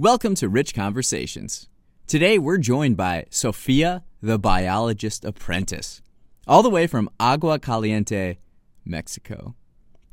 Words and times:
Welcome 0.00 0.36
to 0.36 0.48
Rich 0.48 0.74
Conversations. 0.74 1.68
Today 2.06 2.38
we're 2.38 2.58
joined 2.58 2.96
by 2.96 3.24
Sofia, 3.30 4.04
the 4.22 4.38
biologist 4.38 5.24
apprentice, 5.24 6.02
all 6.46 6.62
the 6.62 6.70
way 6.70 6.86
from 6.86 7.10
Agua 7.18 7.58
Caliente, 7.58 8.38
Mexico. 8.84 9.56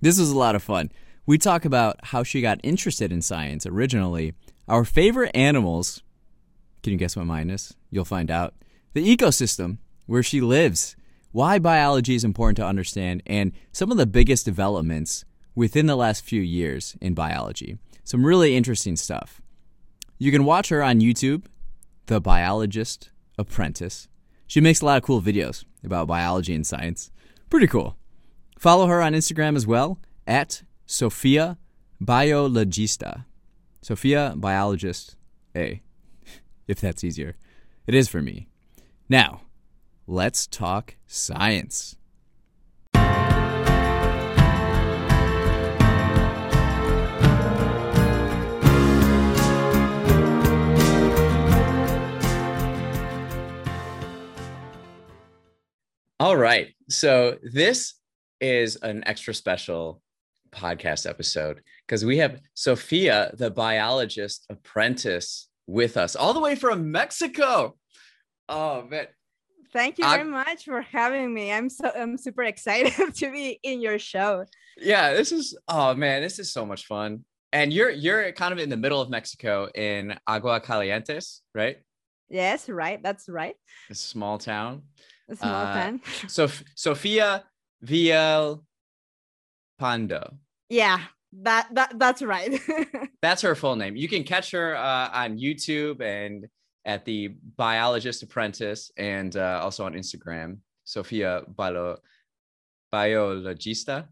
This 0.01 0.19
was 0.19 0.31
a 0.31 0.37
lot 0.37 0.55
of 0.55 0.63
fun. 0.63 0.91
We 1.27 1.37
talk 1.37 1.65
about 1.65 1.99
how 2.05 2.23
she 2.23 2.41
got 2.41 2.59
interested 2.63 3.11
in 3.11 3.21
science 3.21 3.67
originally, 3.67 4.33
our 4.67 4.85
favorite 4.85 5.29
animals. 5.35 6.01
Can 6.81 6.93
you 6.93 6.97
guess 6.97 7.15
what 7.15 7.27
mine 7.27 7.51
is? 7.51 7.75
You'll 7.91 8.05
find 8.05 8.31
out. 8.31 8.55
The 8.93 9.15
ecosystem, 9.15 9.77
where 10.07 10.23
she 10.23 10.41
lives, 10.41 10.95
why 11.31 11.59
biology 11.59 12.15
is 12.15 12.23
important 12.23 12.57
to 12.57 12.65
understand, 12.65 13.21
and 13.27 13.51
some 13.71 13.91
of 13.91 13.97
the 13.97 14.07
biggest 14.07 14.45
developments 14.45 15.25
within 15.53 15.85
the 15.85 15.95
last 15.95 16.23
few 16.23 16.41
years 16.41 16.97
in 17.01 17.13
biology. 17.13 17.77
Some 18.03 18.25
really 18.25 18.55
interesting 18.55 18.95
stuff. 18.95 19.43
You 20.17 20.31
can 20.31 20.45
watch 20.45 20.69
her 20.69 20.81
on 20.81 21.01
YouTube, 21.01 21.43
The 22.05 22.21
Biologist 22.21 23.09
Apprentice. 23.37 24.07
She 24.47 24.61
makes 24.61 24.79
a 24.81 24.85
lot 24.85 24.97
of 24.97 25.03
cool 25.03 25.21
videos 25.21 25.65
about 25.83 26.07
biology 26.07 26.55
and 26.55 26.65
science. 26.65 27.11
Pretty 27.49 27.67
cool. 27.67 27.97
Follow 28.57 28.87
her 28.87 29.01
on 29.01 29.13
Instagram 29.13 29.57
as 29.57 29.67
well 29.67 29.99
at 30.25 30.63
Sophia 30.85 31.57
Biologista. 31.99 33.25
Sophia 33.81 34.33
Biologist 34.37 35.17
A, 35.53 35.81
if 36.67 36.79
that's 36.79 37.03
easier. 37.03 37.35
It 37.85 37.93
is 37.93 38.07
for 38.07 38.21
me. 38.21 38.47
Now, 39.09 39.41
let's 40.07 40.47
talk 40.47 40.95
science. 41.07 41.97
All 56.19 56.37
right. 56.37 56.73
So 56.89 57.37
this 57.43 57.95
is 58.39 58.77
an 58.77 59.03
extra 59.05 59.33
special 59.33 60.01
podcast 60.49 61.09
episode 61.09 61.61
because 61.85 62.05
we 62.05 62.19
have 62.19 62.39
Sophia, 62.53 63.31
the 63.37 63.51
biologist 63.51 64.45
apprentice, 64.49 65.49
with 65.67 65.97
us 65.97 66.15
all 66.15 66.33
the 66.33 66.39
way 66.39 66.55
from 66.55 66.91
Mexico. 66.91 67.75
Oh 68.47 68.83
man. 68.83 69.07
Thank 69.73 69.97
you 69.97 70.05
very 70.05 70.23
much 70.23 70.63
for 70.63 70.81
having 70.81 71.33
me. 71.33 71.51
I'm 71.51 71.69
so 71.69 71.91
I'm 71.93 72.17
super 72.17 72.43
excited 72.43 72.93
to 73.15 73.31
be 73.31 73.59
in 73.61 73.81
your 73.81 73.99
show. 73.99 74.45
Yeah, 74.77 75.13
this 75.13 75.33
is 75.33 75.57
oh 75.67 75.95
man, 75.95 76.21
this 76.21 76.39
is 76.39 76.53
so 76.53 76.65
much 76.65 76.85
fun. 76.85 77.25
And 77.51 77.73
you're 77.73 77.89
you're 77.89 78.31
kind 78.31 78.53
of 78.53 78.59
in 78.59 78.69
the 78.69 78.77
middle 78.77 79.01
of 79.01 79.09
Mexico 79.09 79.67
in 79.75 80.17
Agua 80.27 80.61
Calientes, 80.61 81.41
right? 81.53 81.77
Yes, 82.29 82.69
right. 82.69 83.03
That's 83.03 83.27
right. 83.27 83.55
A 83.89 83.95
small 83.95 84.37
town. 84.37 84.83
A 85.29 85.35
small 85.35 85.53
uh, 85.53 85.91
so 86.27 86.47
Sofia 86.75 87.43
Viel 87.81 88.63
Pando. 89.79 90.37
Yeah, 90.69 90.99
that 91.43 91.67
that 91.73 91.97
that's 91.97 92.21
right. 92.21 92.59
that's 93.21 93.41
her 93.41 93.55
full 93.55 93.75
name. 93.75 93.95
You 93.95 94.07
can 94.07 94.23
catch 94.23 94.51
her 94.51 94.75
uh, 94.75 95.09
on 95.13 95.37
YouTube 95.37 96.01
and 96.01 96.47
at 96.85 97.03
the 97.03 97.29
Biologist 97.57 98.21
Apprentice, 98.23 98.91
and 98.97 99.35
uh, 99.35 99.59
also 99.63 99.85
on 99.85 99.93
Instagram, 99.93 100.59
Sophia 100.83 101.41
Bio 101.47 101.97
Biologista. 102.91 104.07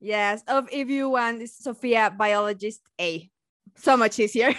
Yes, 0.00 0.42
of 0.48 0.68
if 0.72 0.88
you 0.88 1.10
want, 1.10 1.48
Sophia 1.48 2.14
Biologist 2.16 2.80
A. 3.00 3.30
So 3.76 3.96
much 3.96 4.18
easier. 4.18 4.54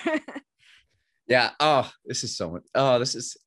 yeah. 1.28 1.52
Oh, 1.60 1.90
this 2.06 2.24
is 2.24 2.38
so 2.38 2.52
much. 2.52 2.64
Oh, 2.74 3.00
this 3.00 3.16
is. 3.16 3.38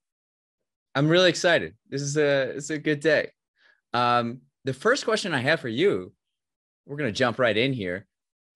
I'm 0.95 1.09
really 1.09 1.29
excited. 1.29 1.75
This 1.89 2.03
is 2.03 2.17
a 2.17 2.57
it's 2.57 2.71
a 2.71 2.79
good 2.79 3.01
day. 3.01 3.31
Um, 3.95 4.41
the 4.65 4.75
first 4.75 5.05
question 5.05 5.33
I 5.33 5.41
have 5.41 5.61
for 5.61 5.69
you, 5.69 6.13
we're 6.87 6.97
gonna 6.97 7.13
jump 7.13 7.39
right 7.39 7.57
in 7.57 7.73
here 7.73 8.07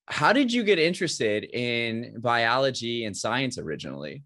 how 0.07 0.33
did 0.33 0.53
you 0.53 0.65
get 0.65 0.79
interested 0.79 1.45
in 1.45 2.21
biology 2.21 3.05
and 3.05 3.17
science 3.17 3.59
originally? 3.59 4.25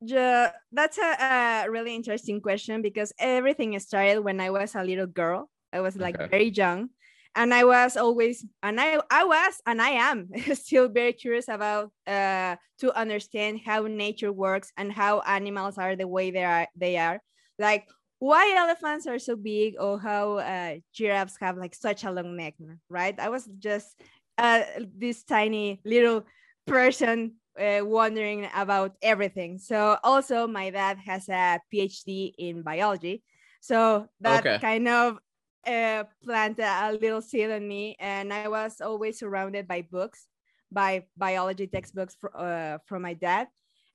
Yeah, 0.00 0.52
that's 0.72 0.98
a, 0.98 1.64
a, 1.64 1.70
really 1.70 1.94
interesting 1.94 2.40
question 2.40 2.82
because 2.82 3.12
everything 3.18 3.78
started 3.78 4.20
when 4.20 4.40
I 4.40 4.50
was 4.50 4.74
a 4.74 4.84
little 4.84 5.06
girl. 5.06 5.50
I 5.72 5.80
was 5.80 5.96
like 5.96 6.16
okay. 6.16 6.28
very 6.28 6.48
young, 6.50 6.90
and 7.36 7.52
I 7.52 7.64
was 7.64 7.96
always, 7.96 8.44
and 8.62 8.80
I, 8.80 8.98
I 9.10 9.24
was, 9.24 9.60
and 9.66 9.80
I 9.80 9.90
am 9.90 10.30
still 10.54 10.88
very 10.88 11.12
curious 11.12 11.48
about 11.48 11.92
uh, 12.06 12.56
to 12.80 12.98
understand 12.98 13.60
how 13.64 13.82
nature 13.82 14.32
works 14.32 14.72
and 14.76 14.90
how 14.90 15.20
animals 15.20 15.78
are 15.78 15.94
the 15.94 16.08
way 16.08 16.30
they 16.30 16.44
are. 16.44 16.66
They 16.74 16.96
are 16.96 17.20
like 17.58 17.86
why 18.18 18.54
elephants 18.56 19.06
are 19.06 19.18
so 19.18 19.36
big 19.36 19.74
or 19.78 20.00
how 20.00 20.38
uh, 20.38 20.76
giraffes 20.92 21.36
have 21.40 21.58
like 21.58 21.74
such 21.74 22.04
a 22.04 22.10
long 22.10 22.36
neck, 22.36 22.54
right? 22.88 23.18
I 23.20 23.28
was 23.28 23.46
just 23.58 24.00
uh, 24.38 24.62
this 24.96 25.22
tiny 25.22 25.80
little 25.84 26.24
person 26.66 27.34
uh, 27.60 27.80
wondering 27.82 28.48
about 28.54 28.96
everything. 29.02 29.58
So 29.58 29.98
also 30.02 30.46
my 30.46 30.70
dad 30.70 30.98
has 31.04 31.28
a 31.28 31.60
PhD 31.72 32.32
in 32.38 32.62
biology. 32.62 33.22
So 33.60 34.06
that 34.20 34.40
okay. 34.40 34.58
kind 34.58 34.88
of 34.88 35.18
uh, 35.66 36.04
planted 36.22 36.64
a 36.64 36.92
little 36.92 37.20
seed 37.20 37.50
in 37.50 37.66
me. 37.66 37.96
And 37.98 38.32
I 38.32 38.48
was 38.48 38.80
always 38.80 39.18
surrounded 39.18 39.66
by 39.66 39.82
books, 39.82 40.26
by 40.70 41.04
biology 41.16 41.66
textbooks 41.66 42.16
for, 42.18 42.36
uh, 42.36 42.78
from 42.86 43.02
my 43.02 43.14
dad. 43.14 43.48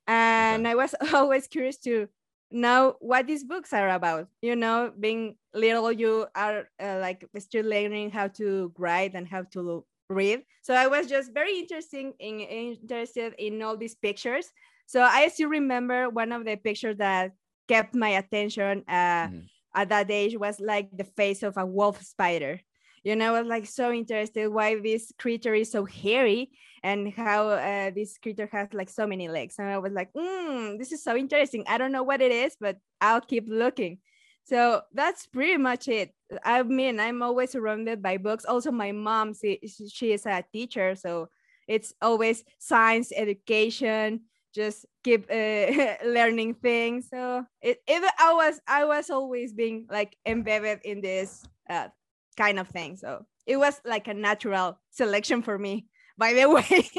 And 0.06 0.66
okay. 0.66 0.72
I 0.72 0.74
was 0.74 0.94
always 1.14 1.46
curious 1.46 1.78
to 1.78 2.08
know 2.50 2.96
what 3.00 3.26
these 3.26 3.44
books 3.44 3.72
are 3.72 3.90
about. 3.90 4.28
You 4.42 4.56
know, 4.56 4.92
being 4.98 5.36
little, 5.54 5.90
you 5.90 6.26
are 6.34 6.68
uh, 6.80 6.98
like 7.00 7.24
still 7.38 7.66
learning 7.66 8.10
how 8.10 8.28
to 8.28 8.72
write 8.78 9.14
and 9.14 9.26
how 9.26 9.42
to 9.52 9.84
read. 10.08 10.42
So 10.62 10.74
I 10.74 10.86
was 10.86 11.06
just 11.06 11.32
very 11.32 11.58
interesting 11.58 12.12
in, 12.18 12.40
interested 12.40 13.34
in 13.38 13.62
all 13.62 13.76
these 13.76 13.94
pictures. 13.94 14.52
So 14.86 15.02
I 15.02 15.28
still 15.28 15.48
remember 15.48 16.10
one 16.10 16.32
of 16.32 16.44
the 16.44 16.56
pictures 16.56 16.96
that 16.98 17.32
kept 17.68 17.94
my 17.94 18.10
attention 18.10 18.84
uh, 18.88 19.26
mm-hmm. 19.26 19.38
At 19.74 19.88
that 19.90 20.10
age 20.10 20.36
was 20.36 20.60
like 20.60 20.88
the 20.92 21.04
face 21.04 21.42
of 21.42 21.56
a 21.56 21.66
wolf 21.66 22.02
spider. 22.02 22.60
You 23.04 23.16
know, 23.16 23.34
I 23.34 23.40
was 23.40 23.48
like 23.48 23.66
so 23.66 23.90
interested 23.92 24.48
why 24.48 24.78
this 24.78 25.12
creature 25.18 25.54
is 25.54 25.72
so 25.72 25.84
hairy 25.84 26.50
and 26.84 27.12
how 27.12 27.48
uh, 27.48 27.90
this 27.90 28.16
creature 28.18 28.48
has 28.52 28.68
like 28.72 28.88
so 28.88 29.06
many 29.06 29.28
legs. 29.28 29.56
And 29.58 29.68
I 29.68 29.78
was 29.78 29.92
like, 29.92 30.12
mm, 30.12 30.78
this 30.78 30.92
is 30.92 31.02
so 31.02 31.16
interesting. 31.16 31.64
I 31.66 31.78
don't 31.78 31.90
know 31.90 32.04
what 32.04 32.20
it 32.20 32.30
is, 32.30 32.56
but 32.60 32.76
I'll 33.00 33.20
keep 33.20 33.46
looking. 33.48 33.98
So 34.44 34.82
that's 34.92 35.26
pretty 35.26 35.56
much 35.56 35.88
it. 35.88 36.14
I 36.44 36.62
mean, 36.62 37.00
I'm 37.00 37.22
always 37.22 37.50
surrounded 37.50 38.02
by 38.02 38.16
books. 38.18 38.44
Also, 38.44 38.70
my 38.70 38.92
mom, 38.92 39.34
she, 39.34 39.60
she 39.92 40.12
is 40.12 40.26
a 40.26 40.44
teacher, 40.52 40.94
so 40.94 41.28
it's 41.68 41.94
always 42.02 42.44
science 42.58 43.12
education. 43.14 44.22
Just 44.54 44.86
keep 45.02 45.26
uh, 45.30 45.96
learning 46.04 46.54
things. 46.54 47.08
So 47.08 47.44
it, 47.60 47.78
it, 47.86 48.12
I 48.18 48.32
was, 48.32 48.60
I 48.66 48.84
was 48.84 49.10
always 49.10 49.52
being 49.52 49.86
like 49.90 50.16
embedded 50.26 50.80
in 50.84 51.00
this 51.00 51.44
uh, 51.68 51.88
kind 52.36 52.58
of 52.58 52.68
thing. 52.68 52.96
So 52.96 53.24
it 53.46 53.56
was 53.56 53.80
like 53.84 54.08
a 54.08 54.14
natural 54.14 54.78
selection 54.90 55.42
for 55.42 55.58
me. 55.58 55.86
By 56.18 56.34
the 56.34 56.48
way, 56.48 56.90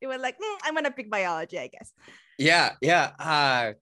it 0.00 0.06
was 0.06 0.20
like 0.20 0.36
mm, 0.38 0.56
I'm 0.64 0.74
gonna 0.74 0.90
pick 0.90 1.10
biology, 1.10 1.58
I 1.58 1.68
guess. 1.68 1.92
Yeah, 2.38 2.72
yeah. 2.80 3.10
Uh, 3.18 3.72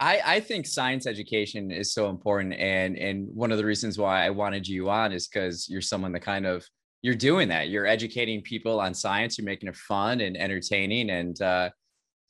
I, 0.00 0.20
I 0.24 0.40
think 0.40 0.66
science 0.66 1.06
education 1.06 1.70
is 1.70 1.92
so 1.92 2.08
important 2.08 2.54
and 2.54 2.96
and 2.96 3.28
one 3.34 3.50
of 3.50 3.58
the 3.58 3.64
reasons 3.64 3.98
why 3.98 4.24
I 4.24 4.30
wanted 4.30 4.66
you 4.66 4.88
on 4.90 5.12
is 5.12 5.26
because 5.26 5.68
you're 5.68 5.80
someone 5.80 6.12
that 6.12 6.20
kind 6.20 6.46
of 6.46 6.64
you're 7.02 7.16
doing 7.16 7.48
that 7.48 7.68
you're 7.68 7.86
educating 7.86 8.40
people 8.42 8.78
on 8.78 8.94
science 8.94 9.38
you're 9.38 9.44
making 9.44 9.68
it 9.68 9.76
fun 9.76 10.20
and 10.20 10.36
entertaining 10.36 11.10
and 11.10 11.40
uh, 11.42 11.70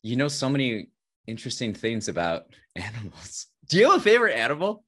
you 0.03 0.17
know 0.17 0.29
so 0.29 0.49
many 0.49 0.89
interesting 1.27 1.75
things 1.75 2.09
about 2.09 2.45
animals 2.77 3.47
do 3.69 3.79
you 3.79 3.91
have 3.91 4.01
a 4.01 4.03
favorite 4.03 4.35
animal 4.35 4.85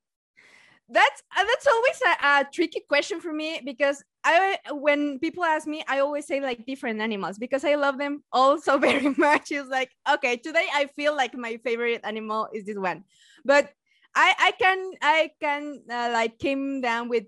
that's 0.92 1.22
uh, 1.36 1.44
that's 1.44 1.66
always 1.66 2.00
a, 2.04 2.26
a, 2.26 2.46
tricky 2.52 2.80
question 2.88 3.20
for 3.20 3.32
me 3.32 3.60
because 3.64 4.02
I 4.24 4.58
when 4.72 5.20
people 5.20 5.44
ask 5.44 5.66
me, 5.66 5.84
I 5.88 6.00
always 6.00 6.26
say 6.26 6.40
like 6.40 6.66
different 6.66 7.00
animals 7.00 7.38
because 7.38 7.64
I 7.64 7.76
love 7.76 7.96
them 7.96 8.24
all 8.32 8.58
so 8.58 8.76
very 8.88 9.14
much. 9.16 9.52
It's 9.52 9.68
like 9.68 9.90
okay, 10.14 10.36
today 10.36 10.66
I 10.74 10.86
feel 10.86 11.14
like 11.14 11.34
my 11.34 11.58
favorite 11.62 12.00
animal 12.02 12.48
is 12.52 12.64
this 12.64 12.76
one, 12.76 13.04
but 13.44 13.70
I 14.16 14.34
I 14.38 14.50
can 14.58 14.90
I 15.00 15.30
can 15.40 15.82
uh, 15.88 16.10
like 16.12 16.38
came 16.38 16.80
down 16.80 17.08
with 17.08 17.24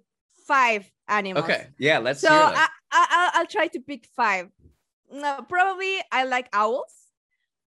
five 0.47 0.91
animals. 1.09 1.45
Okay, 1.45 1.69
yeah, 1.79 1.99
let's. 1.99 2.21
So 2.21 2.31
I, 2.33 2.67
I 2.91 3.31
I'll 3.35 3.47
try 3.47 3.69
to 3.69 3.81
pick 3.81 4.07
five. 4.17 4.49
No, 5.11 5.45
probably 5.49 6.01
I 6.11 6.25
like 6.25 6.49
owls, 6.53 7.02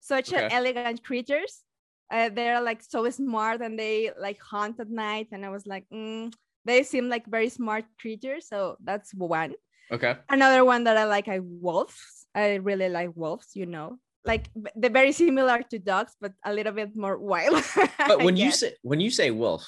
such 0.05 0.31
okay. 0.31 0.47
elegant 0.51 1.03
creatures. 1.03 1.63
Uh, 2.11 2.29
they're 2.29 2.61
like 2.61 2.83
so 2.83 3.09
smart 3.09 3.61
and 3.61 3.79
they 3.79 4.11
like 4.19 4.39
hunt 4.39 4.79
at 4.79 4.89
night. 4.89 5.27
And 5.31 5.43
i 5.43 5.49
was 5.49 5.65
like 5.65 5.85
mm, 5.89 6.31
they 6.63 6.83
seem 6.83 7.09
like 7.09 7.25
very 7.25 7.49
smart 7.49 7.85
creatures 7.99 8.47
so 8.47 8.77
that's 8.83 9.13
one. 9.13 9.53
Okay. 9.91 10.15
Another 10.29 10.63
one 10.63 10.83
that 10.85 10.97
i 10.97 11.05
like 11.05 11.27
i 11.27 11.39
wolves. 11.41 11.97
I 12.35 12.55
really 12.55 12.89
like 12.89 13.09
wolves 13.15 13.55
you 13.55 13.65
know. 13.65 13.97
Like 14.23 14.49
they're 14.75 14.89
very 14.89 15.11
similar 15.11 15.61
to 15.69 15.79
dogs, 15.79 16.13
but 16.21 16.33
a 16.45 16.53
little 16.53 16.73
bit 16.73 16.95
more 16.95 17.17
wild. 17.17 17.63
but 17.97 18.23
when 18.23 18.37
you 18.37 18.51
say 18.51 18.73
when 18.81 18.99
you 18.99 19.09
say 19.09 19.31
wolf, 19.31 19.65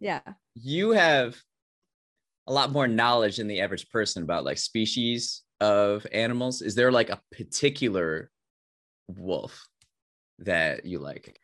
yeah, 0.00 0.22
you 0.54 0.90
have 0.90 1.38
a 2.48 2.52
lot 2.52 2.72
more 2.72 2.88
knowledge 2.88 3.36
than 3.38 3.46
the 3.46 3.60
average 3.60 3.88
person 3.90 4.22
about 4.22 4.44
like 4.44 4.58
species 4.58 5.42
of 5.60 6.06
animals. 6.10 6.62
Is 6.62 6.74
there 6.74 6.90
like 6.90 7.10
a 7.10 7.20
particular 7.30 8.31
wolf 9.08 9.68
that 10.38 10.84
you 10.84 10.98
like? 10.98 11.38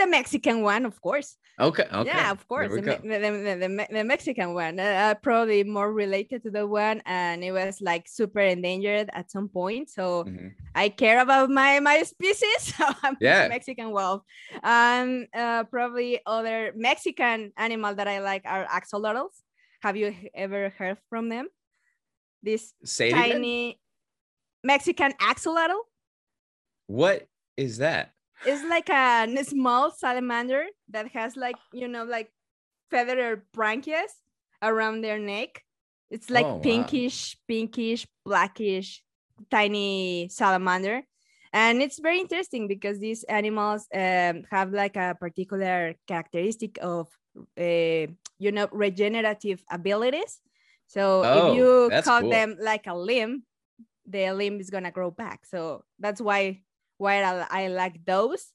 the 0.00 0.06
Mexican 0.06 0.62
one, 0.62 0.84
of 0.86 1.00
course. 1.00 1.36
Okay. 1.60 1.84
Okay. 1.92 2.08
Yeah, 2.08 2.30
of 2.30 2.46
course. 2.48 2.72
The, 2.72 2.80
the, 2.80 3.58
the, 3.60 3.86
the, 3.92 4.04
Mexican 4.04 4.54
one, 4.54 4.80
uh, 4.80 5.14
probably 5.22 5.62
more 5.62 5.92
related 5.92 6.42
to 6.44 6.50
the 6.50 6.66
one, 6.66 7.02
and 7.04 7.44
it 7.44 7.52
was 7.52 7.80
like 7.82 8.08
super 8.08 8.40
endangered 8.40 9.10
at 9.12 9.30
some 9.30 9.48
point. 9.48 9.90
So 9.90 10.24
mm-hmm. 10.24 10.48
I 10.74 10.88
care 10.88 11.20
about 11.20 11.50
my 11.50 11.80
my 11.80 12.02
species. 12.02 12.74
So 12.80 12.86
I'm 13.02 13.16
yeah. 13.20 13.48
Mexican 13.48 13.90
wolf. 13.90 14.22
Um, 14.62 15.26
uh, 15.34 15.64
probably 15.64 16.20
other 16.24 16.72
Mexican 16.74 17.52
animal 17.56 17.94
that 17.94 18.08
I 18.08 18.20
like 18.20 18.42
are 18.46 18.64
axolotls. 18.64 19.36
Have 19.82 19.96
you 19.96 20.14
ever 20.34 20.72
heard 20.78 20.96
from 21.10 21.28
them? 21.28 21.48
This 22.42 22.72
Say 22.84 23.10
tiny 23.10 23.78
Mexican 24.64 25.12
axolotl. 25.20 25.80
What 26.90 27.28
is 27.56 27.78
that? 27.78 28.12
it's 28.44 28.64
like 28.64 28.88
a 28.88 29.44
small 29.44 29.90
salamander 29.90 30.64
that 30.88 31.08
has 31.08 31.36
like 31.36 31.56
you 31.72 31.88
know 31.88 32.04
like 32.04 32.30
feather 32.90 33.44
branchias 33.54 34.12
around 34.62 35.02
their 35.02 35.18
neck 35.18 35.62
it's 36.10 36.30
like 36.30 36.46
oh, 36.46 36.58
pinkish 36.60 37.36
wow. 37.36 37.40
pinkish 37.48 38.06
blackish 38.24 39.02
tiny 39.50 40.28
salamander 40.30 41.02
and 41.52 41.82
it's 41.82 41.98
very 41.98 42.20
interesting 42.20 42.68
because 42.68 42.98
these 42.98 43.24
animals 43.24 43.86
um, 43.94 44.44
have 44.50 44.72
like 44.72 44.96
a 44.96 45.16
particular 45.18 45.94
characteristic 46.06 46.78
of 46.80 47.08
uh, 47.58 48.06
you 48.38 48.52
know 48.52 48.68
regenerative 48.72 49.62
abilities 49.70 50.40
so 50.86 51.22
oh, 51.24 51.52
if 51.52 51.56
you 51.56 51.90
cut 52.02 52.22
cool. 52.22 52.30
them 52.30 52.56
like 52.60 52.86
a 52.86 52.94
limb 52.94 53.44
the 54.06 54.32
limb 54.32 54.60
is 54.60 54.70
gonna 54.70 54.90
grow 54.90 55.10
back 55.10 55.46
so 55.46 55.84
that's 55.98 56.20
why 56.20 56.60
why 57.00 57.22
I, 57.22 57.46
I 57.50 57.68
like 57.68 58.04
those. 58.04 58.52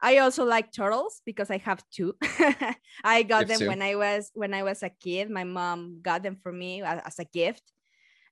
I 0.00 0.18
also 0.18 0.44
like 0.44 0.72
turtles 0.72 1.22
because 1.24 1.50
I 1.50 1.56
have 1.58 1.82
two. 1.90 2.14
I 3.04 3.22
got 3.22 3.48
them 3.48 3.66
when 3.66 3.80
I 3.80 3.94
was 3.96 4.30
when 4.34 4.52
I 4.52 4.62
was 4.62 4.82
a 4.82 4.90
kid. 4.90 5.30
My 5.30 5.44
mom 5.44 6.00
got 6.02 6.22
them 6.22 6.36
for 6.42 6.52
me 6.52 6.82
as, 6.82 7.00
as 7.06 7.18
a 7.18 7.24
gift, 7.24 7.62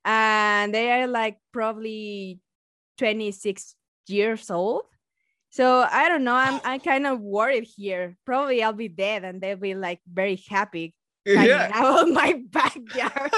and 0.05 0.75
they 0.75 0.93
are 0.93 1.07
like 1.07 1.39
probably 1.53 2.41
26 2.99 3.75
years 4.09 4.51
old. 4.51 4.85
So 5.51 5.87
I 5.91 6.09
don't 6.09 6.25
know. 6.25 6.35
I'm 6.35 6.61
I'm 6.65 6.81
kind 6.81 7.07
of 7.07 7.21
worried 7.21 7.65
here. 7.65 8.17
Probably 8.27 8.63
I'll 8.63 8.73
be 8.75 8.89
dead, 8.89 9.25
and 9.25 9.41
they'll 9.41 9.57
be 9.57 9.75
like 9.75 10.01
very 10.05 10.43
happy 10.49 10.95
yeah. 11.25 11.71
out 11.73 12.03
of 12.03 12.13
my 12.13 12.43
backyard. 12.51 13.33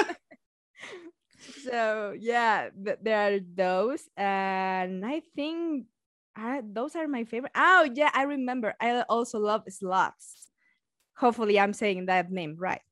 so 1.62 2.14
yeah, 2.18 2.70
th- 2.74 2.98
there 3.02 3.36
are 3.36 3.40
those, 3.40 4.02
and 4.16 5.06
I 5.06 5.22
think 5.36 5.86
I, 6.36 6.60
those 6.62 6.94
are 6.94 7.08
my 7.08 7.24
favorite. 7.24 7.52
Oh 7.56 7.88
yeah, 7.94 8.10
I 8.12 8.24
remember. 8.24 8.74
I 8.80 9.02
also 9.08 9.38
love 9.38 9.64
sloths. 9.68 10.48
Hopefully, 11.16 11.58
I'm 11.58 11.72
saying 11.72 12.06
that 12.06 12.30
name 12.30 12.56
right. 12.58 12.84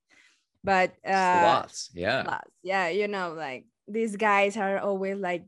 But 0.65 0.95
uh, 1.05 1.61
sloths, 1.61 1.91
yeah, 1.93 2.25
sloths, 2.25 2.51
yeah. 2.63 2.89
You 2.89 3.07
know, 3.07 3.35
like 3.37 3.67
these 3.87 4.17
guys 4.17 4.57
are 4.57 4.79
always 4.79 5.19
like 5.19 5.45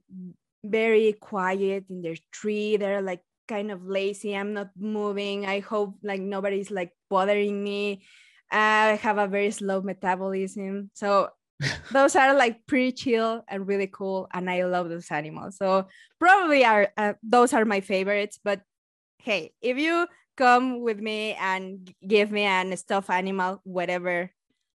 very 0.62 1.14
quiet 1.14 1.87
in 1.88 2.02
their 2.02 2.16
tree. 2.31 2.76
They're 2.76 3.00
like 3.00 3.22
kind 3.48 3.70
of 3.72 3.87
lazy. 3.87 4.37
I'm 4.37 4.52
not 4.52 4.70
moving. 4.76 5.46
I 5.46 5.60
hope 5.60 5.96
like 6.02 6.20
nobody's 6.20 6.70
like 6.70 6.92
bothering 7.08 7.64
me. 7.64 8.04
I 8.52 9.00
have 9.02 9.19
a 9.19 9.26
very 9.26 9.50
slow 9.50 9.81
metabolism, 9.81 10.90
so 10.92 11.31
those 11.93 12.14
are 12.17 12.35
like 12.35 12.67
pretty 12.67 12.93
chill 12.93 13.43
and 13.49 13.67
really 13.67 13.87
cool 13.87 14.29
and 14.32 14.50
i 14.50 14.64
love 14.64 14.88
those 14.88 15.11
animals. 15.11 15.56
So 15.56 15.87
probably 16.19 16.64
are 16.64 16.88
uh, 16.97 17.14
those 17.23 17.53
are 17.53 17.64
my 17.64 17.81
favorites 17.81 18.38
but 18.43 18.61
hey 19.19 19.53
if 19.62 19.79
you 19.79 20.06
come 20.37 20.81
with 20.81 20.99
me 20.99 21.35
and 21.41 21.93
give 22.06 22.31
me 22.31 22.43
an 22.43 22.76
stuffed 22.76 23.11
animal 23.11 23.61
whatever 23.64 24.31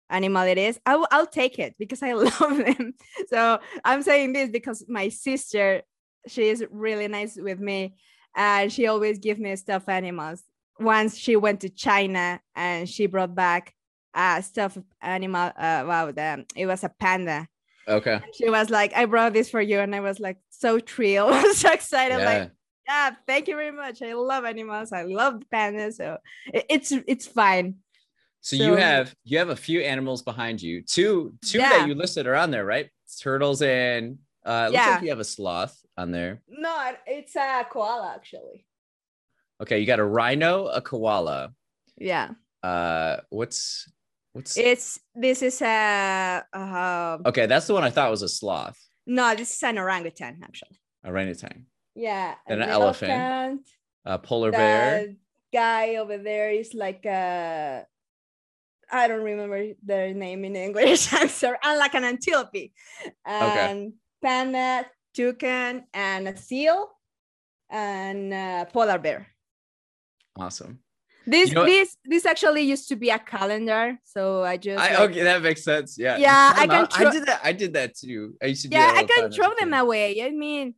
animal 0.10 0.44
it 0.44 0.58
is 0.58 0.80
I 0.86 0.92
w- 0.92 1.08
i'll 1.12 1.28
take 1.28 1.60
it 1.60 1.76
because 1.78 2.02
i 2.04 2.14
love 2.14 2.58
them. 2.58 2.94
So 3.28 3.60
i'm 3.86 4.02
saying 4.02 4.34
this 4.34 4.50
because 4.50 4.84
my 4.88 5.10
sister 5.10 5.84
she 6.28 6.50
is 6.50 6.66
really 6.72 7.08
nice 7.08 7.38
with 7.40 7.60
me 7.60 7.96
and 8.36 8.72
she 8.72 8.88
always 8.88 9.20
gives 9.20 9.40
me 9.40 9.56
stuffed 9.56 9.90
animals. 9.90 10.44
Once 10.80 11.18
she 11.18 11.36
went 11.36 11.62
to 11.62 11.70
china 11.70 12.42
and 12.56 12.90
she 12.90 13.06
brought 13.06 13.36
back 13.36 13.76
uh, 14.14 14.42
stuffed 14.42 14.80
animal. 15.02 15.52
Uh, 15.56 15.84
wow, 15.88 16.12
the, 16.12 16.46
it 16.56 16.66
was 16.66 16.84
a 16.84 16.90
panda. 16.90 17.48
Okay. 17.88 18.14
And 18.14 18.36
she 18.36 18.50
was 18.50 18.70
like, 18.70 18.94
I 18.96 19.06
brought 19.06 19.34
this 19.34 19.50
for 19.50 19.62
you. 19.62 19.80
And 19.80 19.96
I 19.96 20.00
was 20.00 20.20
like, 20.20 20.38
so 20.50 20.80
thrilled, 20.80 21.46
so 21.56 21.72
excited. 21.72 22.20
Yeah. 22.20 22.26
Like, 22.26 22.52
yeah, 22.88 23.12
thank 23.28 23.48
you 23.48 23.56
very 23.56 23.72
much. 23.72 24.02
I 24.02 24.14
love 24.14 24.46
animals. 24.46 24.92
I 24.92 25.04
love 25.04 25.42
pandas. 25.54 25.96
So 25.96 26.18
it, 26.54 26.66
it's 26.70 26.92
it's 26.92 27.28
fine. 27.28 27.76
So, 28.42 28.58
so, 28.58 28.64
you 28.64 28.76
have 28.76 29.16
you 29.24 29.38
have 29.38 29.50
a 29.50 29.56
few 29.56 29.82
animals 29.82 30.24
behind 30.24 30.62
you. 30.62 30.82
Two 30.82 31.34
two 31.46 31.60
yeah. 31.60 31.70
that 31.70 31.88
you 31.88 31.96
listed 31.96 32.28
are 32.28 32.36
on 32.36 32.52
there, 32.52 32.66
right? 32.66 32.90
Turtles 33.20 33.62
and 33.62 34.18
uh 34.46 34.68
it 34.68 34.74
looks 34.74 34.86
yeah. 34.86 34.90
like 34.92 35.04
you 35.04 35.10
have 35.10 35.20
a 35.20 35.24
sloth 35.24 35.80
on 35.98 36.12
there. 36.12 36.42
No, 36.50 36.94
it's 37.06 37.36
a 37.36 37.66
koala 37.70 38.14
actually. 38.16 38.66
Okay, 39.62 39.80
you 39.80 39.86
got 39.86 40.00
a 40.00 40.06
rhino, 40.06 40.68
a 40.68 40.82
koala. 40.82 41.54
Yeah. 41.98 42.32
Uh 42.64 43.18
what's 43.30 43.90
What's 44.34 44.56
it's 44.58 45.00
this 45.14 45.42
is 45.42 45.62
a 45.62 46.44
uh, 46.54 47.18
okay. 47.26 47.48
That's 47.48 47.68
the 47.68 47.74
one 47.74 47.84
I 47.84 47.90
thought 47.90 48.10
was 48.10 48.22
a 48.22 48.30
sloth. 48.30 48.80
No, 49.06 49.36
this 49.36 49.54
is 49.54 49.64
an 49.64 49.78
orangutan 49.78 50.40
actually. 50.44 50.80
Orangutan. 51.06 51.66
Yeah. 51.96 52.36
And 52.48 52.62
an 52.62 52.70
elephant. 52.70 53.68
A 54.06 54.18
polar 54.18 54.52
bear. 54.52 55.14
Guy 55.54 55.96
over 55.98 56.18
there 56.18 56.52
is 56.52 56.74
like 56.74 57.06
a. 57.06 57.86
I 58.92 59.08
don't 59.08 59.24
remember 59.24 59.74
their 59.84 60.14
name 60.14 60.44
in 60.46 60.56
English. 60.56 61.14
I'm 61.14 61.30
sorry. 61.30 61.58
I'm 61.62 61.78
like 61.78 61.94
an 61.94 62.04
antelope, 62.04 62.72
and 63.26 63.44
okay. 63.44 63.92
panda, 64.22 64.86
toucan, 65.14 65.86
and 65.94 66.28
a 66.28 66.38
seal, 66.38 66.90
and 67.70 68.34
a 68.34 68.68
polar 68.72 68.98
bear. 68.98 69.28
Awesome. 70.38 70.80
This 71.26 71.50
you 71.50 71.56
know 71.56 71.66
this 71.66 71.98
this 72.04 72.26
actually 72.26 72.62
used 72.64 72.90
to 72.90 72.96
be 72.96 73.10
a 73.10 73.20
calendar, 73.20 73.98
so 74.04 74.44
I 74.44 74.58
just 74.58 74.82
I, 74.82 74.98
like, 74.98 75.10
okay 75.12 75.24
that 75.24 75.42
makes 75.42 75.64
sense. 75.64 75.98
Yeah, 75.98 76.18
yeah, 76.18 76.54
I 76.56 76.66
can. 76.66 76.88
Tro- 76.88 77.08
I 77.08 77.12
did 77.12 77.26
that. 77.28 77.42
I 77.44 77.52
did 77.54 77.74
that 77.74 77.96
too. 77.96 78.36
I 78.42 78.48
used 78.48 78.64
to. 78.64 78.70
yeah, 78.70 78.92
I 78.96 79.04
can 79.04 79.32
throw 79.32 79.54
them 79.60 79.74
away. 79.74 80.24
I 80.24 80.32
mean, 80.32 80.74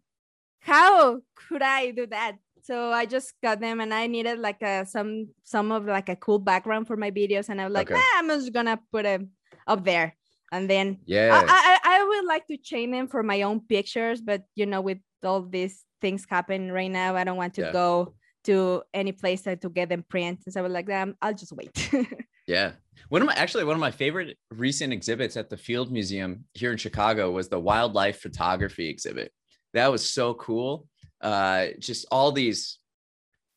how 0.60 1.22
could 1.36 1.62
I 1.62 1.92
do 1.92 2.08
that? 2.08 2.36
So 2.64 2.92
I 2.92 3.06
just 3.06 3.34
got 3.42 3.62
them, 3.62 3.80
and 3.80 3.94
I 3.94 4.08
needed 4.08 4.40
like 4.40 4.62
a 4.62 4.86
some 4.86 5.30
some 5.44 5.72
of 5.72 5.86
like 5.86 6.10
a 6.10 6.18
cool 6.18 6.40
background 6.40 6.88
for 6.88 6.98
my 6.98 7.12
videos, 7.12 7.48
and 7.48 7.62
I 7.62 7.66
was 7.66 7.74
like, 7.74 7.90
okay. 7.90 8.00
Ah, 8.00 8.20
I'm 8.20 8.28
just 8.28 8.52
gonna 8.52 8.80
put 8.92 9.04
them 9.04 9.30
up 9.66 9.86
there, 9.86 10.16
and 10.52 10.70
then 10.70 11.00
yeah, 11.06 11.32
I, 11.32 11.80
I 11.84 12.00
I 12.00 12.04
would 12.04 12.26
like 12.26 12.48
to 12.48 12.58
chain 12.58 12.92
them 12.92 13.08
for 13.08 13.24
my 13.24 13.44
own 13.44 13.62
pictures, 13.62 14.20
but 14.20 14.44
you 14.56 14.66
know, 14.66 14.82
with 14.82 15.00
all 15.24 15.42
these 15.42 15.86
things 16.02 16.26
happen 16.30 16.70
right 16.70 16.92
now, 16.92 17.16
I 17.16 17.24
don't 17.24 17.38
want 17.38 17.54
to 17.56 17.62
yeah. 17.62 17.72
go 17.72 18.14
to 18.44 18.84
any 18.94 19.12
place 19.12 19.42
to 19.44 19.56
get 19.74 19.90
them 19.90 20.04
print. 20.08 20.40
And 20.46 20.64
was 20.64 20.72
like, 20.72 20.90
um, 20.92 21.16
I'll 21.22 21.34
just 21.34 21.54
wait. 21.54 21.90
yeah. 22.48 22.74
One 23.10 23.22
of 23.22 23.28
my 23.28 23.34
actually 23.34 23.64
one 23.64 23.76
of 23.76 23.80
my 23.80 23.92
favorite 23.92 24.38
recent 24.52 24.94
exhibits 24.94 25.38
at 25.38 25.50
the 25.50 25.58
Field 25.58 25.92
Museum 25.92 26.46
here 26.54 26.72
in 26.72 26.78
Chicago 26.78 27.32
was 27.32 27.50
the 27.50 27.60
wildlife 27.60 28.22
photography 28.22 28.90
exhibit. 28.90 29.32
That 29.74 29.92
was 29.92 30.08
so 30.08 30.34
cool. 30.36 30.88
Uh, 31.22 31.68
just 31.80 32.06
all 32.12 32.32
these 32.32 32.80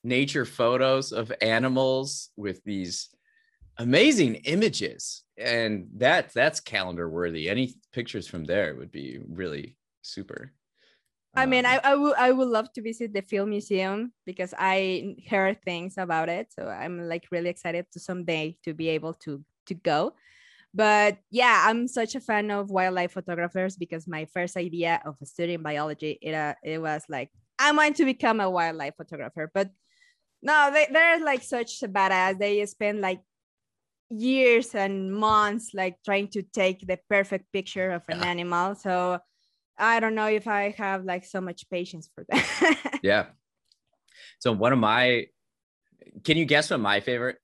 nature 0.04 0.44
photos 0.44 1.12
of 1.12 1.32
animals 1.40 2.30
with 2.36 2.62
these 2.64 3.08
amazing 3.78 4.36
images 4.46 5.24
and 5.36 5.88
that 5.96 6.32
that's 6.32 6.60
calendar 6.60 7.10
worthy 7.10 7.48
any 7.48 7.74
pictures 7.92 8.26
from 8.26 8.44
there 8.44 8.74
would 8.74 8.90
be 8.90 9.18
really 9.28 9.76
super 10.02 10.52
I 11.36 11.46
mean, 11.46 11.66
I, 11.66 11.80
I 11.84 11.94
would 11.94 12.14
I 12.16 12.32
would 12.32 12.48
love 12.48 12.72
to 12.72 12.82
visit 12.82 13.12
the 13.12 13.22
Field 13.22 13.48
Museum 13.48 14.12
because 14.24 14.54
I 14.56 15.16
heard 15.28 15.62
things 15.62 15.98
about 15.98 16.28
it. 16.28 16.48
So 16.52 16.66
I'm 16.66 17.08
like 17.08 17.28
really 17.30 17.50
excited 17.50 17.86
to 17.92 18.00
someday 18.00 18.56
to 18.64 18.72
be 18.72 18.88
able 18.88 19.14
to 19.24 19.44
to 19.66 19.74
go. 19.74 20.14
But 20.72 21.18
yeah, 21.30 21.64
I'm 21.66 21.88
such 21.88 22.14
a 22.14 22.20
fan 22.20 22.50
of 22.50 22.70
wildlife 22.70 23.12
photographers 23.12 23.76
because 23.76 24.08
my 24.08 24.26
first 24.26 24.56
idea 24.56 25.00
of 25.04 25.16
studying 25.24 25.62
biology 25.62 26.18
it 26.22 26.34
uh, 26.34 26.54
it 26.62 26.80
was 26.80 27.02
like 27.08 27.30
I 27.58 27.72
want 27.72 27.96
to 27.96 28.04
become 28.04 28.40
a 28.40 28.50
wildlife 28.50 28.94
photographer. 28.96 29.50
But 29.52 29.70
no, 30.42 30.70
they 30.72 30.86
they're 30.90 31.24
like 31.24 31.42
such 31.42 31.82
a 31.82 31.88
badass. 31.88 32.38
They 32.38 32.64
spend 32.66 33.00
like 33.00 33.20
years 34.10 34.74
and 34.74 35.12
months 35.12 35.72
like 35.74 35.96
trying 36.04 36.28
to 36.28 36.42
take 36.42 36.86
the 36.86 36.98
perfect 37.10 37.52
picture 37.52 37.90
of 37.90 38.02
an 38.08 38.20
yeah. 38.20 38.28
animal. 38.28 38.74
So 38.74 39.18
I 39.78 40.00
don't 40.00 40.14
know 40.14 40.26
if 40.26 40.46
I 40.46 40.74
have 40.78 41.04
like 41.04 41.24
so 41.24 41.40
much 41.40 41.68
patience 41.68 42.10
for 42.14 42.24
that. 42.28 42.98
yeah. 43.02 43.26
So 44.38 44.52
one 44.52 44.72
of 44.72 44.78
my, 44.78 45.26
can 46.24 46.36
you 46.36 46.44
guess 46.44 46.70
what 46.70 46.80
my 46.80 47.00
favorite 47.00 47.36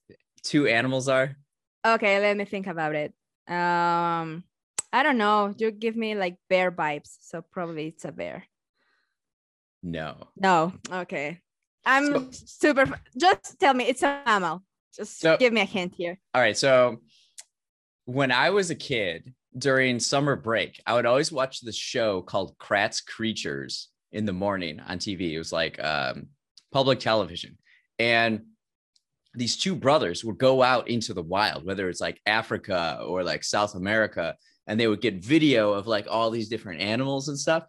two 0.43 0.67
animals 0.67 1.09
are? 1.09 1.37
Okay, 1.85 2.21
let 2.21 2.37
me 2.37 2.45
think 2.45 2.67
about 2.67 2.95
it. 2.95 3.12
Um, 3.49 4.45
I 4.93 5.03
don't 5.03 5.19
know. 5.19 5.55
You 5.57 5.71
give 5.71 5.97
me 5.97 6.15
like 6.15 6.37
bear 6.49 6.71
vibes, 6.71 7.17
so 7.21 7.43
probably 7.43 7.89
it's 7.89 8.05
a 8.05 8.12
bear. 8.12 8.45
No. 9.83 10.29
No. 10.37 10.75
Okay. 10.91 11.41
I'm 11.85 12.33
so, 12.33 12.45
super. 12.47 13.01
Just 13.19 13.59
tell 13.59 13.75
me 13.75 13.85
it's 13.85 14.03
a 14.03 14.23
mammal. 14.25 14.62
Just 14.95 15.21
so, 15.21 15.37
give 15.39 15.53
me 15.53 15.62
a 15.62 15.67
hint 15.67 15.95
here. 15.97 16.19
All 16.35 16.41
right. 16.41 16.57
So 16.57 16.99
when 18.05 18.31
I 18.31 18.51
was 18.51 18.71
a 18.71 18.75
kid 18.75 19.33
during 19.56 20.00
summer 20.00 20.37
break, 20.37 20.80
I 20.87 20.94
would 20.94 21.06
always 21.06 21.32
watch 21.32 21.61
this 21.61 21.76
show 21.76 22.23
called 22.23 22.56
Kratts' 22.59 23.04
Creatures 23.04 23.88
in 24.12 24.25
the 24.25 24.32
morning 24.32 24.80
on 24.80 24.99
TV. 24.99 25.32
It 25.32 25.38
was 25.38 25.52
like 25.52 25.82
um, 25.82 26.28
public 26.73 27.00
television. 27.00 27.59
And 27.99 28.42
these 29.35 29.56
two 29.56 29.75
brothers 29.75 30.25
would 30.25 30.38
go 30.38 30.62
out 30.62 30.88
into 30.88 31.14
the 31.14 31.23
wild, 31.23 31.64
whether 31.64 31.88
it's 31.88 32.00
like 32.00 32.21
Africa 32.26 33.00
or 33.06 33.23
like 33.23 33.44
South 33.44 33.75
America, 33.75 34.37
and 34.66 34.78
they 34.78 34.87
would 34.87 35.00
get 35.00 35.25
video 35.25 35.73
of 35.73 35.87
like 35.87 36.06
all 36.11 36.30
these 36.30 36.49
different 36.49 36.80
animals 36.80 37.28
and 37.28 37.38
stuff. 37.38 37.64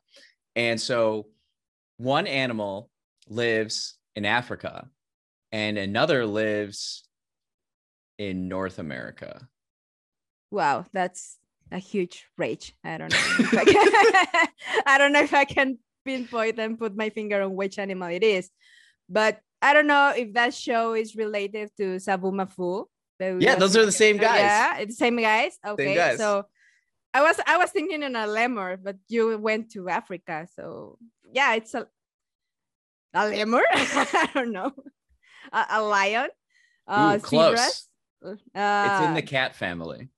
And 0.55 0.79
so 0.79 1.27
one 1.97 2.27
animal 2.27 2.89
lives 3.27 3.95
in 4.15 4.25
Africa 4.25 4.87
and 5.51 5.77
another 5.77 6.25
lives 6.25 7.07
in 8.17 8.47
North 8.47 8.79
America. 8.79 9.47
Wow, 10.51 10.85
that's 10.93 11.37
a 11.73 11.79
huge 11.79 12.27
rage. 12.37 12.75
I 12.83 12.97
don't 12.97 13.11
know. 13.11 13.17
I, 13.59 13.65
can, 13.65 14.47
I 14.85 14.97
don't 14.97 15.11
know 15.11 15.23
if 15.23 15.33
I 15.33 15.43
can 15.43 15.79
pinpoint 16.05 16.59
and 16.59 16.77
put 16.77 16.95
my 16.95 17.09
finger 17.09 17.41
on 17.41 17.55
which 17.55 17.79
animal 17.79 18.09
it 18.09 18.23
is, 18.23 18.49
but 19.09 19.41
I 19.61 19.73
don't 19.73 19.87
know 19.87 20.13
if 20.15 20.33
that 20.33 20.53
show 20.53 20.93
is 20.93 21.15
related 21.15 21.71
to 21.77 21.99
Fu. 21.99 22.87
Yeah, 23.19 23.55
those 23.55 23.75
are 23.77 23.85
the 23.85 23.91
same 23.91 24.17
guys. 24.17 24.39
Yeah, 24.39 24.77
it's 24.79 24.95
the 24.95 25.05
same 25.05 25.17
guys. 25.17 25.57
Okay, 25.65 25.85
same 25.85 25.95
guys. 25.95 26.17
so 26.17 26.45
I 27.13 27.21
was 27.21 27.39
I 27.45 27.57
was 27.57 27.71
thinking 27.71 28.03
in 28.03 28.15
a 28.15 28.27
lemur, 28.27 28.77
but 28.77 28.97
you 29.07 29.37
went 29.37 29.71
to 29.71 29.89
Africa, 29.89 30.47
so 30.55 30.97
yeah, 31.31 31.55
it's 31.55 31.73
a 31.73 31.87
a 33.13 33.27
lemur. 33.29 33.61
I 33.71 34.29
don't 34.33 34.51
know, 34.51 34.71
a, 35.51 35.65
a 35.69 35.81
lion. 35.81 36.29
Uh, 36.85 37.17
Ooh, 37.17 37.21
close. 37.21 37.87
Uh, 38.25 38.35
it's 38.35 39.07
in 39.07 39.13
the 39.13 39.21
cat 39.21 39.55
family. 39.55 40.09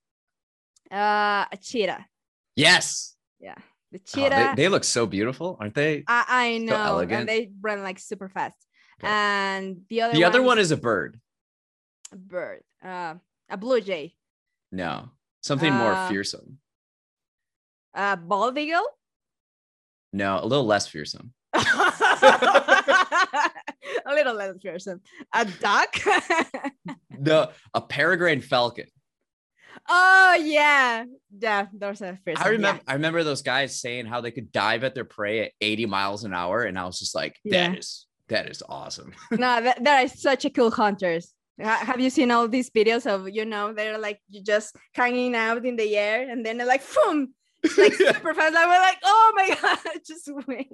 Uh, 0.90 1.46
a 1.50 1.58
cheetah. 1.60 2.06
Yes. 2.54 3.16
Yeah, 3.40 3.56
the 3.92 3.98
cheetah. 3.98 4.34
Oh, 4.34 4.54
they, 4.54 4.62
they, 4.62 4.68
look 4.68 4.84
so 4.84 5.06
beautiful, 5.06 5.56
aren't 5.60 5.74
they? 5.74 6.04
I, 6.06 6.24
I 6.28 6.58
know, 6.58 6.72
so 6.72 6.82
elegant. 6.82 7.20
and 7.20 7.28
they 7.28 7.50
run 7.60 7.82
like 7.82 7.98
super 7.98 8.28
fast. 8.28 8.56
Okay. 9.00 9.12
And 9.12 9.82
the 9.88 10.02
other 10.02 10.14
the 10.14 10.24
other 10.24 10.42
one 10.42 10.58
is 10.58 10.70
a 10.70 10.76
bird. 10.76 11.20
A 12.12 12.16
bird. 12.16 12.62
Uh, 12.82 13.14
a 13.50 13.56
blue 13.56 13.80
jay. 13.80 14.14
No, 14.72 15.10
something 15.42 15.72
uh, 15.72 15.78
more 15.78 16.08
fearsome. 16.08 16.58
A 17.94 18.16
bald 18.16 18.56
eagle. 18.58 18.86
No, 20.12 20.40
a 20.42 20.46
little 20.46 20.64
less 20.64 20.86
fearsome. 20.86 21.32
a 21.54 21.60
little 24.06 24.34
less 24.34 24.54
fearsome. 24.62 25.00
A 25.34 25.44
duck. 25.44 25.94
the 27.18 27.50
a 27.74 27.80
peregrine 27.80 28.40
falcon. 28.40 28.86
Oh 29.88 30.38
yeah, 30.42 31.04
yeah. 31.38 31.66
Those 31.72 32.02
are 32.02 32.18
first. 32.24 32.44
I 32.44 32.48
remember. 32.48 32.82
Yeah. 32.84 32.92
I 32.92 32.94
remember 32.94 33.24
those 33.24 33.42
guys 33.42 33.80
saying 33.80 34.06
how 34.06 34.20
they 34.20 34.30
could 34.30 34.52
dive 34.52 34.84
at 34.84 34.94
their 34.94 35.04
prey 35.04 35.46
at 35.46 35.52
80 35.60 35.86
miles 35.86 36.24
an 36.24 36.34
hour, 36.34 36.62
and 36.62 36.78
I 36.78 36.84
was 36.84 36.98
just 36.98 37.14
like, 37.14 37.36
"That 37.44 37.72
yeah. 37.72 37.78
is 37.78 38.06
that 38.28 38.48
is 38.48 38.62
awesome. 38.68 39.12
no, 39.30 39.60
that, 39.62 39.82
that 39.84 40.04
is 40.04 40.20
such 40.20 40.44
a 40.44 40.50
cool 40.50 40.70
hunters. 40.70 41.32
Have 41.58 42.00
you 42.00 42.10
seen 42.10 42.30
all 42.30 42.48
these 42.48 42.68
videos 42.68 43.06
of 43.06 43.30
you 43.30 43.46
know 43.46 43.72
they're 43.72 43.96
like 43.96 44.20
you 44.28 44.42
just 44.42 44.76
hanging 44.92 45.34
out 45.34 45.64
in 45.64 45.76
the 45.76 45.96
air 45.96 46.28
and 46.28 46.44
then 46.44 46.58
they're 46.58 46.66
like 46.66 46.82
boom, 46.94 47.32
like 47.78 47.94
super 47.94 48.34
fast. 48.34 48.54
Like 48.54 48.66
we're 48.66 48.78
like, 48.78 48.98
oh 49.02 49.32
my 49.34 49.56
god, 49.62 49.78
just 50.06 50.28
win. 50.46 50.66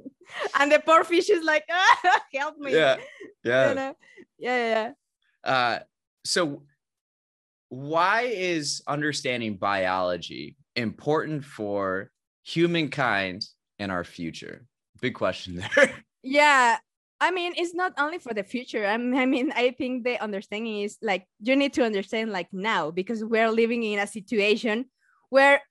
And 0.58 0.72
the 0.72 0.80
poor 0.80 1.04
fish 1.04 1.30
is 1.30 1.44
like, 1.44 1.64
ah, 1.70 2.20
help 2.34 2.58
me. 2.58 2.72
Yeah, 2.72 2.96
yeah, 3.44 3.68
you 3.68 3.74
know? 3.76 3.96
yeah, 4.38 4.92
yeah. 5.44 5.48
Uh, 5.48 5.78
so 6.24 6.62
why 7.72 8.24
is 8.24 8.82
understanding 8.86 9.56
biology 9.56 10.58
important 10.76 11.42
for 11.42 12.10
humankind 12.42 13.46
and 13.78 13.90
our 13.90 14.04
future? 14.04 14.66
Big 15.00 15.14
question 15.14 15.56
there. 15.56 16.04
Yeah, 16.24 16.76
I 17.20 17.32
mean, 17.32 17.54
it's 17.56 17.74
not 17.74 17.94
only 17.98 18.18
for 18.18 18.32
the 18.32 18.44
future. 18.44 18.86
I 18.86 18.96
mean, 18.98 19.50
I 19.56 19.72
think 19.72 20.04
the 20.04 20.22
understanding 20.22 20.82
is 20.82 20.98
like 21.02 21.26
you 21.40 21.56
need 21.56 21.72
to 21.72 21.82
understand 21.82 22.30
like 22.30 22.46
now 22.52 22.92
because 22.92 23.24
we're 23.24 23.50
living 23.50 23.82
in 23.82 23.98
a 23.98 24.06
situation 24.06 24.84
where 25.30 25.62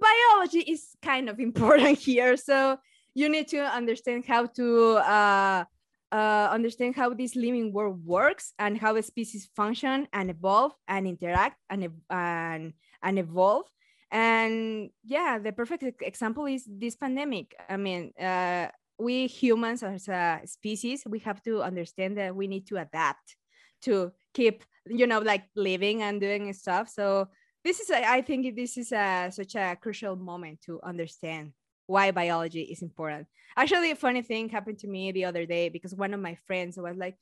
biology 0.00 0.60
is 0.60 0.96
kind 1.02 1.28
of 1.28 1.40
important 1.48 1.98
here. 1.98 2.38
So 2.38 2.78
you 3.14 3.28
need 3.28 3.48
to 3.48 3.58
understand 3.58 4.24
how 4.26 4.46
to 4.46 4.96
uh, 4.96 5.64
uh, 6.12 6.48
understand 6.50 6.96
how 6.96 7.12
this 7.14 7.36
living 7.36 7.72
world 7.72 8.04
works 8.04 8.52
and 8.58 8.78
how 8.78 9.00
species 9.00 9.48
function 9.54 10.08
and 10.12 10.30
evolve 10.30 10.72
and 10.86 11.06
interact 11.06 11.58
and 11.70 11.88
and 12.10 12.72
and 13.02 13.18
evolve. 13.18 13.66
And 14.10 14.90
yeah, 15.04 15.38
the 15.38 15.52
perfect 15.52 16.02
example 16.02 16.46
is 16.46 16.64
this 16.66 16.96
pandemic. 16.96 17.54
I 17.68 17.76
mean, 17.76 18.12
uh, 18.18 18.68
we 18.98 19.26
humans 19.26 19.82
as 19.82 20.08
a 20.08 20.40
species 20.44 21.04
we 21.06 21.20
have 21.20 21.42
to 21.42 21.62
understand 21.62 22.18
that 22.18 22.34
we 22.34 22.46
need 22.46 22.66
to 22.66 22.76
adapt 22.76 23.36
to 23.80 24.12
keep 24.34 24.64
you 24.86 25.06
know 25.06 25.20
like 25.20 25.44
living 25.54 26.02
and 26.02 26.20
doing 26.20 26.52
stuff 26.52 26.88
so 26.88 27.28
this 27.64 27.80
is 27.80 27.90
I 27.90 28.22
think 28.22 28.56
this 28.56 28.76
is 28.76 28.92
a, 28.92 29.30
such 29.30 29.54
a 29.54 29.76
crucial 29.80 30.16
moment 30.16 30.62
to 30.62 30.80
understand 30.82 31.52
why 31.88 32.12
biology 32.12 32.62
is 32.62 32.82
important. 32.82 33.26
Actually 33.56 33.90
a 33.90 33.96
funny 33.96 34.22
thing 34.22 34.48
happened 34.48 34.78
to 34.78 34.86
me 34.86 35.10
the 35.10 35.24
other 35.24 35.44
day 35.44 35.68
because 35.68 35.94
one 35.94 36.14
of 36.14 36.20
my 36.20 36.36
friends 36.46 36.76
was 36.76 36.96
like 36.96 37.16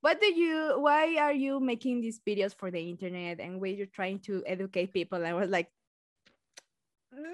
what 0.00 0.20
do 0.20 0.26
you 0.34 0.74
why 0.78 1.16
are 1.18 1.32
you 1.32 1.60
making 1.60 2.00
these 2.00 2.20
videos 2.26 2.54
for 2.56 2.70
the 2.70 2.80
internet 2.80 3.38
and 3.38 3.60
where 3.60 3.70
you're 3.70 3.86
trying 3.86 4.18
to 4.20 4.42
educate 4.46 4.92
people? 4.92 5.18
And 5.18 5.26
i 5.26 5.34
was 5.34 5.50
like 5.50 5.68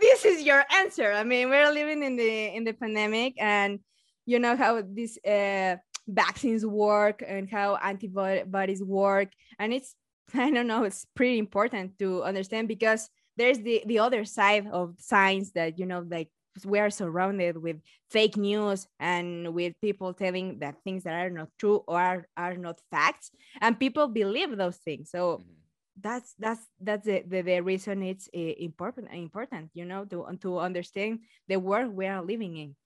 this 0.00 0.24
is 0.24 0.42
your 0.42 0.64
answer. 0.74 1.12
I 1.12 1.24
mean, 1.24 1.50
we're 1.50 1.70
living 1.70 2.02
in 2.02 2.16
the 2.16 2.54
in 2.54 2.64
the 2.64 2.72
pandemic, 2.72 3.34
and 3.38 3.78
you 4.26 4.38
know 4.38 4.56
how 4.56 4.82
these 4.82 5.18
uh, 5.24 5.76
vaccines 6.06 6.66
work 6.66 7.22
and 7.26 7.48
how 7.48 7.76
antibodies 7.76 8.82
work, 8.82 9.30
and 9.58 9.72
it's 9.72 9.94
I 10.34 10.50
don't 10.50 10.66
know, 10.66 10.84
it's 10.84 11.06
pretty 11.14 11.38
important 11.38 11.98
to 12.00 12.22
understand 12.24 12.68
because 12.68 13.08
there's 13.36 13.60
the 13.60 13.82
the 13.86 14.00
other 14.00 14.24
side 14.24 14.66
of 14.66 14.96
science 14.98 15.52
that 15.52 15.78
you 15.78 15.86
know 15.86 16.04
like 16.08 16.30
we 16.64 16.78
are 16.78 16.90
surrounded 16.90 17.56
with 17.56 17.76
fake 18.10 18.36
news 18.36 18.86
and 18.98 19.54
with 19.54 19.74
people 19.80 20.12
telling 20.14 20.58
that 20.60 20.76
things 20.84 21.04
that 21.04 21.14
are 21.14 21.30
not 21.30 21.48
true 21.58 21.84
or 21.86 22.00
are, 22.00 22.28
are 22.36 22.56
not 22.56 22.80
facts 22.90 23.30
and 23.60 23.78
people 23.78 24.08
believe 24.08 24.56
those 24.56 24.76
things. 24.76 25.10
So 25.10 25.38
mm-hmm. 25.38 25.52
that's 26.00 26.34
that's 26.38 26.64
that's 26.80 27.06
the, 27.06 27.24
the, 27.26 27.42
the 27.42 27.60
reason 27.60 28.02
it's 28.02 28.28
uh, 28.34 28.54
important 28.58 29.08
important 29.12 29.70
you 29.74 29.84
know 29.84 30.04
to 30.06 30.26
to 30.40 30.58
understand 30.58 31.20
the 31.48 31.56
world 31.56 31.92
we 31.92 32.06
are 32.06 32.22
living 32.22 32.56
in 32.56 32.76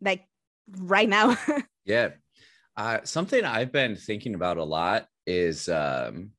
like 0.00 0.26
right 0.78 1.08
now. 1.08 1.36
Yeah. 1.84 2.10
Uh, 2.76 3.00
something 3.02 3.44
i've 3.44 3.72
been 3.72 3.96
thinking 3.96 4.34
about 4.34 4.58
a 4.58 4.62
lot 4.62 5.08
is 5.26 5.68
um 5.68 6.30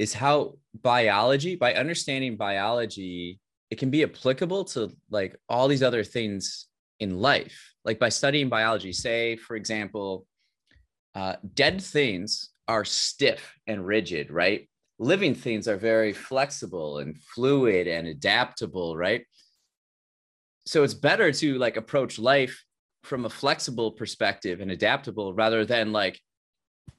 is 0.00 0.14
how 0.14 0.56
biology 0.72 1.56
by 1.56 1.74
understanding 1.74 2.34
biology 2.34 3.38
it 3.70 3.78
can 3.78 3.90
be 3.90 4.02
applicable 4.02 4.64
to 4.64 4.90
like 5.10 5.36
all 5.48 5.68
these 5.68 5.82
other 5.82 6.04
things 6.04 6.66
in 6.98 7.18
life 7.18 7.74
like 7.84 7.98
by 7.98 8.08
studying 8.08 8.48
biology 8.48 8.92
say 8.92 9.36
for 9.36 9.56
example 9.56 10.26
uh, 11.14 11.36
dead 11.54 11.82
things 11.82 12.50
are 12.68 12.84
stiff 12.84 13.54
and 13.66 13.84
rigid, 13.84 14.30
right? 14.30 14.68
Living 14.98 15.34
things 15.34 15.66
are 15.66 15.76
very 15.76 16.12
flexible 16.12 16.98
and 16.98 17.18
fluid 17.18 17.88
and 17.88 18.06
adaptable, 18.06 18.96
right? 18.96 19.24
So 20.66 20.84
it's 20.84 20.94
better 20.94 21.32
to 21.32 21.58
like 21.58 21.76
approach 21.76 22.18
life 22.18 22.64
from 23.02 23.24
a 23.24 23.30
flexible 23.30 23.92
perspective 23.92 24.60
and 24.60 24.70
adaptable 24.70 25.34
rather 25.34 25.64
than 25.64 25.92
like 25.92 26.20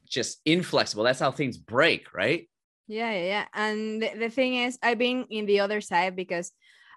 just 0.10 0.42
inflexible. 0.46 1.04
That's 1.04 1.20
how 1.20 1.32
things 1.32 1.58
break, 1.58 2.14
right? 2.14 2.50
Yeah, 2.88 3.14
yeah. 3.14 3.46
And 3.54 4.02
the, 4.02 4.12
the 4.18 4.30
thing 4.30 4.56
is, 4.56 4.78
I've 4.84 4.98
been 4.98 5.26
in 5.30 5.46
the 5.46 5.62
other 5.62 5.80
side 5.80 6.16
because 6.16 6.52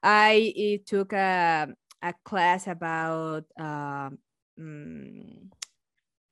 I 0.05 0.81
took 0.87 1.15
a, 1.15 1.69
a 2.03 2.15
class 2.25 2.67
about 2.67 3.45
um, 3.59 4.19
mm, 4.61 5.49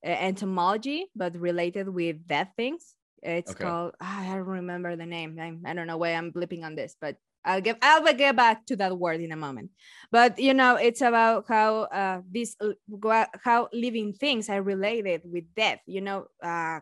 entomology, 0.05 1.07
but 1.17 1.35
related 1.37 1.89
with 1.89 2.27
dead 2.27 2.49
things. 2.57 2.95
It's 3.23 3.53
okay. 3.53 3.65
called 3.65 3.95
ah, 4.01 4.21
I 4.23 4.35
don't 4.35 4.47
remember 4.47 4.95
the 4.95 5.07
name. 5.07 5.39
I, 5.41 5.57
I 5.65 5.75
don't 5.75 5.87
know 5.87 5.97
why 5.97 6.11
I'm 6.11 6.33
blipping 6.33 6.65
on 6.65 6.75
this, 6.75 6.97
but 7.01 7.17
I'll 7.45 7.61
get 7.61 7.79
I'll 7.81 8.03
get 8.15 8.37
back 8.37 8.67
to 8.67 8.77
that 8.77 8.99
word 8.99 9.21
in 9.21 9.33
a 9.33 9.37
moment. 9.37 9.71
But 10.11 10.39
you 10.39 10.55
know, 10.55 10.77
it's 10.77 11.01
about 11.01 11.47
how 11.49 11.83
uh, 11.85 12.21
these 12.31 12.57
uh, 12.61 13.25
how 13.43 13.69
living 13.73 14.13
things 14.13 14.51
are 14.51 14.63
related 14.63 15.23
with 15.25 15.45
death. 15.55 15.81
You 15.87 16.03
know, 16.03 16.27
uh, 16.43 16.81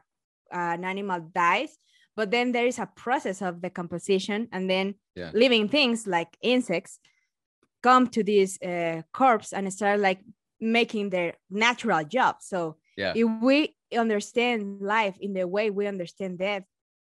an 0.50 0.85
animal 0.85 1.20
dies, 1.32 1.76
but 2.17 2.31
then 2.31 2.52
there 2.52 2.67
is 2.67 2.79
a 2.79 2.87
process 2.87 3.43
of 3.43 3.62
decomposition, 3.62 4.49
and 4.52 4.69
then 4.69 4.95
yeah. 5.14 5.31
living 5.35 5.69
things 5.69 6.07
like 6.07 6.37
insects 6.43 6.99
come 7.83 8.09
to 8.09 8.23
this 8.23 8.61
uh, 8.62 9.02
corpse 9.12 9.52
and 9.52 9.73
start 9.73 10.00
like 10.00 10.21
making 10.61 11.11
their 11.11 11.35
natural 11.50 12.05
job. 12.05 12.37
So 12.40 12.76
yeah. 12.97 13.14
if 13.17 13.26
we 13.43 13.75
understand 13.97 14.81
life 14.81 15.17
in 15.21 15.33
the 15.33 15.49
way 15.49 15.71
we 15.71 15.87
understand 15.87 16.38
death, 16.38 16.64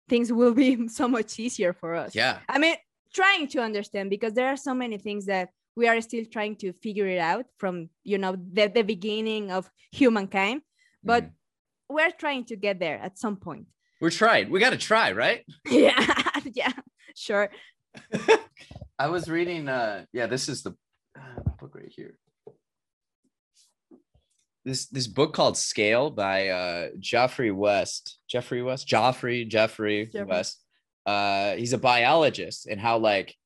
things 0.09 0.33
will 0.33 0.55
be 0.55 0.89
so 1.01 1.09
much 1.09 1.39
easier 1.39 1.73
for 1.73 1.95
us. 1.95 2.15
Yeah. 2.15 2.39
I 2.49 2.59
mean, 2.59 2.77
trying 3.15 3.49
to 3.49 3.61
understand 3.61 4.11
because 4.11 4.35
there 4.35 4.49
are 4.49 4.57
so 4.57 4.75
many 4.75 4.99
things 4.99 5.27
that 5.27 5.51
we 5.77 5.89
are 5.89 6.01
still 6.01 6.25
trying 6.25 6.57
to 6.57 6.73
figure 6.73 7.07
it 7.07 7.19
out 7.19 7.47
from 7.59 7.89
you 8.03 8.19
know 8.19 8.37
the, 8.53 8.67
the 8.67 8.83
beginning 8.83 9.51
of 9.51 9.71
humankind 9.93 10.63
but 11.03 11.25
mm. 11.25 11.31
we're 11.89 12.11
trying 12.11 12.45
to 12.45 12.57
get 12.57 12.79
there 12.79 12.99
at 12.99 13.19
some 13.19 13.37
point 13.37 13.67
we're 14.01 14.11
trying 14.11 14.51
we 14.51 14.61
got 14.61 14.71
to 14.71 14.77
try 14.77 15.13
right 15.13 15.45
yeah 15.67 16.31
yeah 16.53 16.73
sure 17.15 17.51
i 18.99 19.09
was 19.09 19.29
reading 19.29 19.69
uh 19.69 20.05
yeah 20.13 20.27
this 20.27 20.49
is 20.49 20.63
the 20.63 20.75
uh, 21.19 21.41
book 21.59 21.75
right 21.75 21.93
here 21.95 22.19
this 24.65 24.87
this 24.87 25.07
book 25.07 25.35
called 25.35 25.57
Scale 25.57 26.11
by 26.11 26.49
uh, 26.49 26.89
Geoffrey 26.99 27.51
West. 27.51 28.19
Jeffrey 28.29 28.63
West. 28.63 28.87
Geoffrey 28.87 29.45
Jeffrey, 29.45 30.07
Geoffrey. 30.07 30.25
West. 30.25 30.63
Uh, 31.05 31.55
he's 31.57 31.75
a 31.75 31.79
biologist 31.79 32.67
and 32.67 32.81
how 32.81 32.97
like 32.97 33.37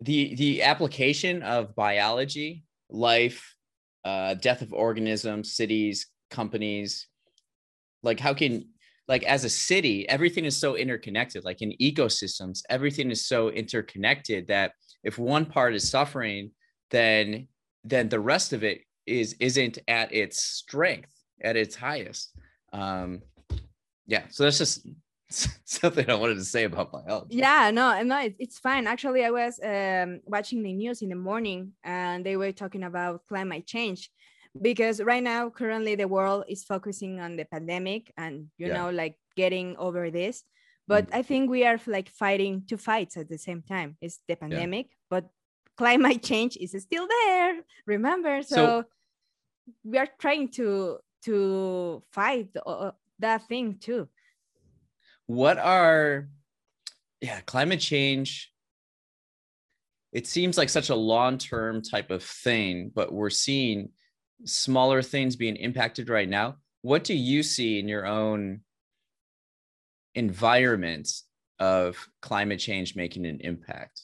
the 0.00 0.34
the 0.36 0.62
application 0.62 1.42
of 1.42 1.74
biology, 1.74 2.64
life, 2.88 3.54
uh, 4.04 4.34
death 4.34 4.62
of 4.62 4.72
organisms, 4.72 5.52
cities, 5.52 6.06
companies, 6.30 7.08
like 8.02 8.20
how 8.20 8.34
can 8.34 8.64
like 9.08 9.24
as 9.24 9.44
a 9.44 9.50
city 9.50 10.08
everything 10.08 10.44
is 10.44 10.56
so 10.56 10.76
interconnected. 10.76 11.44
Like 11.44 11.62
in 11.62 11.72
ecosystems 11.80 12.60
everything 12.70 13.10
is 13.10 13.26
so 13.26 13.50
interconnected 13.50 14.46
that 14.48 14.72
if 15.04 15.18
one 15.18 15.46
part 15.46 15.74
is 15.74 15.90
suffering 15.90 16.52
then 16.90 17.48
then 17.84 18.08
the 18.08 18.20
rest 18.20 18.52
of 18.52 18.62
it 18.64 18.82
is 19.06 19.34
isn't 19.40 19.78
at 19.88 20.12
its 20.12 20.42
strength 20.42 21.12
at 21.42 21.56
its 21.56 21.74
highest. 21.74 22.32
Um 22.72 23.22
yeah 24.06 24.24
so 24.30 24.44
that's 24.44 24.58
just 24.58 24.86
something 25.64 26.10
i 26.10 26.14
wanted 26.14 26.34
to 26.34 26.44
say 26.44 26.64
about 26.64 26.92
my 26.92 27.00
health. 27.06 27.28
yeah 27.30 27.70
no 27.70 28.02
no 28.02 28.28
it's 28.38 28.58
fine. 28.58 28.86
Actually 28.86 29.24
i 29.24 29.30
was 29.30 29.60
um, 29.64 30.20
watching 30.26 30.62
the 30.62 30.72
news 30.72 31.02
in 31.02 31.08
the 31.08 31.14
morning 31.14 31.72
and 31.84 32.26
they 32.26 32.36
were 32.36 32.52
talking 32.52 32.82
about 32.82 33.24
climate 33.28 33.66
change 33.66 34.10
because 34.60 35.00
right 35.00 35.22
now 35.22 35.48
currently 35.48 35.94
the 35.94 36.08
world 36.08 36.44
is 36.48 36.64
focusing 36.64 37.20
on 37.20 37.36
the 37.36 37.44
pandemic 37.44 38.12
and 38.16 38.46
you 38.58 38.68
yeah. 38.68 38.74
know 38.74 38.90
like 38.90 39.16
getting 39.36 39.76
over 39.76 40.10
this 40.10 40.42
but 40.88 41.06
mm. 41.06 41.14
i 41.14 41.22
think 41.22 41.48
we 41.48 41.64
are 41.64 41.78
like 41.86 42.08
fighting 42.08 42.62
two 42.66 42.76
fights 42.76 43.16
at 43.16 43.28
the 43.28 43.38
same 43.38 43.62
time 43.62 43.96
it's 44.00 44.20
the 44.26 44.34
pandemic 44.34 44.86
yeah. 44.88 44.96
but 45.08 45.24
climate 45.76 46.22
change 46.30 46.56
is 46.56 46.74
still 46.82 47.06
there 47.06 47.60
remember 47.86 48.42
so, 48.42 48.56
so 48.56 48.84
we 49.84 49.98
are 49.98 50.08
trying 50.18 50.48
to 50.48 50.98
to 51.22 52.02
fight 52.10 52.48
uh, 52.66 52.90
that 53.18 53.46
thing 53.46 53.76
too 53.78 54.08
what 55.26 55.58
are 55.58 56.28
yeah 57.20 57.40
climate 57.46 57.80
change 57.80 58.52
it 60.12 60.26
seems 60.26 60.58
like 60.58 60.68
such 60.68 60.90
a 60.90 60.94
long-term 60.94 61.82
type 61.82 62.10
of 62.10 62.24
thing 62.24 62.90
but 62.92 63.12
we're 63.12 63.30
seeing 63.30 63.90
smaller 64.44 65.02
things 65.02 65.36
being 65.36 65.56
impacted 65.56 66.08
right 66.08 66.28
now 66.28 66.56
what 66.82 67.04
do 67.04 67.14
you 67.14 67.42
see 67.42 67.78
in 67.78 67.88
your 67.88 68.06
own 68.06 68.60
environment 70.14 71.10
of 71.58 72.08
climate 72.22 72.58
change 72.58 72.96
making 72.96 73.26
an 73.26 73.38
impact 73.40 74.02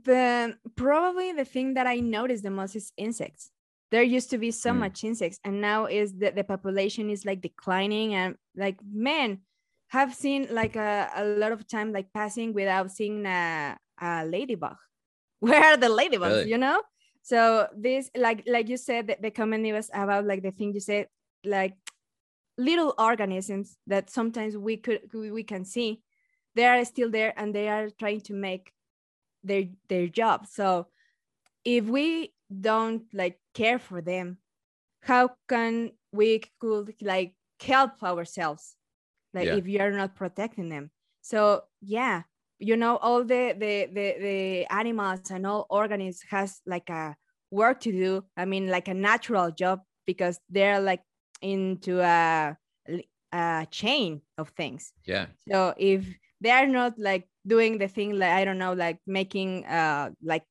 the 0.00 0.56
probably 0.76 1.32
the 1.32 1.44
thing 1.44 1.74
that 1.74 1.86
I 1.86 1.96
noticed 1.96 2.42
the 2.42 2.50
most 2.50 2.76
is 2.76 2.92
insects. 2.96 3.50
There 3.90 4.02
used 4.02 4.30
to 4.30 4.38
be 4.38 4.50
so 4.50 4.70
mm. 4.70 4.78
much 4.78 5.04
insects, 5.04 5.38
and 5.44 5.60
now 5.60 5.86
is 5.86 6.14
that 6.18 6.34
the 6.34 6.44
population 6.44 7.10
is 7.10 7.24
like 7.24 7.40
declining, 7.40 8.14
and 8.14 8.36
like 8.56 8.78
man, 8.90 9.40
have 9.88 10.14
seen 10.14 10.48
like 10.50 10.76
a, 10.76 11.10
a 11.14 11.24
lot 11.24 11.52
of 11.52 11.66
time 11.68 11.92
like 11.92 12.12
passing 12.12 12.54
without 12.54 12.90
seeing 12.90 13.26
a, 13.26 13.76
a 14.00 14.24
ladybug. 14.24 14.76
Where 15.40 15.62
are 15.62 15.76
the 15.76 15.88
ladybugs? 15.88 16.38
Really? 16.38 16.50
You 16.50 16.58
know. 16.58 16.80
So 17.22 17.68
this 17.76 18.10
like 18.16 18.42
like 18.46 18.68
you 18.68 18.76
said 18.76 19.06
the, 19.06 19.16
the 19.20 19.30
comment 19.30 19.72
was 19.72 19.90
about 19.94 20.26
like 20.26 20.42
the 20.42 20.50
thing 20.50 20.74
you 20.74 20.80
said 20.80 21.06
like 21.44 21.74
little 22.58 22.94
organisms 22.98 23.76
that 23.86 24.10
sometimes 24.10 24.56
we 24.56 24.76
could 24.76 25.02
we 25.12 25.44
can 25.44 25.64
see 25.64 26.02
they 26.54 26.66
are 26.66 26.84
still 26.84 27.10
there 27.10 27.32
and 27.36 27.54
they 27.54 27.68
are 27.68 27.88
trying 27.90 28.20
to 28.22 28.34
make 28.34 28.72
their 29.44 29.64
their 29.88 30.08
job. 30.08 30.46
So 30.46 30.88
if 31.64 31.84
we 31.84 32.34
don't 32.50 33.04
like 33.14 33.38
care 33.54 33.78
for 33.78 34.02
them 34.02 34.38
how 35.00 35.30
can 35.48 35.92
we 36.12 36.42
could 36.60 36.94
like 37.00 37.34
help 37.60 38.02
ourselves 38.02 38.76
like 39.32 39.46
yeah. 39.46 39.54
if 39.54 39.66
you 39.66 39.80
are 39.80 39.92
not 39.92 40.16
protecting 40.16 40.68
them? 40.68 40.90
So 41.22 41.62
yeah 41.80 42.22
you 42.62 42.76
know 42.76 42.96
all 42.96 43.24
the, 43.24 43.54
the 43.58 43.88
the 43.92 44.06
the 44.20 44.66
animals 44.70 45.30
and 45.30 45.46
all 45.46 45.66
organisms 45.68 46.22
has 46.30 46.60
like 46.64 46.88
a 46.90 47.14
work 47.50 47.80
to 47.80 47.92
do 47.92 48.24
i 48.36 48.44
mean 48.44 48.68
like 48.68 48.88
a 48.88 48.94
natural 48.94 49.50
job 49.50 49.80
because 50.06 50.38
they're 50.48 50.80
like 50.80 51.02
into 51.42 52.00
a, 52.00 52.56
a 53.32 53.66
chain 53.70 54.22
of 54.38 54.48
things. 54.50 54.92
Yeah. 55.04 55.26
So 55.48 55.74
if 55.76 56.06
they 56.40 56.50
are 56.50 56.66
not 56.66 56.98
like 56.98 57.28
doing 57.46 57.78
the 57.78 57.88
thing 57.88 58.18
like 58.18 58.30
i 58.30 58.44
don't 58.44 58.58
know 58.58 58.72
like 58.72 58.98
making 59.04 59.64
uh 59.66 60.10
like 60.22 60.44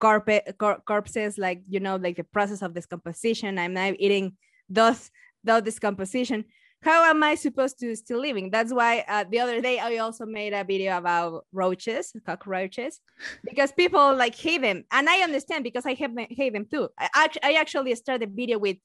carpet 0.00 0.56
cor- 0.58 0.80
corpses 0.84 1.38
like 1.38 1.62
you 1.68 1.78
know 1.78 1.96
like 1.96 2.16
the 2.16 2.24
process 2.24 2.62
of 2.62 2.74
decomposition 2.74 3.56
i'm 3.58 3.72
not 3.72 3.94
eating 4.00 4.36
those 4.68 5.08
those 5.44 5.62
decomposition 5.62 6.44
how 6.82 7.04
am 7.04 7.22
i 7.22 7.34
supposed 7.34 7.78
to 7.80 7.96
still 7.96 8.20
living? 8.20 8.50
That's 8.50 8.72
why 8.72 9.04
uh, 9.08 9.24
the 9.28 9.40
other 9.40 9.60
day 9.60 9.78
i 9.78 9.96
also 9.98 10.26
made 10.26 10.52
a 10.52 10.64
video 10.64 10.96
about 10.96 11.44
roaches 11.52 12.12
cockroaches 12.24 13.00
because 13.44 13.72
people 13.72 14.14
like 14.14 14.34
hate 14.34 14.62
them. 14.62 14.84
And 14.92 15.08
i 15.08 15.22
understand 15.22 15.64
because 15.64 15.86
i 15.86 15.94
have 15.94 16.12
hate 16.30 16.52
them 16.52 16.66
too. 16.66 16.88
I, 16.98 17.28
I 17.42 17.52
actually 17.54 17.94
started 17.94 18.28
the 18.28 18.34
video 18.34 18.58
with 18.58 18.76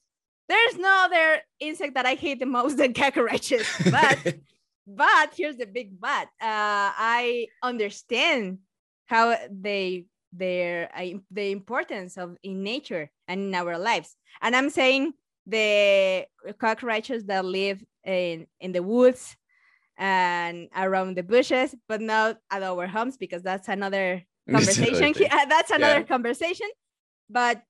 there's 0.48 0.76
no 0.76 1.04
other 1.06 1.40
insect 1.60 1.94
that 1.94 2.04
i 2.04 2.14
hate 2.14 2.40
the 2.40 2.46
most 2.46 2.76
than 2.76 2.92
cockroaches 2.92 3.66
but 3.90 4.18
but 4.86 5.32
here's 5.36 5.56
the 5.56 5.66
big 5.66 5.98
but 6.00 6.26
uh, 6.40 6.90
i 6.98 7.46
understand 7.62 8.58
how 9.06 9.36
they 9.50 10.06
their 10.32 10.88
uh, 10.96 11.18
the 11.30 11.50
importance 11.50 12.16
of 12.16 12.36
in 12.42 12.62
nature 12.62 13.10
and 13.28 13.40
in 13.48 13.54
our 13.54 13.78
lives. 13.78 14.16
And 14.40 14.56
i'm 14.56 14.70
saying 14.70 15.12
the 15.46 16.24
cockroaches 16.58 17.24
that 17.24 17.44
live 17.44 17.82
in 18.04 18.46
in 18.60 18.72
the 18.72 18.82
woods 18.82 19.36
and 19.98 20.68
around 20.76 21.16
the 21.16 21.22
bushes 21.22 21.74
but 21.88 22.00
not 22.00 22.38
at 22.50 22.62
our 22.62 22.86
homes 22.86 23.16
because 23.16 23.42
that's 23.42 23.68
another 23.68 24.22
conversation 24.50 25.12
that's 25.48 25.70
another 25.70 26.00
yeah. 26.00 26.02
conversation 26.02 26.68
but 27.28 27.62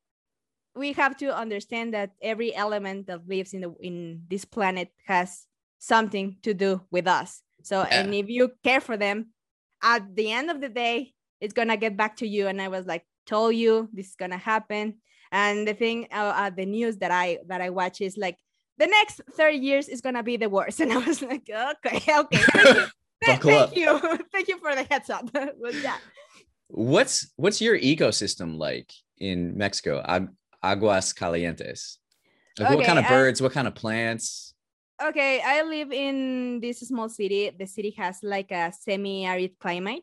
we 0.75 0.93
have 0.93 1.17
to 1.19 1.35
understand 1.37 1.95
that 1.95 2.13
every 2.23 2.55
element 2.55 3.07
that 3.07 3.29
lives 3.29 3.53
in 3.53 3.61
the 3.61 3.75
in 3.81 4.23
this 4.29 4.45
planet 4.45 4.89
has 5.07 5.47
something 5.79 6.37
to 6.43 6.55
do 6.55 6.81
with 6.91 7.07
us. 7.07 7.43
So, 7.63 7.81
yeah. 7.81 8.01
and 8.01 8.15
if 8.15 8.29
you 8.29 8.53
care 8.65 8.81
for 8.81 8.97
them, 8.97 9.33
at 9.83 10.15
the 10.15 10.31
end 10.31 10.51
of 10.51 10.61
the 10.61 10.69
day, 10.69 11.13
it's 11.41 11.53
gonna 11.53 11.77
get 11.77 11.97
back 11.97 12.17
to 12.19 12.27
you. 12.27 12.47
And 12.47 12.63
I 12.63 12.69
was 12.69 12.87
like, 12.87 13.05
told 13.27 13.55
you 13.55 13.89
this 13.93 14.09
is 14.09 14.17
gonna 14.17 14.39
happen. 14.39 14.99
And 15.33 15.67
the 15.67 15.75
thing, 15.75 16.07
uh, 16.13 16.33
uh, 16.37 16.51
the 16.51 16.67
news 16.67 16.99
that 16.99 17.11
I 17.11 17.39
that 17.47 17.61
I 17.61 17.71
watch 17.71 18.01
is 18.01 18.17
like 18.17 18.39
the 18.79 18.87
next 18.87 19.23
30 19.33 19.57
years 19.57 19.89
is 19.89 20.01
gonna 20.01 20.23
be 20.23 20.37
the 20.37 20.49
worst. 20.49 20.79
And 20.85 20.93
I 20.93 20.99
was 20.99 21.23
like, 21.23 21.49
okay, 21.51 22.03
okay, 22.19 22.39
thank 22.39 22.77
you, 22.77 22.87
thank, 23.25 23.43
thank 23.43 23.77
you, 23.77 24.19
thank 24.31 24.49
you 24.49 24.59
for 24.59 24.75
the 24.75 24.85
heads 24.85 25.11
up. 25.11 25.29
yeah. 25.33 25.97
What's 26.69 27.33
what's 27.37 27.61
your 27.61 27.79
ecosystem 27.79 28.59
like 28.59 28.93
in 29.19 29.57
Mexico? 29.57 30.05
Aguas 30.63 31.13
Calientes. 31.13 31.99
Like 32.59 32.69
okay, 32.69 32.77
what 32.77 32.87
kind 32.87 32.99
of 32.99 33.09
birds? 33.09 33.41
what 33.41 33.53
kind 33.53 33.67
of 33.67 33.75
plants? 33.75 34.53
okay, 35.09 35.41
I 35.45 35.63
live 35.63 35.93
in 35.93 36.61
this 36.61 36.81
small 36.81 37.09
city. 37.09 37.51
The 37.51 37.67
city 37.67 37.95
has 37.99 38.21
like 38.23 38.51
a 38.51 38.73
semi-arid 38.73 39.59
climate. 39.59 40.03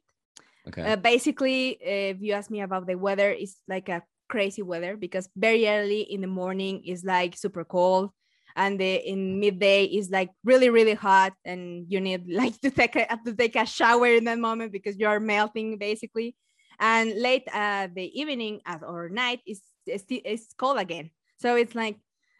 Okay. 0.68 0.94
Uh, 0.94 0.96
basically, 0.98 1.78
if 1.82 2.22
you 2.22 2.34
ask 2.34 2.52
me 2.52 2.62
about 2.62 2.86
the 2.86 2.96
weather, 2.96 3.32
it's 3.32 3.58
like 3.68 3.90
a 3.90 4.04
crazy 4.30 4.62
weather 4.62 4.96
because 4.96 5.28
very 5.36 5.68
early 5.68 6.02
in 6.02 6.22
the 6.22 6.28
morning 6.28 6.84
is 6.86 7.04
like 7.04 7.36
super 7.36 7.66
cold, 7.66 8.12
and 8.56 8.80
the 8.80 8.96
in 9.10 9.40
midday 9.40 9.86
is 9.86 10.10
like 10.10 10.30
really 10.44 10.70
really 10.70 10.94
hot 10.94 11.34
and 11.46 11.86
you 11.88 12.00
need 12.02 12.26
like 12.42 12.60
to 12.62 12.70
take 12.70 12.96
a 12.96 13.08
to 13.26 13.34
take 13.34 13.56
a 13.56 13.66
shower 13.66 14.08
in 14.08 14.26
that 14.26 14.40
moment 14.40 14.72
because 14.72 14.98
you 14.98 15.08
are 15.08 15.20
melting 15.20 15.78
basically. 15.78 16.36
And 16.80 17.14
late 17.16 17.48
uh 17.54 17.88
the 17.94 18.08
evening 18.20 18.62
at 18.66 18.84
or 18.84 19.10
night 19.10 19.42
is 19.46 19.62
it's, 19.86 20.06
it's 20.10 20.54
cold 20.58 20.78
again. 20.78 21.12
So 21.38 21.56
it's 21.56 21.76
like 21.76 21.98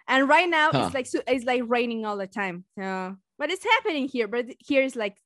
and 0.08 0.28
right 0.28 0.50
now 0.50 0.72
huh. 0.72 0.86
it's 0.86 0.94
like 0.94 1.26
it's 1.28 1.46
like 1.46 1.64
raining 1.68 2.06
all 2.06 2.18
the 2.18 2.28
time. 2.28 2.66
So 2.78 3.16
but 3.38 3.50
it's 3.50 3.64
happening 3.64 4.08
here 4.08 4.28
but 4.28 4.46
here 4.60 4.84
is 4.84 4.96
like 4.96 5.18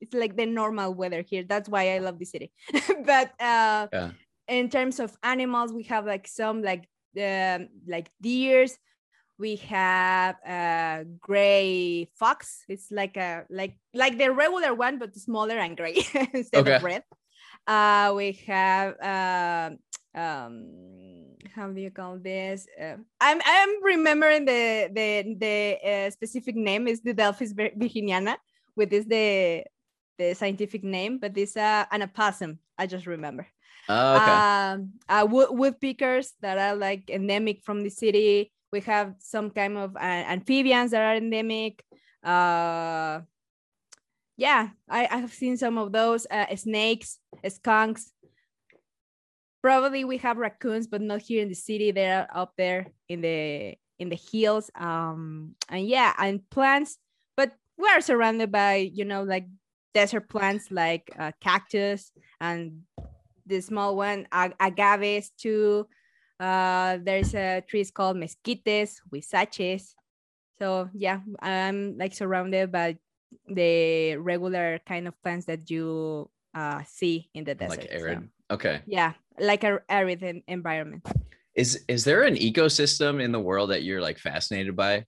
it's 0.00 0.14
like 0.14 0.36
the 0.36 0.46
normal 0.46 0.94
weather 0.94 1.22
here. 1.22 1.42
That's 1.42 1.68
why 1.68 1.94
i 1.94 1.98
love 1.98 2.18
the 2.18 2.24
city. 2.24 2.52
But 3.04 3.32
uh 3.40 3.88
yeah. 3.92 4.10
In 4.48 4.68
terms 4.68 4.98
of 4.98 5.16
animals 5.22 5.72
we 5.72 5.84
have 5.84 6.06
like 6.06 6.26
some 6.26 6.62
like 6.62 6.88
um 7.20 7.68
like 7.86 8.10
deers. 8.20 8.78
We 9.38 9.54
have 9.70 10.34
a 10.44 11.04
gray 11.20 12.10
fox. 12.18 12.64
It's 12.68 12.90
like 12.90 13.16
a 13.16 13.44
like 13.50 13.78
like 13.94 14.18
the 14.18 14.32
regular 14.32 14.74
one 14.74 14.98
but 14.98 15.14
smaller 15.14 15.56
and 15.58 15.76
gray 15.76 15.94
instead 16.34 16.66
okay. 16.66 16.76
of 16.76 16.82
red. 16.82 17.04
Uh 17.66 18.14
we 18.16 18.32
have 18.46 18.98
uh, 19.00 19.70
um 20.18 21.36
how 21.54 21.68
do 21.70 21.80
you 21.80 21.90
call 21.90 22.18
this? 22.18 22.66
Uh, 22.80 22.96
i'm 23.20 23.40
i'm 23.44 23.82
remembering 23.84 24.44
the 24.44 24.90
the 24.92 25.36
the 25.38 25.78
uh, 25.88 26.10
specific 26.10 26.56
name. 26.56 26.88
Is 26.88 27.00
Didelphis 27.00 27.54
virginiana 27.54 28.36
with 28.74 28.90
this 28.90 29.04
the 29.04 29.64
the 30.18 30.34
scientific 30.34 30.82
name 30.82 31.18
but 31.18 31.32
this 31.32 31.56
uh 31.56 31.84
an 31.92 32.02
opossum 32.02 32.58
i 32.76 32.86
just 32.86 33.06
remember 33.06 33.46
oh, 33.88 34.16
okay. 34.16 34.32
um 34.32 34.92
uh, 35.08 35.26
wood, 35.28 35.48
woodpeckers 35.50 36.34
that 36.40 36.58
are 36.58 36.76
like 36.76 37.10
endemic 37.10 37.62
from 37.64 37.82
the 37.82 37.90
city. 37.90 38.52
We 38.72 38.80
have 38.82 39.14
some 39.18 39.50
kind 39.50 39.78
of 39.78 39.96
uh, 39.96 40.00
amphibians 40.00 40.90
that 40.90 41.02
are 41.02 41.16
endemic. 41.16 41.82
Uh 42.22 43.20
yeah 44.36 44.68
i 44.88 45.08
i 45.10 45.16
have 45.18 45.32
seen 45.32 45.56
some 45.56 45.78
of 45.78 45.92
those 45.92 46.26
uh, 46.30 46.54
snakes 46.56 47.18
skunks. 47.48 48.12
Probably 49.62 50.04
we 50.04 50.18
have 50.18 50.36
raccoons 50.36 50.86
but 50.86 51.00
not 51.00 51.20
here 51.22 51.42
in 51.42 51.48
the 51.48 51.54
city. 51.54 51.90
They're 51.90 52.28
up 52.32 52.52
there 52.56 52.86
in 53.08 53.20
the 53.20 53.74
in 53.98 54.08
the 54.08 54.18
hills. 54.30 54.70
Um 54.74 55.54
and 55.68 55.86
yeah 55.86 56.14
and 56.18 56.48
plants 56.50 56.98
but 57.36 57.52
we 57.76 57.88
are 57.88 58.00
surrounded 58.00 58.52
by 58.52 58.76
you 58.76 59.04
know 59.04 59.22
like 59.22 59.46
desert 59.94 60.28
plants 60.28 60.70
like 60.70 61.10
uh, 61.18 61.32
cactus 61.40 62.12
and 62.40 62.82
the 63.48 63.60
small 63.60 63.96
one 63.96 64.28
ag- 64.30 64.56
agaves 64.60 65.30
too 65.36 65.88
uh, 66.40 66.98
there's 67.02 67.34
a 67.34 67.62
trees 67.66 67.90
called 67.90 68.16
mesquites, 68.16 69.00
huizaches. 69.10 69.94
So 70.58 70.88
yeah, 70.94 71.20
I'm 71.40 71.98
like 71.98 72.14
surrounded 72.14 72.70
by 72.72 72.98
the 73.46 74.16
regular 74.16 74.80
kind 74.86 75.08
of 75.08 75.20
plants 75.22 75.46
that 75.46 75.68
you 75.70 76.30
uh, 76.54 76.82
see 76.86 77.28
in 77.34 77.44
the 77.44 77.54
desert. 77.54 77.82
Like 77.82 77.90
arid. 77.90 78.18
So, 78.50 78.54
okay. 78.54 78.82
Yeah, 78.86 79.14
like 79.38 79.64
a 79.64 79.80
arid 79.88 80.42
environment. 80.46 81.06
Is 81.54 81.84
is 81.88 82.04
there 82.04 82.22
an 82.22 82.36
ecosystem 82.36 83.22
in 83.22 83.32
the 83.32 83.40
world 83.40 83.70
that 83.70 83.82
you're 83.82 84.00
like 84.00 84.18
fascinated 84.18 84.76
by? 84.76 85.06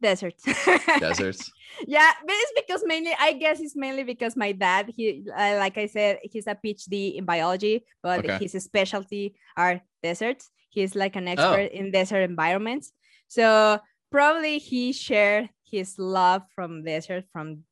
Deserts. 0.00 0.44
Deserts. 1.00 1.50
yeah, 1.86 2.12
but 2.24 2.34
it's 2.34 2.52
because 2.54 2.84
mainly 2.86 3.12
I 3.18 3.32
guess 3.32 3.60
it's 3.60 3.74
mainly 3.74 4.04
because 4.04 4.36
my 4.36 4.52
dad 4.52 4.92
he 4.94 5.26
uh, 5.28 5.56
like 5.58 5.76
I 5.76 5.86
said 5.86 6.18
he's 6.22 6.46
a 6.46 6.54
PhD 6.54 7.16
in 7.16 7.24
biology, 7.24 7.84
but 8.02 8.20
okay. 8.20 8.38
his 8.38 8.52
specialty 8.62 9.34
are 9.56 9.80
deserts. 10.02 10.50
He's 10.70 10.94
like 10.94 11.16
an 11.16 11.26
oh. 11.28 11.32
expert 11.32 11.70
oh. 11.72 11.76
in 11.76 11.90
desert 11.90 12.22
environments. 12.22 12.92
So 13.26 13.80
probably 14.10 14.58
he 14.58 14.92
shared 14.92 15.50
his 15.64 15.98
love 15.98 16.42
from 16.54 16.84
desert 16.84 17.24
from 17.32 17.64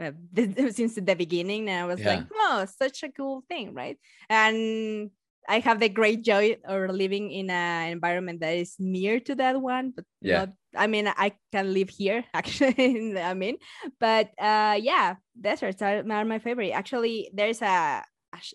uh, 0.00 0.12
since 0.70 0.94
the 0.94 1.16
beginning 1.16 1.68
and 1.68 1.82
i 1.82 1.84
was 1.84 2.00
yeah. 2.00 2.14
like 2.14 2.24
oh 2.32 2.64
such 2.78 3.02
a 3.02 3.10
cool 3.10 3.42
thing 3.48 3.74
right 3.74 3.98
and 4.30 5.10
I 5.48 5.58
have 5.60 5.80
the 5.80 5.88
great 5.88 6.22
joy 6.22 6.58
of 6.64 6.90
living 6.90 7.30
in 7.30 7.50
an 7.50 7.90
environment 7.90 8.40
that 8.40 8.54
is 8.54 8.76
near 8.78 9.18
to 9.20 9.34
that 9.36 9.60
one, 9.60 9.90
but 9.90 10.04
yeah. 10.20 10.46
Not, 10.46 10.50
I 10.76 10.86
mean, 10.86 11.08
I 11.08 11.32
can 11.52 11.72
live 11.72 11.90
here 11.90 12.24
actually. 12.34 13.18
I 13.18 13.34
mean, 13.34 13.56
but 13.98 14.30
uh, 14.38 14.78
yeah, 14.80 15.16
deserts 15.40 15.82
are, 15.82 15.98
are 15.98 16.24
my 16.24 16.38
favorite. 16.38 16.72
Actually, 16.72 17.30
there's 17.32 17.62
a 17.62 18.02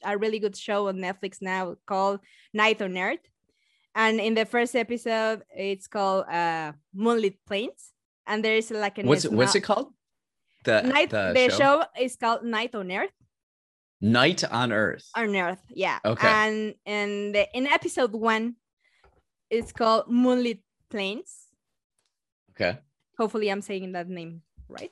a 0.04 0.18
really 0.18 0.40
good 0.40 0.56
show 0.56 0.88
on 0.88 0.98
Netflix 0.98 1.42
now 1.42 1.76
called 1.86 2.22
Night 2.54 2.82
on 2.82 2.98
Earth, 2.98 3.26
and 3.94 4.20
in 4.20 4.34
the 4.34 4.46
first 4.46 4.76
episode, 4.76 5.44
it's 5.56 5.88
called 5.88 6.26
uh, 6.28 6.72
Moonlit 6.94 7.38
Plains, 7.46 7.92
and 8.26 8.44
there's 8.44 8.72
like 8.72 8.98
an 8.98 9.08
what's 9.08 9.26
it, 9.26 9.32
what's 9.32 9.56
it 9.56 9.62
called? 9.62 9.94
The 10.64 10.82
night. 10.82 11.10
The, 11.10 11.34
the 11.36 11.50
show? 11.50 11.58
show 11.58 11.84
is 12.00 12.16
called 12.16 12.44
Night 12.44 12.74
on 12.74 12.92
Earth 12.92 13.12
Night 14.02 14.44
on 14.44 14.72
Earth. 14.72 15.10
On 15.16 15.36
Earth, 15.36 15.62
yeah. 15.70 16.00
Okay. 16.04 16.28
And 16.28 16.76
and 16.86 17.36
in 17.54 17.68
episode 17.68 18.14
one, 18.14 18.56
it's 19.50 19.72
called 19.72 20.06
Moonlit 20.10 20.60
Plains. 20.90 21.45
Okay. 22.56 22.80
Hopefully, 23.18 23.50
I'm 23.50 23.62
saying 23.62 23.92
that 23.94 24.10
name 24.10 24.42
right. 24.68 24.92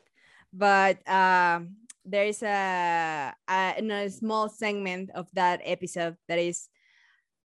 But 0.52 1.08
um, 1.10 1.78
there 2.06 2.26
is 2.26 2.43
a, 2.43 3.34
a, 3.49 3.73
a 3.80 4.10
small 4.10 4.49
segment 4.49 5.10
of 5.15 5.28
that 5.34 5.62
episode 5.63 6.17
that 6.28 6.39
is 6.39 6.69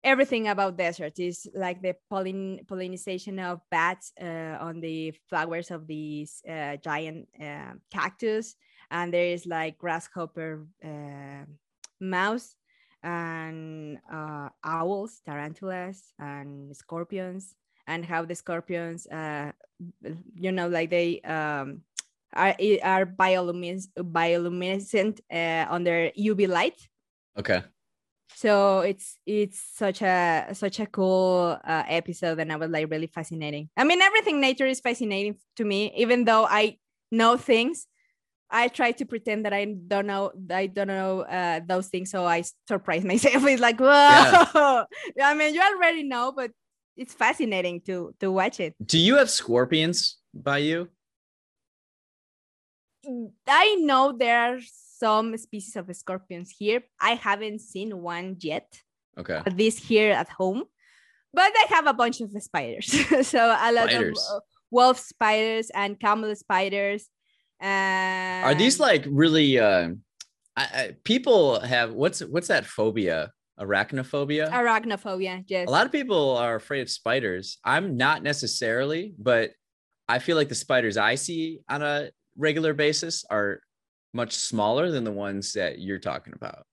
everything 0.04 0.48
about 0.48 0.76
desert 0.76 1.18
is 1.18 1.48
like 1.54 1.82
the 1.82 1.94
pollin 2.10 2.60
pollination 2.68 3.38
of 3.38 3.60
bats 3.70 4.12
uh, 4.20 4.56
on 4.60 4.80
the 4.80 5.12
flowers 5.28 5.70
of 5.70 5.86
these 5.86 6.42
uh, 6.48 6.76
giant 6.76 7.28
uh, 7.40 7.72
cactus 7.90 8.54
and 8.90 9.12
there 9.12 9.26
is 9.26 9.46
like 9.46 9.78
grasshopper 9.78 10.66
uh, 10.84 11.44
mouse 12.00 12.56
and 13.02 13.98
uh, 14.12 14.48
owls 14.64 15.20
tarantulas 15.26 16.12
and 16.18 16.76
scorpions 16.76 17.56
and 17.86 18.04
how 18.04 18.24
the 18.24 18.34
scorpions 18.34 19.06
uh, 19.08 19.50
you 20.34 20.52
know 20.52 20.68
like 20.68 20.90
they 20.90 21.20
um, 21.22 21.82
are, 22.32 22.54
are 22.82 23.06
bioluminescent, 23.06 23.88
bioluminescent 23.96 25.20
uh, 25.32 25.66
under 25.70 26.10
uv 26.18 26.48
light 26.48 26.88
okay 27.38 27.62
so 28.34 28.80
it's 28.80 29.18
it's 29.26 29.60
such 29.74 30.02
a 30.02 30.48
such 30.52 30.80
a 30.80 30.86
cool 30.86 31.58
uh, 31.64 31.82
episode 31.88 32.38
and 32.38 32.52
i 32.52 32.56
was 32.56 32.70
like 32.70 32.90
really 32.90 33.06
fascinating 33.06 33.68
i 33.76 33.84
mean 33.84 34.02
everything 34.02 34.40
nature 34.40 34.66
is 34.66 34.80
fascinating 34.80 35.36
to 35.56 35.64
me 35.64 35.92
even 35.96 36.24
though 36.24 36.44
i 36.44 36.76
know 37.10 37.36
things 37.36 37.86
I 38.50 38.68
try 38.68 38.92
to 38.92 39.04
pretend 39.04 39.44
that 39.44 39.52
I 39.52 39.64
don't 39.64 40.06
know 40.06 40.32
I 40.50 40.66
don't 40.66 40.88
know 40.88 41.20
uh, 41.20 41.60
those 41.66 41.88
things, 41.88 42.10
so 42.10 42.24
I 42.24 42.44
surprise 42.66 43.04
myself. 43.12 43.44
It's 43.44 43.60
like, 43.60 43.78
whoa! 43.78 43.86
Yeah. 43.86 44.84
I 45.22 45.34
mean, 45.34 45.54
you 45.54 45.60
already 45.60 46.02
know, 46.02 46.32
but 46.32 46.50
it's 46.98 47.14
fascinating 47.14 47.80
to 47.86 48.14
to 48.20 48.30
watch 48.30 48.60
it. 48.60 48.74
Do 48.84 48.98
you 48.98 49.16
have 49.16 49.30
scorpions 49.30 50.18
by 50.34 50.58
you? 50.58 50.88
I 53.46 53.76
know 53.76 54.12
there 54.12 54.38
are 54.40 54.58
some 54.98 55.36
species 55.38 55.76
of 55.76 55.88
scorpions 55.94 56.50
here. 56.50 56.82
I 57.00 57.14
haven't 57.14 57.60
seen 57.60 58.02
one 58.02 58.36
yet. 58.40 58.82
Okay. 59.16 59.40
At 59.46 59.56
least 59.56 59.80
here 59.80 60.12
at 60.12 60.28
home, 60.28 60.64
but 61.32 61.50
I 61.54 61.66
have 61.70 61.86
a 61.86 61.94
bunch 61.94 62.20
of 62.20 62.30
spiders. 62.42 62.86
so 63.26 63.38
a 63.38 63.72
lot 63.72 63.90
spiders. 63.90 64.18
of 64.34 64.42
wolf 64.70 64.98
spiders 64.98 65.70
and 65.70 65.98
camel 65.98 66.34
spiders 66.36 67.08
and 67.60 68.44
are 68.44 68.54
these 68.54 68.78
like 68.78 69.04
really 69.08 69.58
uh 69.58 69.88
I, 70.56 70.62
I, 70.62 70.96
people 71.04 71.60
have 71.60 71.92
what's 71.92 72.20
what's 72.20 72.48
that 72.48 72.66
phobia 72.66 73.32
arachnophobia 73.60 74.50
arachnophobia 74.50 75.44
yes 75.48 75.68
a 75.68 75.70
lot 75.70 75.86
of 75.86 75.92
people 75.92 76.36
are 76.36 76.56
afraid 76.56 76.80
of 76.80 76.90
spiders 76.90 77.58
i'm 77.64 77.96
not 77.96 78.22
necessarily 78.22 79.14
but 79.18 79.50
i 80.08 80.18
feel 80.18 80.36
like 80.36 80.48
the 80.48 80.54
spiders 80.54 80.96
i 80.96 81.14
see 81.14 81.60
on 81.68 81.82
a 81.82 82.10
regular 82.36 82.72
basis 82.72 83.24
are 83.30 83.60
much 84.14 84.32
smaller 84.32 84.90
than 84.90 85.04
the 85.04 85.12
ones 85.12 85.52
that 85.52 85.78
you're 85.78 85.98
talking 85.98 86.32
about 86.34 86.64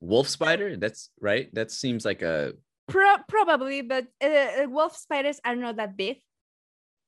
wolf 0.00 0.28
spider 0.28 0.76
that's 0.76 1.10
right 1.20 1.52
that 1.54 1.70
seems 1.70 2.04
like 2.04 2.22
a 2.22 2.52
Pro- 2.88 3.22
probably 3.28 3.82
but 3.82 4.06
uh, 4.22 4.26
uh 4.26 4.66
wolf 4.68 4.96
spiders 4.96 5.40
are 5.44 5.56
not 5.56 5.76
that 5.76 5.96
big 5.96 6.18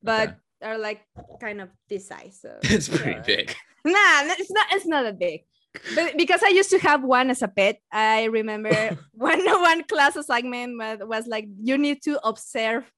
but 0.02 0.28
okay 0.28 0.36
are 0.62 0.78
like 0.78 1.02
kind 1.40 1.60
of 1.60 1.68
this 1.88 2.08
size. 2.08 2.38
So 2.40 2.58
it's 2.62 2.88
pretty 2.88 3.12
yeah. 3.12 3.22
big. 3.22 3.56
Nah, 3.84 4.22
it's 4.38 4.50
not. 4.50 4.66
It's 4.72 4.86
not 4.86 5.02
that 5.02 5.18
big. 5.18 5.42
But 5.94 6.16
because 6.16 6.42
I 6.42 6.48
used 6.48 6.70
to 6.70 6.78
have 6.80 7.02
one 7.02 7.30
as 7.30 7.42
a 7.42 7.48
pet, 7.48 7.80
I 7.90 8.24
remember 8.24 8.70
one 9.12 9.40
one 9.44 9.84
class 9.84 10.16
assignment 10.16 10.78
was 11.06 11.26
like 11.26 11.48
you 11.62 11.78
need 11.78 12.02
to 12.02 12.20
observe 12.26 12.90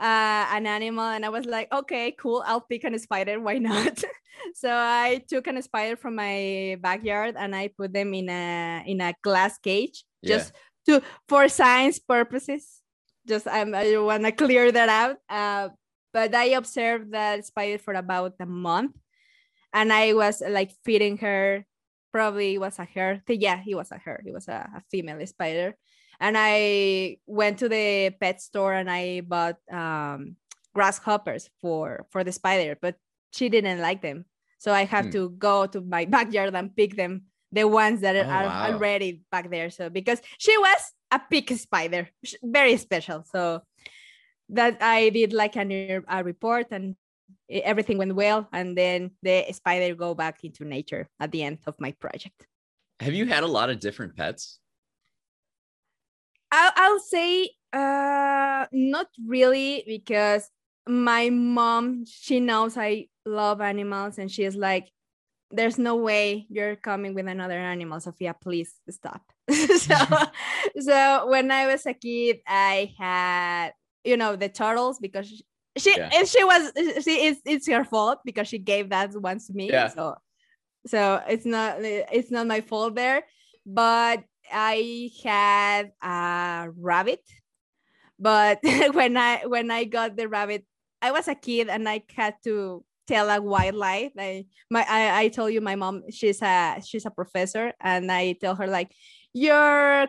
uh, 0.00 0.48
an 0.50 0.66
animal, 0.66 1.04
and 1.04 1.24
I 1.24 1.28
was 1.28 1.44
like, 1.44 1.70
okay, 1.70 2.12
cool, 2.12 2.42
I'll 2.46 2.62
pick 2.62 2.84
a 2.84 2.98
spider. 2.98 3.38
Why 3.38 3.58
not? 3.58 4.02
so 4.54 4.70
I 4.72 5.22
took 5.28 5.46
a 5.46 5.62
spider 5.62 5.96
from 5.96 6.16
my 6.16 6.78
backyard 6.80 7.36
and 7.38 7.54
I 7.54 7.68
put 7.68 7.92
them 7.92 8.14
in 8.14 8.28
a 8.28 8.82
in 8.86 9.00
a 9.00 9.14
glass 9.22 9.58
cage 9.58 10.04
just 10.24 10.52
yeah. 10.86 10.98
to 10.98 11.04
for 11.28 11.48
science 11.48 11.98
purposes. 11.98 12.80
Just 13.28 13.46
um, 13.46 13.74
I 13.74 13.96
want 13.98 14.24
to 14.24 14.32
clear 14.32 14.72
that 14.72 14.88
out. 14.88 15.16
Uh, 15.28 15.68
but 16.12 16.34
I 16.34 16.56
observed 16.56 17.12
that 17.12 17.44
spider 17.44 17.78
for 17.78 17.94
about 17.94 18.34
a 18.40 18.46
month, 18.46 18.96
and 19.72 19.92
I 19.92 20.14
was 20.14 20.42
like 20.42 20.72
feeding 20.82 21.18
her. 21.18 21.64
Probably 22.12 22.54
it 22.54 22.58
was 22.58 22.78
a 22.78 22.86
her. 22.94 23.22
Yeah, 23.28 23.58
he 23.58 23.74
was 23.74 23.90
a 23.92 23.98
her. 23.98 24.20
He 24.24 24.32
was 24.32 24.48
a, 24.48 24.68
a 24.76 24.82
female 24.90 25.24
spider, 25.26 25.76
and 26.18 26.36
I 26.38 27.18
went 27.26 27.58
to 27.58 27.68
the 27.68 28.10
pet 28.20 28.40
store 28.40 28.74
and 28.74 28.90
I 28.90 29.20
bought 29.20 29.56
um, 29.70 30.36
grasshoppers 30.74 31.50
for 31.60 32.06
for 32.10 32.24
the 32.24 32.32
spider, 32.32 32.76
but 32.80 32.96
she 33.32 33.48
didn't 33.48 33.80
like 33.80 34.02
them, 34.02 34.24
so 34.58 34.72
I 34.72 34.84
have 34.84 35.06
hmm. 35.06 35.12
to 35.12 35.30
go 35.30 35.66
to 35.66 35.80
my 35.80 36.04
backyard 36.16 36.54
and 36.54 36.74
pick 36.74 36.96
them, 36.96 37.22
the 37.52 37.64
ones 37.64 38.00
that 38.00 38.16
oh, 38.16 38.28
are 38.28 38.44
wow. 38.44 38.72
already 38.72 39.22
back 39.30 39.50
there. 39.50 39.70
So 39.70 39.88
because 39.88 40.20
she 40.38 40.56
was 40.58 40.80
a 41.10 41.20
pig 41.30 41.50
spider, 41.56 42.08
very 42.42 42.76
special. 42.76 43.24
So 43.24 43.62
that 44.50 44.78
I 44.80 45.10
did 45.10 45.32
like 45.32 45.56
a, 45.56 46.02
a 46.08 46.24
report 46.24 46.68
and 46.70 46.96
everything 47.50 47.98
went 47.98 48.14
well 48.14 48.48
and 48.52 48.76
then 48.76 49.10
the 49.22 49.44
spider 49.52 49.94
go 49.94 50.14
back 50.14 50.44
into 50.44 50.64
nature 50.64 51.08
at 51.18 51.32
the 51.32 51.42
end 51.42 51.58
of 51.66 51.74
my 51.78 51.92
project. 51.92 52.46
Have 53.00 53.14
you 53.14 53.26
had 53.26 53.42
a 53.42 53.46
lot 53.46 53.70
of 53.70 53.80
different 53.80 54.16
pets? 54.16 54.60
I'll, 56.52 56.72
I'll 56.76 57.00
say 57.00 57.50
uh 57.72 58.66
not 58.72 59.06
really 59.24 59.84
because 59.86 60.50
my 60.88 61.30
mom 61.30 62.04
she 62.04 62.40
knows 62.40 62.76
i 62.76 63.06
love 63.24 63.60
animals 63.60 64.18
and 64.18 64.28
she's 64.28 64.56
like 64.56 64.90
there's 65.52 65.78
no 65.78 65.94
way 65.94 66.46
you're 66.48 66.74
coming 66.74 67.14
with 67.14 67.28
another 67.28 67.58
animal 67.58 68.00
sophia 68.00 68.34
please 68.40 68.74
stop. 68.88 69.22
So 69.50 69.94
so 70.80 71.28
when 71.28 71.50
i 71.50 71.66
was 71.66 71.86
a 71.86 71.94
kid 71.94 72.40
i 72.46 72.92
had 72.98 73.70
you 74.02 74.16
know 74.16 74.34
the 74.34 74.48
turtles 74.48 74.98
because 74.98 75.42
she 75.76 75.94
yeah. 75.96 76.24
she 76.24 76.42
was 76.44 76.72
she 77.02 77.26
is 77.26 77.38
it's 77.44 77.68
her 77.68 77.84
fault 77.84 78.18
because 78.24 78.48
she 78.48 78.58
gave 78.58 78.90
that 78.90 79.12
once 79.14 79.46
to 79.46 79.52
me 79.52 79.70
yeah. 79.70 79.88
so 79.88 80.16
so 80.86 81.22
it's 81.28 81.46
not 81.46 81.76
it's 81.80 82.30
not 82.30 82.46
my 82.46 82.60
fault 82.60 82.94
there 82.94 83.22
but 83.64 84.22
i 84.52 85.10
had 85.22 85.92
a 86.02 86.68
rabbit 86.76 87.20
but 88.18 88.58
when 88.92 89.16
i 89.16 89.42
when 89.46 89.70
i 89.70 89.84
got 89.84 90.16
the 90.16 90.28
rabbit 90.28 90.64
i 91.02 91.12
was 91.12 91.28
a 91.28 91.34
kid 91.34 91.68
and 91.68 91.88
i 91.88 92.02
had 92.16 92.34
to 92.42 92.84
tell 93.06 93.28
a 93.30 93.40
wildlife 93.40 94.12
like 94.14 94.46
my 94.70 94.84
I, 94.88 95.22
I 95.22 95.28
told 95.28 95.52
you 95.52 95.60
my 95.60 95.74
mom 95.74 96.02
she's 96.10 96.42
a 96.42 96.80
she's 96.84 97.06
a 97.06 97.10
professor 97.10 97.72
and 97.80 98.10
i 98.10 98.32
tell 98.40 98.54
her 98.54 98.66
like 98.66 98.92
your 99.32 100.08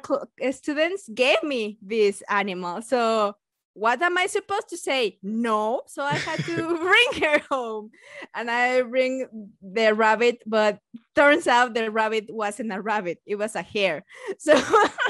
students 0.51 1.09
gave 1.13 1.41
me 1.43 1.77
this 1.81 2.23
animal 2.29 2.81
so 2.81 3.35
what 3.73 4.01
am 4.01 4.17
I 4.17 4.27
supposed 4.27 4.69
to 4.69 4.77
say? 4.77 5.17
No. 5.23 5.81
So 5.87 6.03
I 6.03 6.13
had 6.13 6.43
to 6.45 6.55
bring 6.77 7.23
her 7.23 7.39
home 7.49 7.91
and 8.35 8.51
I 8.51 8.81
bring 8.81 9.27
the 9.61 9.93
rabbit, 9.93 10.41
but 10.45 10.79
turns 11.15 11.47
out 11.47 11.73
the 11.73 11.89
rabbit 11.89 12.25
wasn't 12.29 12.73
a 12.73 12.81
rabbit, 12.81 13.19
it 13.25 13.35
was 13.35 13.55
a 13.55 13.61
hare. 13.61 14.03
So 14.39 14.59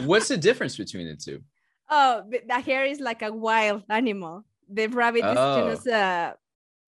what's 0.03 0.27
the 0.27 0.37
difference 0.37 0.77
between 0.77 1.07
the 1.07 1.15
two? 1.15 1.41
Oh, 1.89 2.23
the 2.47 2.59
hare 2.59 2.85
is 2.85 2.99
like 2.99 3.21
a 3.21 3.33
wild 3.33 3.83
animal. 3.89 4.45
The 4.71 4.87
rabbit 4.87 5.23
oh. 5.25 5.67
is 5.67 5.75
just 5.75 5.87
a 5.87 6.35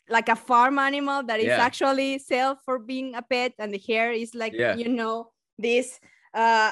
like 0.09 0.29
a 0.29 0.35
farm 0.35 0.79
animal 0.79 1.23
that 1.23 1.39
is 1.39 1.47
yeah. 1.47 1.57
actually 1.57 2.19
sell 2.19 2.59
for 2.65 2.77
being 2.77 3.15
a 3.15 3.21
pet, 3.21 3.53
and 3.59 3.73
the 3.73 3.81
hare 3.85 4.11
is 4.11 4.35
like 4.35 4.53
yeah. 4.53 4.75
you 4.75 4.89
know 4.89 5.31
this 5.57 5.99
uh 6.33 6.71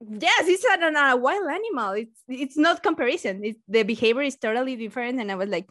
yes 0.00 0.44
it's 0.46 0.64
a, 0.64 1.12
a 1.12 1.16
wild 1.16 1.48
animal. 1.48 1.92
It's 1.92 2.22
it's 2.28 2.56
not 2.56 2.82
comparison. 2.82 3.44
It's, 3.44 3.58
the 3.68 3.82
behavior 3.82 4.22
is 4.22 4.36
totally 4.36 4.76
different 4.76 5.20
and 5.20 5.30
i 5.30 5.34
was 5.34 5.48
like 5.48 5.66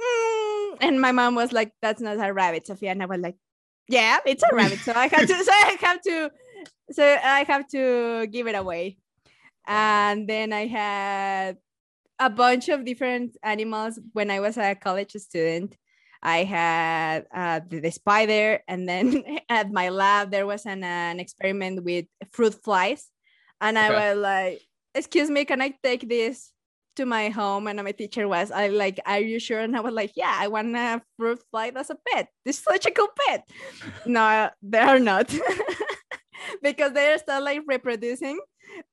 mm. 0.00 0.76
and 0.80 1.00
my 1.00 1.12
mom 1.12 1.34
was 1.34 1.52
like 1.52 1.72
that's 1.82 2.00
not 2.00 2.18
a 2.18 2.32
rabbit 2.32 2.66
sophia 2.66 2.90
and 2.90 3.02
i 3.02 3.06
was 3.06 3.20
like 3.20 3.36
yeah 3.88 4.18
it's 4.26 4.42
a 4.42 4.54
rabbit 4.54 4.78
so 4.80 4.92
i 4.94 5.06
have 5.08 5.26
to 5.26 5.34
so 5.44 5.52
i 5.52 5.76
have 5.80 6.00
to 6.02 6.30
so 6.90 7.04
i 7.04 7.44
have 7.46 7.68
to 7.68 8.26
give 8.28 8.46
it 8.46 8.54
away. 8.54 8.98
And 9.68 10.28
then 10.28 10.52
i 10.52 10.66
had 10.66 11.58
a 12.18 12.30
bunch 12.30 12.68
of 12.68 12.84
different 12.84 13.36
animals. 13.42 13.98
When 14.12 14.30
i 14.30 14.40
was 14.40 14.56
a 14.56 14.74
college 14.74 15.12
student 15.12 15.76
I 16.22 16.42
had 16.42 17.26
uh, 17.32 17.60
the, 17.68 17.78
the, 17.78 17.92
spider, 17.92 18.60
and 18.66 18.88
then 18.88 19.22
at 19.48 19.70
my 19.70 19.90
lab 19.90 20.32
there 20.32 20.46
was 20.46 20.66
an, 20.66 20.82
an 20.82 21.20
experiment 21.20 21.84
with 21.84 22.06
fruit 22.32 22.54
flies 22.64 23.12
and 23.60 23.76
okay. 23.76 23.86
I 23.86 24.14
was 24.14 24.22
like, 24.22 24.62
"Excuse 24.94 25.30
me, 25.30 25.44
can 25.44 25.62
I 25.62 25.74
take 25.82 26.08
this 26.08 26.52
to 26.96 27.06
my 27.06 27.28
home?" 27.28 27.66
And 27.66 27.82
my 27.82 27.92
teacher 27.92 28.28
was, 28.28 28.50
"I 28.50 28.68
like, 28.68 29.00
are 29.06 29.20
you 29.20 29.38
sure?" 29.38 29.60
And 29.60 29.76
I 29.76 29.80
was 29.80 29.94
like, 29.94 30.12
"Yeah, 30.16 30.34
I 30.34 30.48
want 30.48 30.76
a 30.76 31.02
fruit 31.16 31.40
fly 31.50 31.72
as 31.74 31.90
a 31.90 31.98
pet. 32.08 32.28
This 32.44 32.58
is 32.58 32.64
such 32.64 32.86
a 32.86 32.90
cool 32.90 33.08
pet." 33.26 33.48
no, 34.06 34.50
they 34.62 34.78
are 34.78 35.00
not, 35.00 35.32
because 36.62 36.92
they're 36.92 37.18
still 37.18 37.42
like 37.42 37.62
reproducing. 37.66 38.38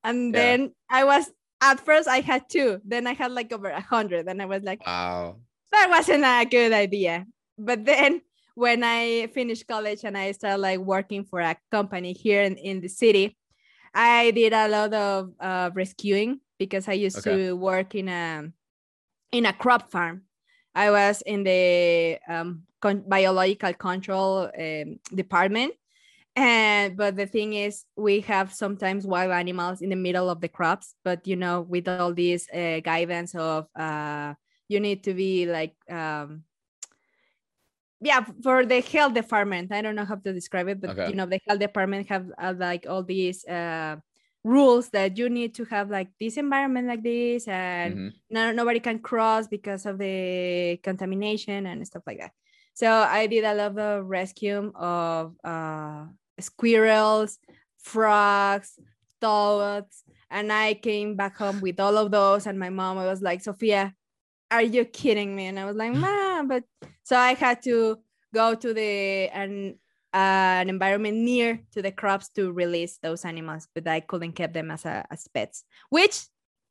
And 0.04 0.34
yeah. 0.34 0.40
then 0.40 0.74
I 0.90 1.04
was 1.04 1.32
at 1.62 1.80
first 1.80 2.08
I 2.08 2.20
had 2.20 2.50
two, 2.50 2.82
then 2.84 3.08
I 3.08 3.14
had 3.14 3.32
like 3.32 3.52
over 3.52 3.70
a 3.70 3.82
hundred, 3.82 4.28
and 4.28 4.42
I 4.42 4.46
was 4.46 4.64
like, 4.64 4.86
"Wow, 4.86 5.38
that 5.72 5.90
wasn't 5.90 6.26
a 6.26 6.46
good 6.46 6.74
idea." 6.74 7.26
But 7.58 7.86
then 7.86 8.22
when 8.56 8.84
I 8.84 9.28
finished 9.34 9.68
college 9.68 10.04
and 10.04 10.18
I 10.18 10.32
started 10.32 10.62
like 10.62 10.80
working 10.80 11.26
for 11.26 11.40
a 11.40 11.58
company 11.72 12.14
here 12.14 12.44
in, 12.44 12.58
in 12.58 12.82
the 12.82 12.88
city, 12.88 13.38
I 13.94 14.32
did 14.32 14.54
a 14.54 14.68
lot 14.68 14.94
of 14.94 15.34
uh, 15.40 15.70
rescuing 15.74 16.40
because 16.58 16.88
I 16.88 16.94
used 16.94 17.20
okay. 17.20 17.48
to 17.48 17.54
work 17.56 17.96
in 17.96 18.10
a 18.10 18.52
in 19.32 19.46
a 19.46 19.54
crop 19.54 19.92
farm. 19.92 20.24
I 20.76 20.90
was 20.90 21.22
in 21.22 21.44
the 21.44 22.18
um, 22.28 22.64
con- 22.82 23.04
biological 23.08 23.74
control 23.74 24.50
um, 24.58 25.00
department, 25.14 25.74
and 26.36 26.98
but 26.98 27.16
the 27.16 27.28
thing 27.28 27.54
is, 27.54 27.86
we 27.96 28.22
have 28.22 28.54
sometimes 28.54 29.06
wild 29.06 29.32
animals 29.32 29.82
in 29.82 29.90
the 29.90 29.96
middle 29.96 30.30
of 30.30 30.42
the 30.42 30.50
crops. 30.50 30.96
But 31.04 31.28
you 31.28 31.36
know, 31.36 31.62
with 31.62 31.88
all 31.88 32.14
these 32.14 32.50
uh, 32.50 32.80
guidance 32.80 33.36
of 33.36 33.68
uh, 33.76 34.34
you 34.68 34.80
need 34.80 35.04
to 35.04 35.14
be 35.14 35.46
like 35.46 35.76
um, 35.90 36.44
yeah 38.04 38.26
for 38.44 38.66
the 38.66 38.82
health 38.82 39.14
department 39.14 39.72
i 39.72 39.82
don't 39.82 39.96
know 39.96 40.06
how 40.06 40.16
to 40.16 40.34
describe 40.34 40.68
it 40.68 40.82
but 40.82 40.92
okay. 40.92 41.10
you 41.10 41.16
know 41.16 41.26
the 41.26 41.40
health 41.48 41.60
department 41.60 42.08
have 42.08 42.30
uh, 42.38 42.54
like 42.58 42.86
all 42.88 43.02
these 43.02 43.46
uh, 43.46 43.96
rules 44.44 44.90
that 44.90 45.18
you 45.18 45.30
need 45.30 45.56
to 45.56 45.64
have 45.66 45.90
like 45.90 46.10
this 46.20 46.36
environment 46.36 46.88
like 46.88 47.02
this 47.02 47.48
and 47.48 47.96
mm-hmm. 47.96 48.08
no, 48.30 48.52
nobody 48.52 48.80
can 48.80 49.00
cross 49.00 49.48
because 49.48 49.86
of 49.86 49.98
the 49.98 50.78
contamination 50.84 51.66
and 51.66 51.88
stuff 51.88 52.04
like 52.06 52.20
that 52.20 52.32
so 52.74 52.92
i 52.92 53.26
did 53.26 53.46
a 53.46 53.54
lot 53.54 53.78
of 53.78 54.06
rescue 54.06 54.72
of 54.76 55.34
uh, 55.44 56.04
squirrels 56.40 57.40
frogs 57.80 58.80
toads 59.22 60.04
and 60.30 60.52
i 60.52 60.74
came 60.74 61.16
back 61.16 61.38
home 61.38 61.62
with 61.62 61.80
all 61.80 61.98
of 61.98 62.12
those 62.12 62.46
and 62.48 62.60
my 62.60 62.70
mom 62.70 62.98
was 62.98 63.22
like 63.22 63.42
sophia 63.42 63.94
are 64.54 64.62
you 64.62 64.86
kidding 64.86 65.36
me? 65.36 65.48
And 65.48 65.60
I 65.60 65.66
was 65.66 65.76
like, 65.76 65.94
mom, 65.94 66.48
but 66.48 66.64
so 67.04 67.18
I 67.18 67.34
had 67.34 67.62
to 67.64 67.98
go 68.34 68.56
to 68.56 68.74
the 68.74 69.30
an 69.34 69.76
uh, 70.14 70.62
an 70.62 70.70
environment 70.70 71.18
near 71.18 71.60
to 71.74 71.82
the 71.82 71.92
crops 71.92 72.30
to 72.30 72.52
release 72.52 73.00
those 73.02 73.26
animals, 73.26 73.68
but 73.74 73.88
I 73.88 74.00
couldn't 74.00 74.34
keep 74.34 74.54
them 74.54 74.70
as 74.70 74.86
a, 74.86 75.06
as 75.10 75.28
pets, 75.34 75.64
which 75.90 76.28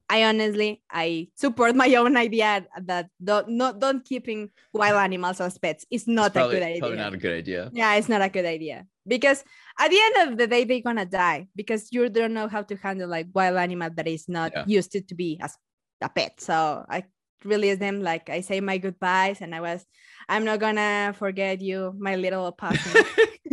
I 0.08 0.24
honestly 0.24 0.82
I 0.90 1.28
support 1.34 1.74
my 1.74 1.92
own 1.94 2.16
idea 2.16 2.66
that 2.84 3.08
don't 3.22 3.48
not 3.48 3.80
don't 3.80 4.04
keeping 4.04 4.50
wild 4.72 4.98
animals 4.98 5.40
as 5.40 5.58
pets 5.58 5.86
is 5.90 6.06
not 6.06 6.34
probably, 6.34 6.56
a 6.56 6.60
good 6.60 6.66
idea. 6.66 6.80
Probably 6.80 6.98
not 6.98 7.14
a 7.14 7.16
good 7.16 7.38
idea. 7.38 7.70
Yeah, 7.72 7.94
it's 7.94 8.08
not 8.08 8.22
a 8.22 8.28
good 8.28 8.44
idea 8.44 8.86
because 9.06 9.42
at 9.78 9.90
the 9.90 9.98
end 9.98 10.28
of 10.28 10.38
the 10.38 10.46
day 10.46 10.64
they're 10.64 10.82
gonna 10.82 11.06
die 11.06 11.48
because 11.56 11.90
you 11.92 12.08
don't 12.08 12.34
know 12.34 12.46
how 12.46 12.62
to 12.62 12.76
handle 12.76 13.08
like 13.08 13.28
wild 13.34 13.56
animal 13.56 13.90
that 13.96 14.06
is 14.06 14.28
not 14.28 14.52
yeah. 14.54 14.64
used 14.66 14.92
to, 14.92 15.00
to 15.00 15.14
be 15.14 15.40
as 15.40 15.56
a 16.02 16.08
pet. 16.08 16.40
So 16.40 16.84
I 16.88 17.04
release 17.44 17.78
them 17.78 18.00
like 18.02 18.30
i 18.30 18.40
say 18.40 18.60
my 18.60 18.78
goodbyes 18.78 19.40
and 19.40 19.54
i 19.54 19.60
was 19.60 19.84
i'm 20.28 20.44
not 20.44 20.60
gonna 20.60 21.14
forget 21.18 21.60
you 21.60 21.94
my 21.98 22.16
little 22.16 22.46
opossum 22.46 23.04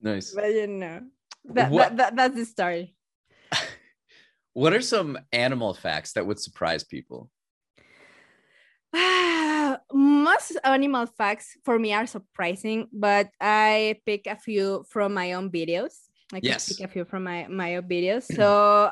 nice. 0.00 0.32
But 0.34 0.52
you 0.52 0.66
know 0.66 1.00
that, 1.46 1.70
that, 1.72 1.96
that, 1.96 2.16
that's 2.16 2.36
the 2.36 2.44
story. 2.44 2.94
What 4.54 4.72
are 4.72 4.80
some 4.80 5.18
animal 5.32 5.74
facts 5.74 6.12
that 6.12 6.24
would 6.28 6.38
surprise 6.38 6.84
people? 6.84 7.28
Most 9.92 10.56
animal 10.62 11.06
facts 11.06 11.56
for 11.64 11.76
me 11.76 11.92
are 11.92 12.06
surprising 12.06 12.86
but 12.92 13.30
i 13.40 13.98
pick 14.06 14.28
a 14.28 14.36
few 14.36 14.84
from 14.88 15.14
my 15.14 15.32
own 15.32 15.50
videos. 15.50 15.94
I 16.32 16.38
can 16.38 16.50
yes. 16.50 16.72
pick 16.72 16.86
a 16.86 16.88
few 16.88 17.04
from 17.04 17.24
my 17.24 17.46
my 17.48 17.82
videos. 17.82 18.26
So 18.38 18.90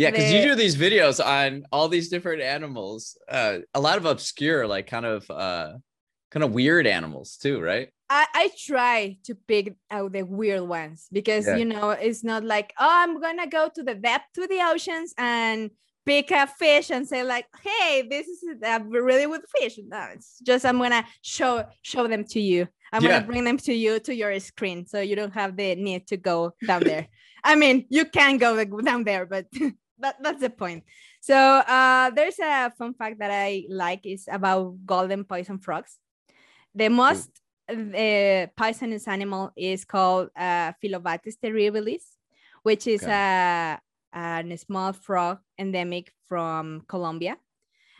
yeah, 0.00 0.10
because 0.10 0.32
you 0.32 0.42
do 0.42 0.54
these 0.54 0.76
videos 0.76 1.24
on 1.24 1.64
all 1.70 1.88
these 1.88 2.08
different 2.08 2.40
animals, 2.40 3.18
uh, 3.28 3.58
a 3.74 3.80
lot 3.80 3.98
of 3.98 4.06
obscure, 4.06 4.66
like 4.66 4.86
kind 4.86 5.04
of 5.04 5.30
uh 5.30 5.74
kind 6.30 6.42
of 6.42 6.52
weird 6.52 6.86
animals 6.86 7.36
too, 7.36 7.60
right? 7.60 7.90
I, 8.08 8.26
I 8.34 8.50
try 8.58 9.18
to 9.24 9.34
pick 9.34 9.74
out 9.90 10.12
the 10.12 10.22
weird 10.22 10.62
ones 10.62 11.06
because 11.12 11.46
yeah. 11.46 11.56
you 11.56 11.66
know 11.66 11.90
it's 11.90 12.24
not 12.24 12.44
like 12.44 12.72
oh 12.78 12.88
I'm 12.90 13.20
gonna 13.20 13.46
go 13.46 13.68
to 13.74 13.82
the 13.82 13.94
depth 13.94 14.24
to 14.36 14.46
the 14.46 14.60
oceans 14.62 15.12
and 15.18 15.70
pick 16.06 16.30
a 16.30 16.46
fish 16.46 16.88
and 16.90 17.06
say 17.06 17.22
like, 17.22 17.46
"Hey, 17.62 18.06
this 18.08 18.26
is 18.26 18.42
a 18.62 18.80
really 18.82 19.26
good 19.26 19.44
fish." 19.54 19.78
No, 19.86 20.08
it's 20.14 20.38
just 20.40 20.64
I'm 20.64 20.78
gonna 20.78 21.04
show 21.20 21.66
show 21.82 22.08
them 22.08 22.24
to 22.30 22.40
you. 22.40 22.66
I'm 22.90 23.04
yeah. 23.04 23.10
gonna 23.10 23.26
bring 23.26 23.44
them 23.44 23.58
to 23.58 23.74
you 23.74 24.00
to 24.00 24.14
your 24.14 24.38
screen, 24.40 24.86
so 24.86 25.00
you 25.00 25.14
don't 25.14 25.34
have 25.34 25.56
the 25.56 25.74
need 25.74 26.06
to 26.06 26.16
go 26.16 26.54
down 26.66 26.84
there. 26.84 27.06
I 27.44 27.54
mean, 27.54 27.86
you 27.88 28.04
can 28.04 28.36
go 28.38 28.64
down 28.64 29.04
there, 29.04 29.26
but 29.26 29.46
that, 30.00 30.16
that's 30.22 30.40
the 30.40 30.50
point. 30.50 30.84
So 31.20 31.34
uh, 31.36 32.10
there's 32.10 32.38
a 32.38 32.70
fun 32.76 32.94
fact 32.94 33.18
that 33.18 33.30
I 33.30 33.64
like 33.68 34.06
is 34.06 34.28
about 34.30 34.76
golden 34.84 35.24
poison 35.24 35.58
frogs. 35.58 35.98
The 36.74 36.88
most 36.88 37.30
uh, 37.68 38.46
poisonous 38.56 39.06
animal 39.08 39.52
is 39.56 39.84
called 39.84 40.30
uh, 40.36 40.72
Phyllobates 40.82 41.36
terribilis, 41.42 42.02
which 42.62 42.86
is 42.86 43.02
okay. 43.02 43.78
a, 44.14 44.40
a 44.42 44.56
small 44.56 44.92
frog 44.92 45.38
endemic 45.58 46.12
from 46.26 46.82
Colombia. 46.88 47.36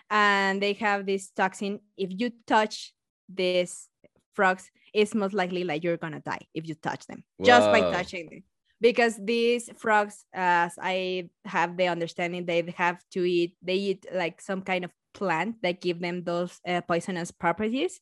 And 0.08 0.60
they 0.60 0.72
have 0.74 1.06
this 1.06 1.30
toxin. 1.30 1.80
If 1.96 2.10
you 2.12 2.32
touch 2.46 2.92
these 3.28 3.88
frogs, 4.34 4.70
it's 4.92 5.14
most 5.14 5.34
likely 5.34 5.64
like 5.64 5.84
you're 5.84 5.96
gonna 5.96 6.20
die 6.20 6.46
if 6.54 6.66
you 6.66 6.74
touch 6.74 7.06
them 7.06 7.22
Whoa. 7.36 7.46
just 7.46 7.70
by 7.70 7.80
touching 7.80 8.28
them 8.28 8.42
because 8.80 9.18
these 9.22 9.70
frogs 9.76 10.24
as 10.32 10.74
i 10.80 11.28
have 11.44 11.76
the 11.76 11.86
understanding 11.86 12.44
they 12.46 12.62
have 12.76 12.98
to 13.10 13.24
eat 13.24 13.56
they 13.62 13.74
eat 13.74 14.06
like 14.12 14.40
some 14.40 14.62
kind 14.62 14.84
of 14.84 14.90
plant 15.12 15.56
that 15.62 15.80
give 15.80 16.00
them 16.00 16.24
those 16.24 16.60
uh, 16.66 16.80
poisonous 16.82 17.30
properties 17.30 18.00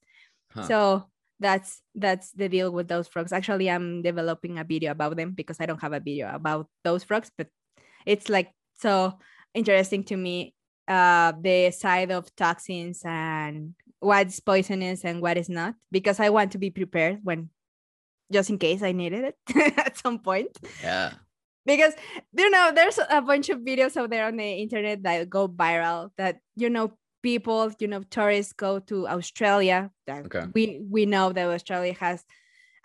huh. 0.53 0.62
so 0.62 1.05
that's 1.41 1.83
that's 1.95 2.33
the 2.33 2.49
deal 2.49 2.71
with 2.71 2.88
those 2.88 3.09
frogs 3.09 3.33
actually 3.33 3.71
i'm 3.71 4.03
developing 4.03 4.59
a 4.59 4.64
video 4.64 4.91
about 4.91 5.17
them 5.17 5.33
because 5.33 5.61
i 5.61 5.67
don't 5.67 5.81
have 5.81 5.93
a 5.93 6.01
video 6.01 6.31
about 6.33 6.69
those 6.85 7.05
frogs 7.05 7.31
but 7.37 7.47
it's 8.07 8.29
like 8.29 8.51
so 8.79 9.14
interesting 9.55 10.03
to 10.03 10.17
me 10.17 10.55
uh 10.88 11.33
the 11.41 11.71
side 11.71 12.11
of 12.11 12.35
toxins 12.37 13.03
and 13.05 13.75
what's 14.01 14.41
poisonous 14.41 15.05
and 15.05 15.21
what 15.23 15.37
is 15.37 15.49
not 15.49 15.75
because 15.91 16.21
i 16.21 16.29
want 16.29 16.53
to 16.53 16.59
be 16.59 16.71
prepared 16.71 17.19
when 17.23 17.49
just 18.33 18.51
in 18.51 18.59
case 18.59 18.83
I 18.83 18.93
needed 18.93 19.33
it 19.33 19.77
at 19.79 19.97
some 19.97 20.19
point. 20.19 20.57
Yeah. 20.83 21.12
Because 21.64 21.95
you 22.33 22.51
know, 22.51 22.73
there's 22.75 22.99
a 23.11 23.21
bunch 23.21 23.49
of 23.51 23.61
videos 23.61 23.97
out 23.97 24.11
there 24.11 24.27
on 24.27 24.37
the 24.37 24.45
internet 24.45 25.03
that 25.03 25.29
go 25.29 25.49
viral 25.49 26.11
that 26.17 26.41
you 26.57 26.71
know 26.71 26.93
people, 27.23 27.71
you 27.79 27.88
know, 27.88 28.03
tourists 28.11 28.53
go 28.53 28.79
to 28.81 29.07
Australia. 29.09 29.91
That 30.07 30.27
okay. 30.27 30.47
we 30.55 30.81
we 30.88 31.05
know 31.05 31.33
that 31.33 31.49
Australia 31.49 31.95
has 32.01 32.25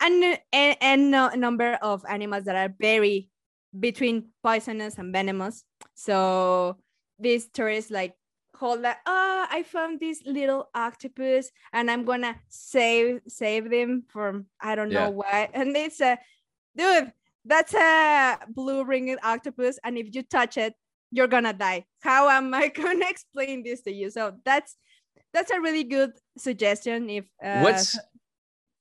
and 0.01 0.38
a, 0.53 0.77
a 0.82 1.38
number 1.38 1.77
of 1.82 2.03
animals 2.10 2.43
that 2.43 2.56
are 2.56 2.75
very 2.79 3.29
between 3.77 4.29
poisonous 4.43 4.97
and 4.97 5.13
venomous. 5.13 5.63
So 5.93 6.77
these 7.19 7.47
tourists 7.47 7.91
like 7.91 8.13
hold 8.55 8.83
that 8.83 8.99
oh 9.05 9.45
i 9.49 9.63
found 9.63 9.99
this 9.99 10.21
little 10.25 10.69
octopus 10.75 11.49
and 11.73 11.89
i'm 11.89 12.05
gonna 12.05 12.35
save 12.49 13.19
save 13.27 13.69
them 13.69 14.03
from 14.07 14.45
i 14.61 14.75
don't 14.75 14.89
know 14.89 15.05
yeah. 15.05 15.09
what. 15.09 15.49
And 15.53 15.75
it's 15.75 16.01
a 16.01 16.17
dude 16.75 17.11
that's 17.45 17.73
a 17.73 18.37
blue 18.47 18.83
ringed 18.83 19.19
octopus 19.23 19.79
and 19.83 19.97
if 19.97 20.13
you 20.15 20.23
touch 20.23 20.57
it 20.57 20.75
you're 21.13 21.27
gonna 21.27 21.53
die. 21.53 21.85
How 22.01 22.27
am 22.27 22.53
i 22.53 22.67
gonna 22.81 23.07
explain 23.07 23.63
this 23.63 23.81
to 23.83 23.91
you? 23.91 24.09
So 24.09 24.33
that's 24.43 24.75
that's 25.31 25.51
a 25.51 25.61
really 25.61 25.83
good 25.83 26.11
suggestion 26.37 27.09
if 27.09 27.25
uh, 27.43 27.61
what's 27.61 27.97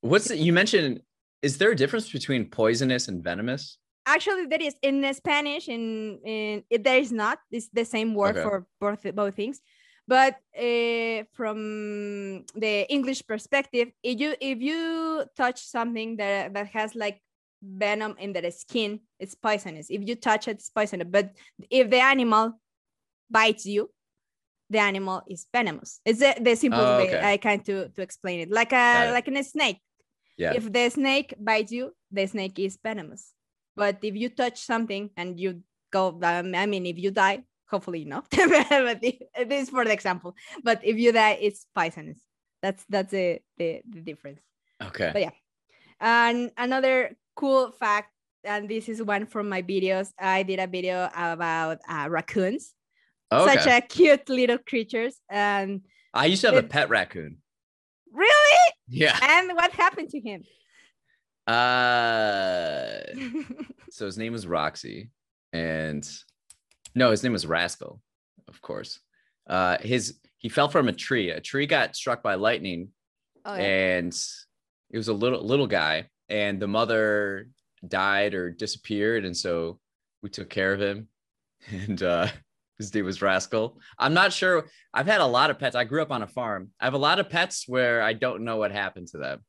what's 0.01 0.31
you 0.31 0.53
mentioned 0.53 1.03
is 1.43 1.59
there 1.59 1.71
a 1.71 1.77
difference 1.77 2.11
between 2.11 2.47
poisonous 2.47 3.09
and 3.09 3.23
venomous 3.23 3.79
actually 4.07 4.47
there 4.47 4.63
is 4.63 4.75
in 4.83 5.03
spanish 5.15 5.69
in 5.69 6.19
in 6.25 6.65
it, 6.71 6.85
there 6.85 6.99
is 6.99 7.13
not 7.13 7.39
it's 7.51 7.69
the 7.73 7.85
same 7.85 8.15
word 8.15 8.37
okay. 8.37 8.43
for 8.43 8.67
both 8.81 9.15
both 9.15 9.35
things. 9.35 9.61
But 10.09 10.35
uh, 10.59 11.23
from 11.33 12.45
the 12.55 12.87
english 12.91 13.25
perspective 13.25 13.93
if 14.03 14.21
you 14.21 14.35
if 14.41 14.61
you 14.61 15.25
touch 15.37 15.63
something 15.63 16.17
that 16.17 16.53
that 16.55 16.67
has 16.69 16.95
like 16.95 17.23
venom 17.63 18.17
in 18.19 18.33
their 18.33 18.51
skin 18.51 19.01
it's 19.21 19.35
poisonous. 19.35 19.91
If 19.91 20.03
you 20.07 20.17
touch 20.17 20.49
it 20.49 20.59
it's 20.59 20.71
poisonous. 20.71 21.07
But 21.09 21.31
if 21.71 21.89
the 21.89 22.01
animal 22.01 22.59
bites 23.31 23.65
you 23.65 23.91
the 24.69 24.81
animal 24.81 25.23
is 25.29 25.47
venomous. 25.53 26.01
It's 26.05 26.19
the, 26.19 26.35
the 26.41 26.57
simplest 26.57 26.87
oh, 26.87 26.99
okay. 26.99 27.13
way 27.13 27.33
i 27.35 27.37
can 27.37 27.61
to 27.61 27.89
to 27.91 28.03
explain 28.03 28.41
it. 28.41 28.51
Like 28.51 28.73
a 28.73 29.13
like 29.13 29.29
in 29.29 29.37
a 29.37 29.45
snake. 29.45 29.81
Yeah. 30.37 30.55
If 30.55 30.73
the 30.73 30.91
snake 30.91 31.35
bites 31.39 31.71
you 31.71 31.95
the 32.11 32.27
snake 32.27 32.59
is 32.59 32.77
venomous 32.83 33.33
but 33.77 33.99
if 34.03 34.15
you 34.15 34.29
touch 34.29 34.61
something 34.61 35.11
and 35.17 35.39
you 35.39 35.63
go, 35.91 36.19
um, 36.23 36.55
I 36.55 36.67
mean, 36.67 36.87
if 36.87 36.99
you 36.99 37.11
die, 37.11 37.45
hopefully 37.69 38.05
not. 38.05 38.27
but 38.31 38.99
it 39.03 39.53
is 39.53 39.71
for 39.71 39.85
the 39.85 39.93
example. 39.93 40.35
But 40.63 40.81
if 40.85 40.97
you 40.97 41.13
die, 41.13 41.39
it's 41.41 41.67
poisonous. 41.75 42.21
That's 42.63 42.85
that's 42.89 43.11
the, 43.11 43.41
the 43.59 43.83
the 43.89 44.01
difference. 44.01 44.41
Okay. 44.83 45.11
But 45.13 45.23
yeah, 45.23 45.31
and 46.01 46.51
another 46.57 47.17
cool 47.35 47.73
fact, 47.73 48.11
and 48.45 48.69
this 48.69 48.89
is 48.89 49.03
one 49.03 49.27
from 49.27 49.49
my 49.49 49.63
videos. 49.63 50.11
I 50.19 50.43
did 50.43 50.61
a 50.61 50.67
video 50.67 51.09
about 51.15 51.79
uh, 51.89 52.09
raccoons. 52.09 52.75
Okay. 53.33 53.55
Such 53.55 53.67
a 53.67 53.81
cute 53.81 54.29
little 54.29 54.59
creatures. 54.59 55.19
And 55.31 55.83
I 56.13 56.27
used 56.27 56.43
to 56.43 56.49
have 56.49 56.57
it, 56.57 56.67
a 56.67 56.69
pet 56.69 56.91
raccoon. 56.91 57.39
Really? 58.13 58.73
Yeah. 58.89 59.19
And 59.23 59.53
what 59.55 59.73
happened 59.73 60.11
to 60.11 60.21
him? 60.21 60.43
Uh, 61.47 63.01
so 63.91 64.07
his 64.07 64.19
name 64.19 64.33
was 64.33 64.47
Roxy, 64.47 65.11
and 65.53 66.09
no, 66.95 67.11
his 67.11 67.23
name 67.23 67.33
was 67.33 67.47
Rascal, 67.47 68.01
of 68.49 68.61
course. 68.63 69.01
Uh, 69.47 69.79
his 69.81 70.19
he 70.39 70.49
fell 70.49 70.69
from 70.69 70.89
a 70.89 70.93
tree. 70.93 71.31
A 71.31 71.41
tree 71.41 71.67
got 71.67 71.97
struck 71.97 72.23
by 72.23 72.37
lightning, 72.37 72.89
oh, 73.45 73.55
yeah. 73.55 73.61
and 73.61 74.17
it 74.91 74.97
was 74.97 75.09
a 75.09 75.13
little 75.13 75.45
little 75.45 75.67
guy, 75.67 76.09
and 76.29 76.61
the 76.61 76.69
mother 76.69 77.49
died 77.87 78.35
or 78.35 78.51
disappeared, 78.51 79.25
and 79.25 79.37
so 79.37 79.81
we 80.23 80.31
took 80.31 80.49
care 80.49 80.73
of 80.73 80.81
him, 80.81 81.09
and 81.69 82.01
uh, 82.05 82.29
his 82.79 82.95
name 82.95 83.05
was 83.05 83.21
Rascal. 83.21 83.81
I'm 83.99 84.15
not 84.15 84.33
sure. 84.33 84.69
I've 84.95 85.07
had 85.07 85.21
a 85.21 85.27
lot 85.27 85.51
of 85.51 85.59
pets. 85.59 85.75
I 85.75 85.85
grew 85.85 86.03
up 86.03 86.13
on 86.13 86.23
a 86.23 86.29
farm. 86.29 86.71
I 86.79 86.85
have 86.85 86.95
a 86.95 86.99
lot 86.99 87.19
of 87.19 87.31
pets 87.31 87.65
where 87.67 88.01
I 88.01 88.13
don't 88.13 88.45
know 88.45 88.59
what 88.59 88.71
happened 88.71 89.09
to 89.09 89.19
them 89.19 89.41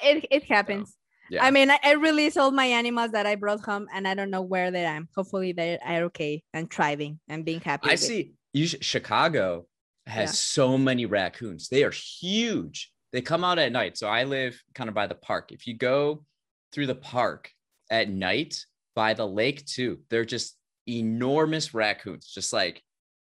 it 0.00 0.26
it 0.30 0.44
happens. 0.44 0.90
So, 0.90 0.94
yeah. 1.30 1.44
I 1.44 1.50
mean, 1.50 1.70
I, 1.70 1.78
I 1.82 1.92
release 1.92 2.36
all 2.36 2.50
my 2.50 2.64
animals 2.64 3.10
that 3.12 3.26
I 3.26 3.34
brought 3.34 3.60
home, 3.60 3.86
and 3.92 4.08
I 4.08 4.14
don't 4.14 4.30
know 4.30 4.42
where 4.42 4.70
they 4.70 4.86
are. 4.86 5.00
Hopefully, 5.14 5.52
they 5.52 5.78
are 5.78 6.04
okay 6.04 6.42
and 6.54 6.70
thriving 6.72 7.20
and 7.28 7.44
being 7.44 7.60
happy. 7.60 7.90
I 7.90 7.96
see. 7.96 8.32
You 8.52 8.66
Chicago 8.66 9.66
has 10.06 10.30
yeah. 10.30 10.32
so 10.32 10.78
many 10.78 11.06
raccoons. 11.06 11.68
They 11.68 11.84
are 11.84 11.90
huge. 11.90 12.90
They 13.12 13.20
come 13.20 13.44
out 13.44 13.58
at 13.58 13.72
night. 13.72 13.96
So 13.96 14.08
I 14.08 14.24
live 14.24 14.60
kind 14.74 14.88
of 14.88 14.94
by 14.94 15.06
the 15.06 15.14
park. 15.14 15.52
If 15.52 15.66
you 15.66 15.74
go 15.74 16.24
through 16.72 16.86
the 16.86 16.94
park 16.94 17.50
at 17.90 18.10
night 18.10 18.64
by 18.94 19.14
the 19.14 19.26
lake 19.26 19.64
too, 19.64 20.00
they're 20.10 20.24
just 20.24 20.56
enormous 20.86 21.74
raccoons, 21.74 22.26
just 22.26 22.52
like 22.52 22.82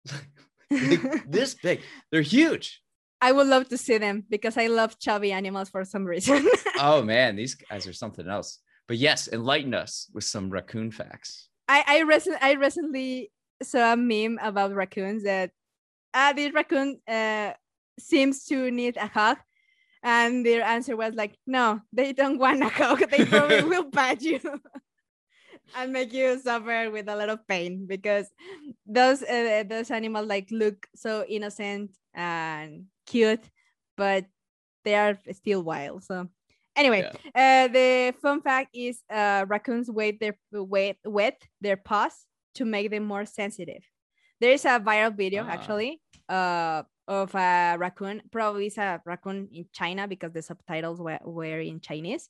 this 0.70 1.54
big. 1.54 1.82
They're 2.10 2.22
huge. 2.22 2.81
I 3.22 3.30
would 3.30 3.46
love 3.46 3.68
to 3.68 3.78
see 3.78 3.98
them 3.98 4.24
because 4.28 4.56
I 4.56 4.66
love 4.66 4.98
chubby 4.98 5.30
animals 5.30 5.70
for 5.70 5.84
some 5.84 6.04
reason. 6.04 6.44
oh 6.80 7.02
man, 7.02 7.36
these 7.36 7.54
guys 7.54 7.86
are 7.86 7.92
something 7.92 8.28
else. 8.28 8.58
But 8.88 8.96
yes, 8.96 9.28
enlighten 9.28 9.74
us 9.74 10.10
with 10.12 10.24
some 10.24 10.50
raccoon 10.50 10.90
facts. 10.90 11.48
I 11.68 11.84
I, 11.86 11.98
recently 12.00 12.40
I 12.42 12.52
recently 12.54 13.30
saw 13.62 13.92
a 13.92 13.96
meme 13.96 14.40
about 14.42 14.74
raccoons 14.74 15.22
that 15.22 15.52
uh, 16.12 16.32
this 16.32 16.52
raccoon 16.52 17.00
uh, 17.06 17.52
seems 17.96 18.44
to 18.46 18.72
need 18.72 18.96
a 18.96 19.06
hug, 19.06 19.38
and 20.02 20.44
their 20.44 20.62
answer 20.64 20.96
was 20.96 21.14
like, 21.14 21.38
"No, 21.46 21.80
they 21.92 22.12
don't 22.12 22.38
want 22.38 22.60
a 22.64 22.68
hug. 22.68 23.08
They 23.08 23.24
probably 23.24 23.62
will 23.70 23.88
bite 23.88 24.22
you." 24.22 24.40
and 25.76 25.92
make 25.92 26.12
you 26.12 26.40
suffer 26.40 26.90
with 26.90 27.08
a 27.08 27.14
lot 27.14 27.28
of 27.28 27.46
pain 27.46 27.86
because 27.86 28.26
those 28.84 29.22
uh, 29.22 29.62
those 29.68 29.92
animals 29.92 30.26
like 30.26 30.50
look 30.50 30.86
so 30.96 31.24
innocent 31.28 31.96
and 32.14 32.86
cute, 33.06 33.44
but 33.96 34.26
they 34.84 34.94
are 34.94 35.18
still 35.32 35.62
wild. 35.62 36.04
So 36.04 36.28
anyway, 36.76 37.10
yeah. 37.34 37.66
uh, 37.66 37.72
the 37.72 38.14
fun 38.20 38.40
fact 38.42 38.70
is 38.74 39.00
uh, 39.10 39.44
raccoons 39.48 39.90
wet 39.90 40.20
their 40.20 40.36
wet, 40.52 40.96
wet 41.04 41.40
their 41.60 41.76
paws 41.76 42.12
to 42.54 42.64
make 42.64 42.90
them 42.90 43.04
more 43.04 43.24
sensitive. 43.24 43.82
There 44.40 44.52
is 44.52 44.64
a 44.64 44.80
viral 44.80 45.16
video 45.16 45.44
ah. 45.44 45.50
actually 45.50 46.00
uh, 46.28 46.82
of 47.06 47.34
a 47.34 47.76
raccoon. 47.78 48.22
Probably 48.30 48.66
it's 48.66 48.78
a 48.78 49.00
raccoon 49.04 49.48
in 49.52 49.66
China 49.72 50.08
because 50.08 50.32
the 50.32 50.42
subtitles 50.42 51.00
were, 51.00 51.20
were 51.24 51.60
in 51.60 51.80
Chinese. 51.80 52.28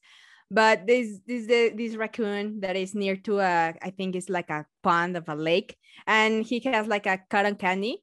But 0.50 0.86
this 0.86 1.18
this 1.26 1.46
this 1.46 1.96
raccoon 1.96 2.60
that 2.60 2.76
is 2.76 2.94
near 2.94 3.16
to 3.24 3.40
a 3.40 3.72
I 3.80 3.90
think 3.90 4.14
it's 4.14 4.28
like 4.28 4.50
a 4.50 4.66
pond 4.82 5.16
of 5.16 5.26
a 5.28 5.34
lake, 5.34 5.74
and 6.06 6.44
he 6.44 6.60
has 6.66 6.86
like 6.86 7.06
a 7.06 7.20
cotton 7.30 7.56
candy 7.56 8.02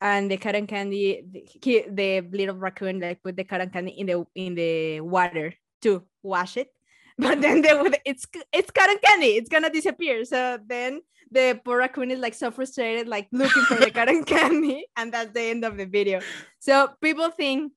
and 0.00 0.30
the 0.30 0.36
cotton 0.36 0.66
candy 0.66 1.22
the, 1.62 1.84
the 1.90 2.20
little 2.32 2.56
raccoon 2.56 3.00
like 3.00 3.22
put 3.22 3.36
the 3.36 3.44
cotton 3.44 3.70
candy 3.70 3.92
in 3.92 4.06
the 4.06 4.26
in 4.34 4.54
the 4.54 5.00
water 5.00 5.54
to 5.82 6.02
wash 6.22 6.56
it. 6.56 6.68
But 7.20 7.40
then 7.42 7.62
they 7.62 7.74
would 7.74 7.98
it's 8.04 8.26
it's 8.52 8.70
cotton 8.70 8.98
candy 9.04 9.36
it's 9.36 9.48
gonna 9.48 9.70
disappear. 9.70 10.24
So 10.24 10.58
then 10.64 11.00
the 11.30 11.60
poor 11.64 11.78
raccoon 11.78 12.12
is 12.12 12.20
like 12.20 12.34
so 12.34 12.50
frustrated 12.50 13.08
like 13.08 13.26
looking 13.32 13.64
for 13.64 13.74
the 13.74 13.90
cotton 13.90 14.22
candy 14.32 14.86
and 14.96 15.12
that's 15.12 15.32
the 15.32 15.42
end 15.42 15.64
of 15.64 15.76
the 15.76 15.86
video. 15.86 16.20
So 16.60 16.90
people 17.02 17.30
think 17.30 17.72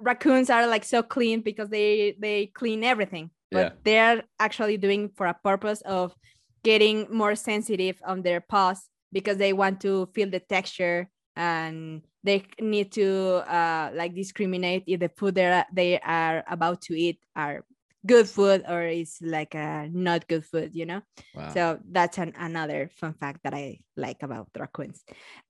raccoons 0.00 0.50
are 0.50 0.66
like 0.66 0.84
so 0.84 1.02
clean 1.02 1.40
because 1.42 1.68
they 1.68 2.16
they 2.18 2.46
clean 2.46 2.82
everything 2.82 3.30
but 3.50 3.58
yeah. 3.58 3.70
they're 3.84 4.22
actually 4.38 4.76
doing 4.76 5.10
for 5.14 5.26
a 5.26 5.34
purpose 5.34 5.80
of 5.82 6.14
getting 6.62 7.06
more 7.10 7.34
sensitive 7.34 8.00
on 8.04 8.22
their 8.22 8.40
paws 8.40 8.88
because 9.12 9.36
they 9.36 9.52
want 9.52 9.80
to 9.80 10.06
feel 10.14 10.28
the 10.28 10.40
texture 10.40 11.08
and 11.38 12.02
they 12.24 12.44
need 12.60 12.90
to 12.92 13.40
uh, 13.46 13.90
like 13.94 14.14
discriminate 14.14 14.82
if 14.86 15.00
the 15.00 15.08
food 15.08 15.36
they 15.36 15.62
they 15.72 16.00
are 16.00 16.44
about 16.50 16.82
to 16.82 16.98
eat 16.98 17.22
are 17.36 17.64
good 18.04 18.28
food 18.28 18.64
or 18.68 18.82
is 18.82 19.18
like 19.22 19.54
a 19.54 19.88
not 19.92 20.26
good 20.28 20.44
food 20.44 20.74
you 20.74 20.86
know 20.86 21.00
wow. 21.34 21.48
so 21.54 21.78
that's 21.90 22.18
an, 22.18 22.32
another 22.38 22.90
fun 22.94 23.14
fact 23.14 23.40
that 23.42 23.54
i 23.54 23.78
like 23.96 24.22
about 24.22 24.48
raccoons 24.58 25.04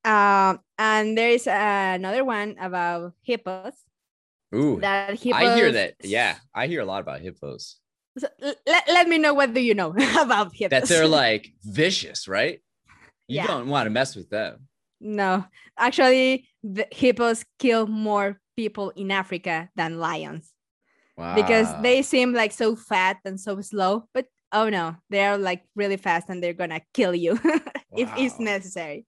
um, 0.04 0.60
and 0.78 1.16
there 1.16 1.30
is 1.30 1.46
another 1.46 2.24
one 2.24 2.56
about 2.60 3.12
hippos 3.22 3.74
Ooh, 4.54 4.80
that 4.80 5.18
hippos, 5.18 5.42
I 5.42 5.56
hear 5.56 5.72
that. 5.72 5.96
Yeah, 6.02 6.36
I 6.54 6.68
hear 6.68 6.80
a 6.80 6.84
lot 6.86 7.00
about 7.00 7.20
hippos. 7.20 7.76
So 8.16 8.28
let, 8.40 8.88
let 8.88 9.08
me 9.08 9.18
know 9.18 9.34
what 9.34 9.52
do 9.52 9.60
you 9.60 9.74
know 9.74 9.90
about 10.18 10.54
hippos. 10.54 10.70
That 10.70 10.88
they're 10.88 11.06
like 11.24 11.52
vicious, 11.62 12.26
right? 12.26 12.60
You 13.26 13.36
yeah. 13.36 13.46
don't 13.46 13.68
want 13.68 13.86
to 13.86 13.90
mess 13.90 14.16
with 14.16 14.30
them. 14.30 14.67
No, 15.00 15.44
actually, 15.76 16.48
the 16.62 16.86
hippos 16.90 17.44
kill 17.58 17.86
more 17.86 18.40
people 18.56 18.90
in 18.90 19.10
Africa 19.10 19.68
than 19.76 19.98
lions. 19.98 20.52
Wow. 21.16 21.34
Because 21.34 21.68
they 21.82 22.02
seem 22.02 22.32
like 22.32 22.52
so 22.52 22.76
fat 22.76 23.18
and 23.24 23.40
so 23.40 23.60
slow, 23.60 24.04
but 24.12 24.26
oh 24.52 24.68
no, 24.68 24.96
they're 25.10 25.38
like 25.38 25.62
really 25.74 25.96
fast 25.96 26.28
and 26.28 26.42
they're 26.42 26.52
gonna 26.52 26.80
kill 26.94 27.14
you 27.14 27.38
if 27.96 28.10
it's 28.16 28.38
necessary. 28.38 29.06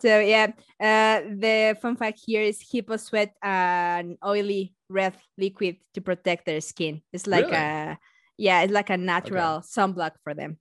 So 0.00 0.18
yeah, 0.18 0.52
uh, 0.80 1.22
the 1.28 1.76
fun 1.80 1.96
fact 1.96 2.20
here 2.24 2.42
is 2.42 2.60
hippos 2.60 3.04
sweat 3.04 3.34
an 3.42 4.18
oily 4.24 4.74
red 4.88 5.14
liquid 5.38 5.76
to 5.94 6.00
protect 6.00 6.46
their 6.46 6.60
skin. 6.60 7.02
It's 7.12 7.26
like 7.26 7.46
really? 7.46 7.56
a 7.56 7.98
yeah, 8.36 8.62
it's 8.62 8.72
like 8.72 8.90
a 8.90 8.96
natural 8.96 9.56
okay. 9.56 9.66
sunblock 9.66 10.12
for 10.24 10.34
them. 10.34 10.58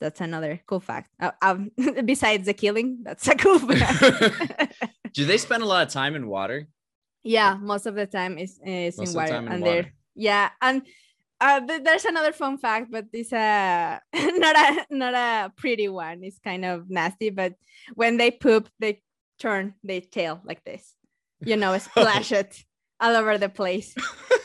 That's 0.00 0.20
another 0.20 0.60
cool 0.66 0.80
fact. 0.80 1.10
Uh, 1.20 1.30
um, 1.40 1.70
besides 2.04 2.46
the 2.46 2.54
killing, 2.54 2.98
that's 3.02 3.26
a 3.28 3.34
cool 3.34 3.58
fact. 3.60 4.74
Do 5.12 5.24
they 5.24 5.38
spend 5.38 5.62
a 5.62 5.66
lot 5.66 5.86
of 5.86 5.92
time 5.92 6.14
in 6.14 6.26
water? 6.26 6.68
Yeah, 7.22 7.56
most 7.60 7.86
of 7.86 7.94
the 7.94 8.06
time 8.06 8.36
is 8.38 8.60
is 8.64 8.98
in 8.98 9.14
water, 9.14 9.36
in 9.36 9.48
and 9.48 9.62
water. 9.62 9.82
they're 9.82 9.92
yeah, 10.14 10.50
and 10.60 10.82
uh, 11.40 11.60
th- 11.60 11.82
there's 11.82 12.04
another 12.04 12.32
fun 12.32 12.58
fact, 12.58 12.90
but 12.90 13.06
it's 13.12 13.32
a 13.32 14.00
not 14.14 14.56
a 14.56 14.86
not 14.90 15.14
a 15.14 15.52
pretty 15.56 15.88
one. 15.88 16.22
It's 16.22 16.38
kind 16.38 16.64
of 16.64 16.90
nasty, 16.90 17.30
but 17.30 17.54
when 17.94 18.16
they 18.16 18.30
poop, 18.30 18.68
they 18.78 19.02
turn 19.38 19.74
their 19.82 20.00
tail 20.00 20.40
like 20.44 20.64
this. 20.64 20.94
You 21.40 21.56
know, 21.56 21.76
splash 21.78 22.32
it 22.32 22.64
all 23.00 23.16
over 23.16 23.38
the 23.38 23.48
place. 23.48 23.94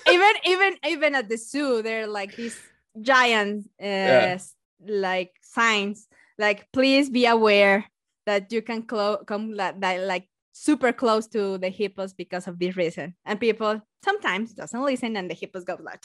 even 0.10 0.32
even 0.46 0.78
even 0.86 1.16
at 1.16 1.30
the 1.30 1.38
zoo, 1.38 1.82
they're 1.82 2.08
like 2.08 2.36
these 2.36 2.60
giant 3.00 3.66
uh, 3.82 3.86
yeah. 3.86 4.38
Like 4.86 5.32
signs, 5.42 6.08
like 6.38 6.68
please 6.72 7.10
be 7.10 7.26
aware 7.26 7.86
that 8.26 8.52
you 8.52 8.62
can 8.62 8.84
clo- 8.84 9.24
come 9.26 9.54
like, 9.54 9.80
that 9.82 10.02
like 10.02 10.28
super 10.54 10.92
close 10.92 11.28
to 11.28 11.58
the 11.58 11.70
hippos 11.70 12.14
because 12.14 12.48
of 12.48 12.60
this 12.60 12.76
reason. 12.76 13.16
And 13.26 13.40
people 13.40 13.82
sometimes 14.04 14.54
doesn't 14.54 14.82
listen 14.82 15.18
and 15.18 15.30
the 15.30 15.34
hippos 15.34 15.64
go 15.64 15.78
like 15.82 16.04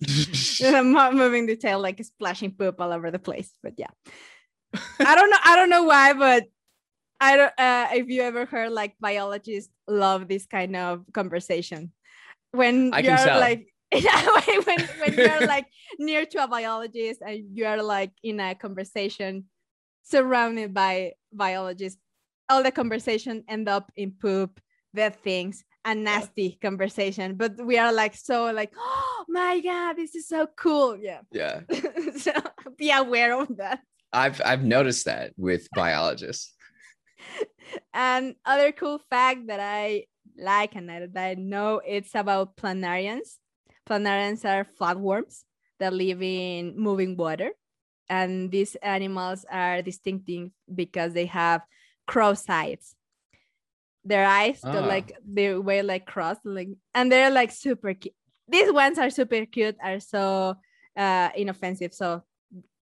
moving 1.14 1.46
the 1.46 1.56
tail 1.56 1.80
like 1.80 2.02
splashing 2.04 2.52
poop 2.52 2.80
all 2.80 2.92
over 2.92 3.10
the 3.10 3.18
place. 3.18 3.52
But 3.62 3.74
yeah. 3.76 3.90
I 5.00 5.14
don't 5.14 5.30
know. 5.30 5.42
I 5.44 5.56
don't 5.56 5.70
know 5.70 5.84
why, 5.84 6.12
but 6.12 6.44
I 7.20 7.36
don't 7.36 7.52
uh, 7.58 7.88
if 7.92 8.08
you 8.08 8.22
ever 8.22 8.46
heard 8.46 8.72
like 8.72 8.94
biologists 9.00 9.70
love 9.88 10.28
this 10.28 10.46
kind 10.46 10.76
of 10.76 11.04
conversation. 11.12 11.92
When 12.52 12.92
I 12.94 13.00
you're 13.00 13.16
like 13.16 13.66
when, 14.64 14.80
when 15.00 15.14
you're 15.14 15.46
like 15.46 15.66
near 15.98 16.24
to 16.24 16.44
a 16.44 16.48
biologist 16.48 17.20
and 17.26 17.44
you're 17.52 17.82
like 17.82 18.12
in 18.22 18.38
a 18.40 18.54
conversation 18.54 19.44
surrounded 20.02 20.72
by 20.72 21.12
biologists 21.32 22.00
all 22.50 22.62
the 22.62 22.72
conversation 22.72 23.44
end 23.48 23.68
up 23.68 23.90
in 23.96 24.10
poop, 24.10 24.60
bad 24.92 25.14
things, 25.22 25.64
and 25.84 26.04
nasty 26.04 26.58
yeah. 26.60 26.68
conversation. 26.68 27.36
But 27.36 27.52
we 27.64 27.78
are 27.78 27.92
like 27.92 28.14
so 28.16 28.50
like, 28.52 28.72
oh 28.76 29.24
my 29.28 29.60
god, 29.60 29.96
this 29.96 30.14
is 30.14 30.28
so 30.28 30.48
cool. 30.56 30.98
Yeah. 31.00 31.20
Yeah. 31.30 31.60
so 32.16 32.32
be 32.76 32.90
aware 32.90 33.40
of 33.40 33.56
that. 33.56 33.80
I've 34.12 34.42
I've 34.44 34.64
noticed 34.64 35.04
that 35.06 35.32
with 35.36 35.68
biologists. 35.74 36.52
and 37.94 38.34
other 38.44 38.72
cool 38.72 38.98
fact 39.08 39.46
that 39.46 39.60
I 39.60 40.06
like 40.36 40.74
and 40.74 40.88
that 40.88 41.16
I 41.16 41.34
know 41.34 41.80
it's 41.86 42.14
about 42.14 42.56
planarians. 42.56 43.36
Planarians 43.90 44.44
are 44.44 44.64
flatworms 44.64 45.42
that 45.80 45.92
live 45.92 46.22
in 46.22 46.78
moving 46.78 47.16
water. 47.16 47.50
And 48.08 48.50
these 48.50 48.76
animals 48.76 49.44
are 49.50 49.82
distinctive 49.82 50.50
because 50.72 51.12
they 51.12 51.26
have 51.26 51.62
cross 52.06 52.48
eyes. 52.48 52.94
Their 54.04 54.26
eyes 54.26 54.60
ah. 54.64 54.80
like 54.80 55.12
they 55.26 55.54
way 55.54 55.82
like 55.82 56.06
cross, 56.06 56.38
like 56.44 56.68
and 56.94 57.12
they're 57.12 57.30
like 57.30 57.50
super 57.50 57.94
cute. 57.94 58.14
These 58.48 58.72
ones 58.72 58.98
are 58.98 59.10
super 59.10 59.44
cute, 59.46 59.76
are 59.82 60.00
so 60.00 60.56
uh 60.96 61.28
inoffensive. 61.36 61.92
So 61.92 62.22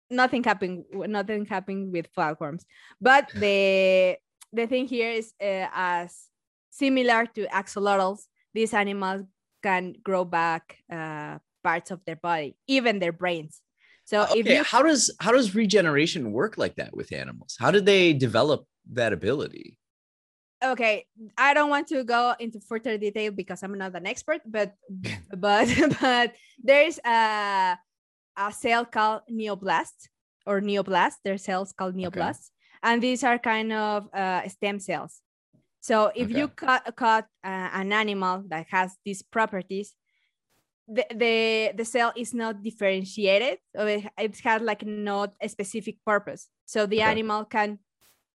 nothing 0.10 0.44
happened, 0.44 0.86
nothing 0.92 1.46
happened 1.46 1.92
with 1.92 2.12
flatworms. 2.18 2.64
But 3.00 3.30
the 3.36 4.18
the 4.52 4.68
thing 4.68 4.88
here 4.88 5.12
is 5.12 5.34
uh, 5.42 5.68
as 5.74 6.30
similar 6.70 7.26
to 7.36 7.46
axolotls, 7.48 8.26
these 8.54 8.74
animals 8.74 9.24
can 9.64 9.96
grow 10.04 10.26
back 10.26 10.78
uh, 10.92 11.40
parts 11.64 11.90
of 11.90 12.04
their 12.06 12.18
body, 12.18 12.56
even 12.68 13.00
their 13.00 13.14
brains. 13.14 13.62
So 14.06 14.24
okay. 14.24 14.40
if 14.40 14.48
you 14.48 14.64
how 14.64 14.84
does 14.84 15.10
how 15.20 15.32
does 15.32 15.56
regeneration 15.56 16.32
work 16.32 16.58
like 16.58 16.76
that 16.76 16.96
with 16.96 17.14
animals? 17.14 17.56
How 17.60 17.72
did 17.72 17.86
they 17.86 18.14
develop 18.14 18.68
that 18.92 19.14
ability? 19.14 19.78
Okay, 20.64 21.06
I 21.38 21.54
don't 21.54 21.70
want 21.70 21.88
to 21.88 22.04
go 22.04 22.36
into 22.40 22.60
further 22.60 22.98
detail 22.98 23.32
because 23.32 23.64
I'm 23.64 23.78
not 23.78 23.96
an 23.96 24.08
expert, 24.08 24.42
but 24.46 24.76
but 25.36 25.68
but 26.02 26.34
there's 26.62 27.00
a 27.06 27.78
a 28.38 28.52
cell 28.52 28.86
called 28.86 29.22
neoblast 29.32 30.12
or 30.46 30.60
neoblast. 30.60 31.24
There's 31.24 31.44
cells 31.44 31.72
called 31.72 31.96
neoblasts, 31.96 32.52
okay. 32.52 32.84
and 32.84 33.02
these 33.02 33.24
are 33.24 33.40
kind 33.40 33.72
of 33.72 34.14
uh, 34.14 34.48
stem 34.50 34.80
cells. 34.80 35.22
So 35.84 36.16
if 36.16 36.32
okay. 36.32 36.40
you 36.40 36.48
cut 36.48 36.88
cut 36.96 37.28
uh, 37.44 37.70
an 37.76 37.92
animal 37.92 38.48
that 38.48 38.68
has 38.72 38.96
these 39.04 39.20
properties, 39.22 39.92
the, 40.88 41.04
the 41.12 41.36
the 41.76 41.84
cell 41.84 42.16
is 42.16 42.34
not 42.34 42.64
differentiated. 42.64 43.60
So 43.76 43.86
it, 43.88 44.08
it 44.18 44.40
has 44.48 44.62
like 44.64 44.88
not 44.88 45.36
a 45.44 45.50
specific 45.52 46.00
purpose. 46.08 46.48
So 46.64 46.88
the 46.88 47.04
okay. 47.04 47.12
animal 47.12 47.44
can 47.44 47.80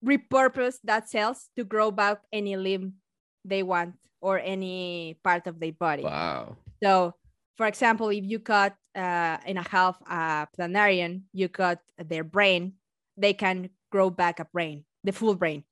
repurpose 0.03 0.83
that 0.83 1.09
cells 1.09 1.47
to 1.55 1.63
grow 1.63 1.95
back 1.95 2.19
any 2.33 2.57
limb 2.57 2.99
they 3.45 3.63
want 3.63 3.95
or 4.21 4.43
any 4.43 5.15
part 5.23 5.47
of 5.47 5.61
their 5.61 5.71
body. 5.71 6.03
Wow. 6.03 6.57
So, 6.83 7.15
for 7.55 7.71
example, 7.71 8.09
if 8.11 8.25
you 8.27 8.41
cut 8.41 8.75
uh, 8.99 9.39
in 9.47 9.57
a 9.57 9.63
half 9.63 10.03
a 10.03 10.49
planarian, 10.51 11.23
you 11.33 11.49
cut 11.49 11.79
their 11.95 12.25
brain, 12.25 12.75
they 13.17 13.35
can 13.35 13.71
grow 13.93 14.11
back 14.11 14.41
a 14.41 14.47
brain, 14.51 14.85
the 15.05 15.13
full 15.13 15.37
brain. 15.37 15.63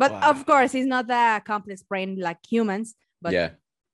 But 0.00 0.12
wow. 0.12 0.30
of 0.30 0.46
course, 0.46 0.74
it's 0.74 0.86
not 0.86 1.10
a 1.10 1.42
complex 1.44 1.82
brain 1.82 2.18
like 2.18 2.38
humans, 2.48 2.94
but 3.20 3.34
yeah. 3.34 3.50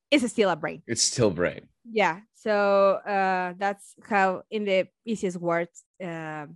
it's 0.09 0.31
still 0.31 0.51
a 0.51 0.55
brain. 0.55 0.85
It's 0.87 1.03
still 1.03 1.33
brain. 1.33 1.67
Yeah. 1.91 2.21
So 2.35 3.01
uh, 3.03 3.55
that's 3.59 3.95
how, 4.09 4.43
in 4.49 4.65
the 4.67 4.87
easiest 5.05 5.37
words, 5.37 5.83
uh, 6.01 6.47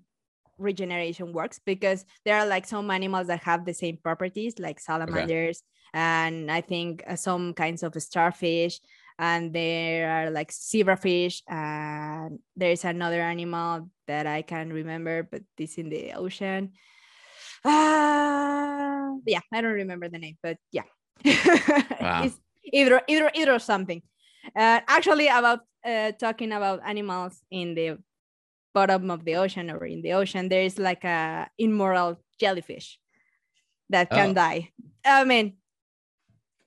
regeneration 0.57 1.32
works 1.32 1.59
because 1.66 2.05
there 2.24 2.36
are 2.36 2.46
like 2.46 2.64
some 2.64 2.88
animals 2.92 3.26
that 3.26 3.40
have 3.40 3.64
the 3.64 3.74
same 3.74 3.96
properties 3.96 4.59
like 4.59 4.78
salamanders 4.78 5.62
okay. 5.62 6.03
and 6.05 6.51
i 6.51 6.61
think 6.61 7.03
uh, 7.09 7.16
some 7.16 7.55
kinds 7.55 7.82
of 7.82 7.94
starfish 7.96 8.78
and 9.18 9.55
there 9.55 10.11
are 10.11 10.30
like 10.30 10.51
zebrafish 10.51 11.40
and 11.48 12.38
there's 12.57 12.84
another 12.84 13.22
animal 13.22 13.88
that 14.07 14.26
i 14.26 14.42
can 14.42 14.70
remember 14.70 15.22
but 15.22 15.40
it's 15.57 15.78
in 15.78 15.88
the 15.88 16.12
ocean 16.12 16.72
uh, 17.64 19.14
yeah 19.26 19.40
i 19.52 19.61
don't 19.61 19.74
remember 19.74 20.08
the 20.08 20.18
name 20.18 20.36
but 20.42 20.56
yeah 20.72 20.82
wow. 22.00 22.24
it's 22.24 22.38
either 22.72 23.00
either 23.06 23.30
either 23.34 23.58
something 23.58 24.02
uh, 24.56 24.80
actually 24.88 25.28
about 25.28 25.61
uh, 25.84 26.12
talking 26.12 26.52
about 26.52 26.80
animals 26.84 27.42
in 27.50 27.74
the 27.74 27.98
bottom 28.72 29.11
of 29.11 29.24
the 29.24 29.36
ocean 29.36 29.70
or 29.70 29.84
in 29.84 30.02
the 30.02 30.12
ocean, 30.12 30.48
there 30.48 30.62
is 30.62 30.78
like 30.78 31.04
a 31.04 31.48
immoral 31.58 32.20
jellyfish 32.38 32.98
that 33.88 34.11
can 34.11 34.30
oh. 34.30 34.34
die. 34.34 34.70
I 35.04 35.24
mean, 35.24 35.56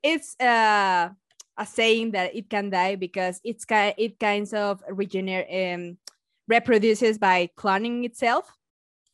it's 0.02 0.36
uh, 0.40 1.10
a 1.58 1.66
saying 1.66 2.12
that 2.12 2.36
it 2.36 2.50
can 2.50 2.70
die 2.70 2.96
because 2.96 3.40
it's 3.44 3.66
kind 3.66 3.94
it 3.98 4.20
kinds 4.20 4.54
of 4.54 4.84
regenerate 4.90 5.76
um, 5.76 5.98
reproduces 6.48 7.18
by 7.18 7.50
cloning 7.58 8.04
itself. 8.06 8.52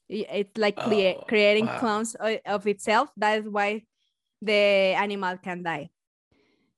It's 0.10 0.57
like 0.57 0.76
oh, 0.78 1.24
creating 1.28 1.68
wow. 1.68 1.80
clones 1.80 2.16
of 2.45 2.68
itself. 2.68 3.10
That's 3.16 3.47
why 3.47 3.84
the 4.41 4.97
animal 4.97 5.38
can 5.38 5.64
die. 5.64 5.91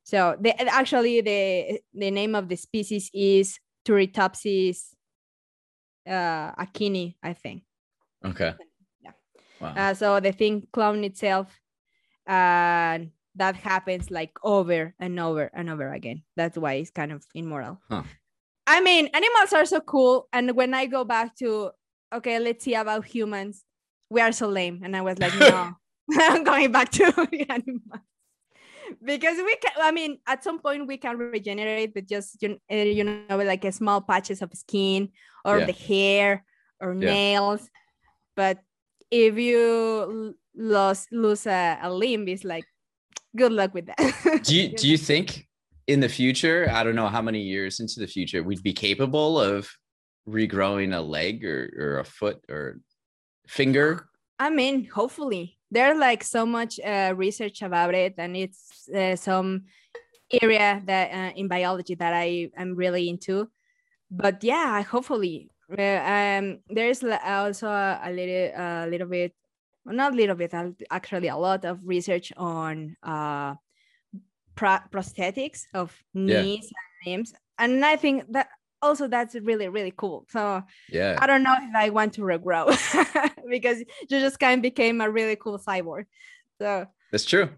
So 0.03 0.35
the, 0.39 0.59
actually 0.61 1.21
the 1.21 1.79
the 1.93 2.11
name 2.11 2.35
of 2.35 2.49
the 2.49 2.57
species 2.57 3.09
is 3.13 3.59
Turritopsis 3.87 4.93
uh, 6.07 6.51
akini, 6.55 7.15
I 7.23 7.33
think. 7.33 7.63
Okay. 8.25 8.53
Yeah. 9.01 9.11
Wow. 9.59 9.73
Uh, 9.77 9.93
so 9.93 10.19
the 10.19 10.31
thing 10.31 10.67
clone 10.73 11.03
itself, 11.03 11.47
and 12.27 13.05
uh, 13.05 13.09
that 13.35 13.55
happens 13.55 14.11
like 14.11 14.31
over 14.43 14.93
and 14.99 15.19
over 15.19 15.49
and 15.53 15.69
over 15.69 15.93
again. 15.93 16.23
That's 16.35 16.57
why 16.57 16.73
it's 16.73 16.91
kind 16.91 17.11
of 17.11 17.25
immoral. 17.33 17.79
Huh. 17.89 18.03
I 18.67 18.81
mean, 18.81 19.07
animals 19.13 19.53
are 19.53 19.65
so 19.65 19.79
cool. 19.79 20.27
And 20.31 20.55
when 20.55 20.73
I 20.73 20.85
go 20.85 21.03
back 21.03 21.35
to, 21.37 21.71
okay, 22.13 22.39
let's 22.39 22.63
see 22.63 22.75
about 22.75 23.05
humans, 23.05 23.63
we 24.09 24.21
are 24.21 24.31
so 24.31 24.47
lame. 24.47 24.81
And 24.83 24.95
I 24.95 25.01
was 25.01 25.17
like, 25.19 25.33
no, 25.39 25.73
I'm 26.11 26.43
going 26.43 26.71
back 26.71 26.91
to 26.91 27.05
animals. 27.49 28.01
Because 29.03 29.37
we 29.37 29.55
can, 29.55 29.71
I 29.81 29.91
mean, 29.91 30.17
at 30.27 30.43
some 30.43 30.59
point 30.59 30.85
we 30.85 30.97
can 30.97 31.17
regenerate 31.17 31.93
with 31.95 32.09
just, 32.09 32.41
you, 32.41 32.57
uh, 32.69 32.75
you 32.75 33.05
know, 33.05 33.37
like 33.37 33.63
a 33.63 33.71
small 33.71 34.01
patches 34.01 34.41
of 34.41 34.53
skin 34.53 35.09
or 35.45 35.59
yeah. 35.59 35.65
the 35.65 35.71
hair 35.71 36.43
or 36.81 36.93
yeah. 36.93 37.13
nails. 37.13 37.69
But 38.35 38.59
if 39.09 39.37
you 39.37 40.35
lose, 40.55 41.07
lose 41.09 41.47
a, 41.47 41.79
a 41.81 41.89
limb, 41.89 42.27
it's 42.27 42.43
like, 42.43 42.65
good 43.33 43.53
luck 43.53 43.73
with 43.73 43.85
that. 43.85 44.41
do 44.43 44.55
you, 44.57 44.75
do 44.75 44.89
you 44.89 44.97
think 44.97 45.47
in 45.87 46.01
the 46.01 46.09
future, 46.09 46.69
I 46.69 46.83
don't 46.83 46.95
know 46.95 47.07
how 47.07 47.21
many 47.21 47.39
years 47.39 47.79
into 47.79 48.01
the 48.01 48.07
future, 48.07 48.43
we'd 48.43 48.61
be 48.61 48.73
capable 48.73 49.39
of 49.39 49.71
regrowing 50.27 50.95
a 50.95 51.01
leg 51.01 51.45
or, 51.45 51.69
or 51.77 51.99
a 51.99 52.03
foot 52.03 52.43
or 52.49 52.79
finger? 53.47 54.07
I 54.39 54.49
mean, 54.49 54.85
hopefully. 54.85 55.57
There's 55.69 55.97
like 55.97 56.23
so 56.23 56.45
much 56.45 56.79
uh, 56.79 57.13
research 57.15 57.61
about 57.61 57.93
it, 57.93 58.15
and 58.17 58.35
it's 58.35 58.89
uh, 58.89 59.15
some 59.15 59.63
area 60.41 60.81
that 60.85 61.11
uh, 61.11 61.33
in 61.35 61.47
biology 61.47 61.95
that 61.95 62.13
I 62.13 62.49
am 62.57 62.75
really 62.75 63.07
into. 63.07 63.49
But 64.09 64.43
yeah, 64.43 64.81
hopefully, 64.81 65.49
uh, 65.71 65.81
um, 65.81 66.59
there's 66.69 67.03
also 67.03 67.67
a, 67.67 68.01
a 68.03 68.11
little, 68.11 68.51
a 68.57 68.87
little 68.89 69.07
bit, 69.07 69.33
well, 69.85 69.95
not 69.95 70.11
a 70.11 70.15
little 70.15 70.35
bit, 70.35 70.53
actually 70.89 71.29
a 71.29 71.37
lot 71.37 71.63
of 71.63 71.79
research 71.85 72.33
on 72.35 72.97
uh, 73.01 73.55
pro- 74.55 74.85
prosthetics 74.91 75.65
of 75.73 75.95
knees 76.13 76.69
yeah. 76.71 76.77
and 76.83 77.11
limbs 77.11 77.33
and 77.57 77.85
i 77.85 77.95
think 77.95 78.23
that 78.31 78.47
also 78.81 79.07
that's 79.07 79.35
really 79.35 79.67
really 79.67 79.93
cool. 79.95 80.25
So 80.29 80.63
yeah. 80.89 81.17
I 81.19 81.27
don't 81.27 81.43
know 81.43 81.55
if 81.57 81.75
i 81.75 81.89
want 81.89 82.13
to 82.13 82.21
regrow 82.21 82.67
because 83.49 83.79
you 83.79 84.19
just 84.19 84.39
kind 84.39 84.59
of 84.59 84.61
became 84.61 85.01
a 85.01 85.09
really 85.09 85.35
cool 85.35 85.59
cyborg. 85.59 86.05
So 86.59 86.85
that's 87.11 87.25
true. 87.25 87.49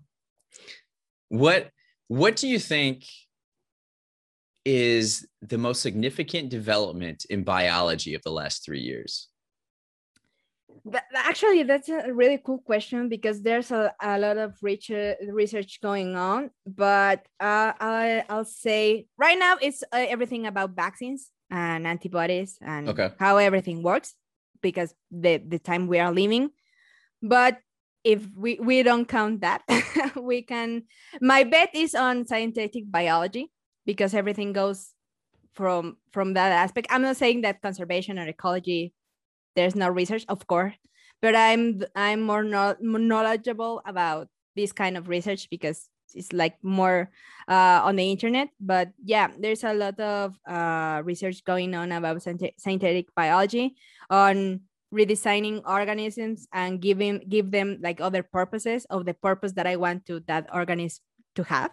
What 1.30 1.70
what 2.08 2.36
do 2.36 2.48
you 2.48 2.60
think 2.60 3.06
is 4.66 5.28
the 5.42 5.58
most 5.58 5.82
significant 5.82 6.50
development 6.50 7.26
in 7.30 7.44
biology 7.44 8.14
of 8.14 8.22
the 8.24 8.32
last 8.32 8.64
three 8.64 8.80
years 8.80 9.28
actually 11.16 11.64
that's 11.64 11.88
a 11.88 12.12
really 12.14 12.40
cool 12.44 12.58
question 12.60 13.08
because 13.08 13.42
there's 13.42 13.72
a, 13.72 13.94
a 14.02 14.20
lot 14.20 14.38
of 14.38 14.54
research 14.62 15.18
research 15.30 15.80
going 15.82 16.16
on 16.16 16.50
but 16.66 17.26
uh, 17.40 17.72
I, 17.80 18.24
i'll 18.30 18.46
say 18.46 19.08
right 19.18 19.40
now 19.40 19.56
it's 19.62 19.84
uh, 19.94 20.06
everything 20.10 20.46
about 20.46 20.72
vaccines 20.72 21.32
and 21.50 21.88
antibodies 21.88 22.58
and 22.62 22.90
okay. 22.90 23.12
how 23.18 23.38
everything 23.38 23.82
works 23.82 24.16
because 24.62 24.94
the 25.10 25.38
the 25.38 25.60
time 25.60 25.88
we 25.88 26.00
are 26.00 26.12
living 26.12 26.50
but 27.22 27.60
if 28.04 28.28
we, 28.36 28.60
we 28.60 28.84
don't 28.84 29.08
count 29.08 29.40
that 29.42 29.62
we 30.22 30.42
can 30.42 30.84
my 31.22 31.46
bet 31.46 31.70
is 31.74 31.96
on 31.96 32.26
synthetic 32.26 32.92
biology 32.92 33.50
because 33.86 34.14
everything 34.14 34.52
goes 34.52 34.92
from 35.54 35.96
from 36.12 36.34
that 36.34 36.52
aspect 36.52 36.88
i'm 36.90 37.04
not 37.04 37.16
saying 37.16 37.42
that 37.42 37.62
conservation 37.62 38.20
or 38.20 38.28
ecology 38.28 38.94
there's 39.56 39.76
no 39.76 39.90
research 39.90 40.26
of 40.30 40.46
course 40.48 40.76
but 41.22 41.36
i'm 41.36 41.82
i'm 41.96 42.22
more, 42.22 42.44
no, 42.44 42.76
knowledgeable 42.80 43.82
about 43.86 44.28
this 44.56 44.72
kind 44.72 44.98
of 44.98 45.08
research 45.08 45.50
because 45.50 45.90
it's 46.16 46.32
like 46.32 46.56
more 46.62 47.10
uh, 47.48 47.82
on 47.84 47.96
the 47.96 48.12
internet 48.12 48.50
but 48.60 48.90
yeah 49.04 49.30
there's 49.40 49.64
a 49.64 49.74
lot 49.74 50.00
of 50.00 50.38
uh, 50.48 51.02
research 51.04 51.44
going 51.44 51.74
on 51.74 51.92
about 51.92 52.22
synthetic 52.22 53.08
biology 53.16 53.76
on 54.10 54.62
redesigning 54.94 55.60
organisms 55.66 56.48
and 56.54 56.80
giving 56.80 57.20
give 57.28 57.50
them 57.50 57.80
like 57.82 58.00
other 58.00 58.22
purposes 58.22 58.86
of 58.92 59.06
the 59.06 59.14
purpose 59.16 59.54
that 59.54 59.66
i 59.66 59.76
want 59.76 60.06
to 60.06 60.22
that 60.28 60.48
organism 60.54 61.02
to 61.36 61.44
have. 61.44 61.72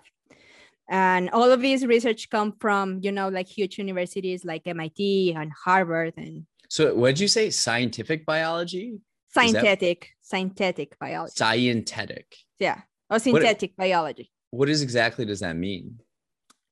And 0.88 1.30
all 1.30 1.52
of 1.52 1.60
these 1.60 1.86
research 1.86 2.30
come 2.30 2.54
from 2.58 2.98
you 3.02 3.12
know 3.12 3.28
like 3.28 3.46
huge 3.46 3.78
universities 3.78 4.44
like 4.44 4.66
mit 4.66 4.98
and 5.36 5.52
harvard 5.52 6.14
and 6.16 6.46
so 6.70 6.94
what 6.94 7.08
did 7.08 7.20
you 7.20 7.28
say? 7.28 7.50
Scientific 7.50 8.24
biology? 8.24 9.00
Synthetic, 9.34 10.00
that... 10.00 10.06
synthetic 10.22 10.96
biology. 11.00 11.32
Scientific. 11.34 12.36
Yeah. 12.60 12.82
Or 13.10 13.18
synthetic 13.18 13.72
what, 13.74 13.84
biology. 13.84 14.30
What 14.50 14.68
is 14.68 14.80
exactly 14.80 15.24
does 15.24 15.40
that 15.40 15.56
mean? 15.56 15.98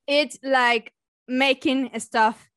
It's 0.07 0.39
like 0.41 0.93
making 1.27 1.99
stuff 1.99 2.49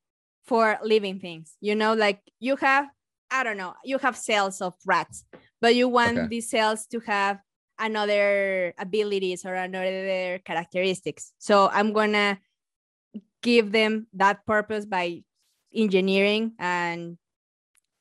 for 0.45 0.79
living 0.83 1.19
things. 1.19 1.57
You 1.59 1.75
know, 1.75 1.93
like 1.93 2.21
you 2.39 2.55
have, 2.55 2.87
I 3.29 3.43
don't 3.43 3.57
know, 3.57 3.73
you 3.83 3.97
have 3.97 4.15
cells 4.15 4.61
of 4.61 4.75
rats, 4.85 5.25
but 5.59 5.75
you 5.75 5.89
want 5.89 6.17
okay. 6.17 6.27
these 6.27 6.49
cells 6.49 6.85
to 6.87 7.01
have 7.01 7.39
another 7.77 8.73
abilities 8.77 9.45
or 9.45 9.53
another 9.53 10.39
characteristics. 10.45 11.33
So 11.39 11.67
I'm 11.67 11.91
gonna 11.91 12.39
give 13.41 13.73
them 13.73 14.07
that 14.13 14.45
purpose 14.45 14.85
by 14.85 15.23
engineering 15.75 16.53
and 16.57 17.17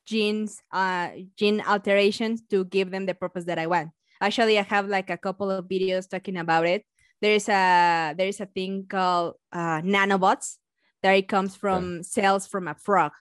genes, 0.07 0.63
uh, 0.73 1.11
gene 1.37 1.61
alterations 1.61 2.43
to 2.51 2.65
give 2.65 2.91
them 2.91 3.07
the 3.07 3.15
purpose 3.15 3.45
that 3.45 3.59
I 3.59 3.67
want. 3.67 3.91
Actually, 4.21 4.59
I 4.59 4.63
have 4.63 4.89
like 4.89 5.11
a 5.11 5.17
couple 5.17 5.51
of 5.51 5.67
videos 5.67 6.09
talking 6.09 6.37
about 6.37 6.67
it. 6.67 6.85
There's 7.21 7.49
a 7.49 8.15
there 8.17 8.29
is 8.29 8.41
a 8.41 8.47
thing 8.47 8.87
called 8.89 9.35
uh, 9.53 9.81
nanobots 9.83 10.59
that 11.03 11.13
it 11.13 11.29
comes 11.29 11.57
from 11.57 11.95
okay. 11.95 12.03
cells 12.03 12.47
from 12.47 12.69
a 12.69 12.75
frog. 12.75 13.13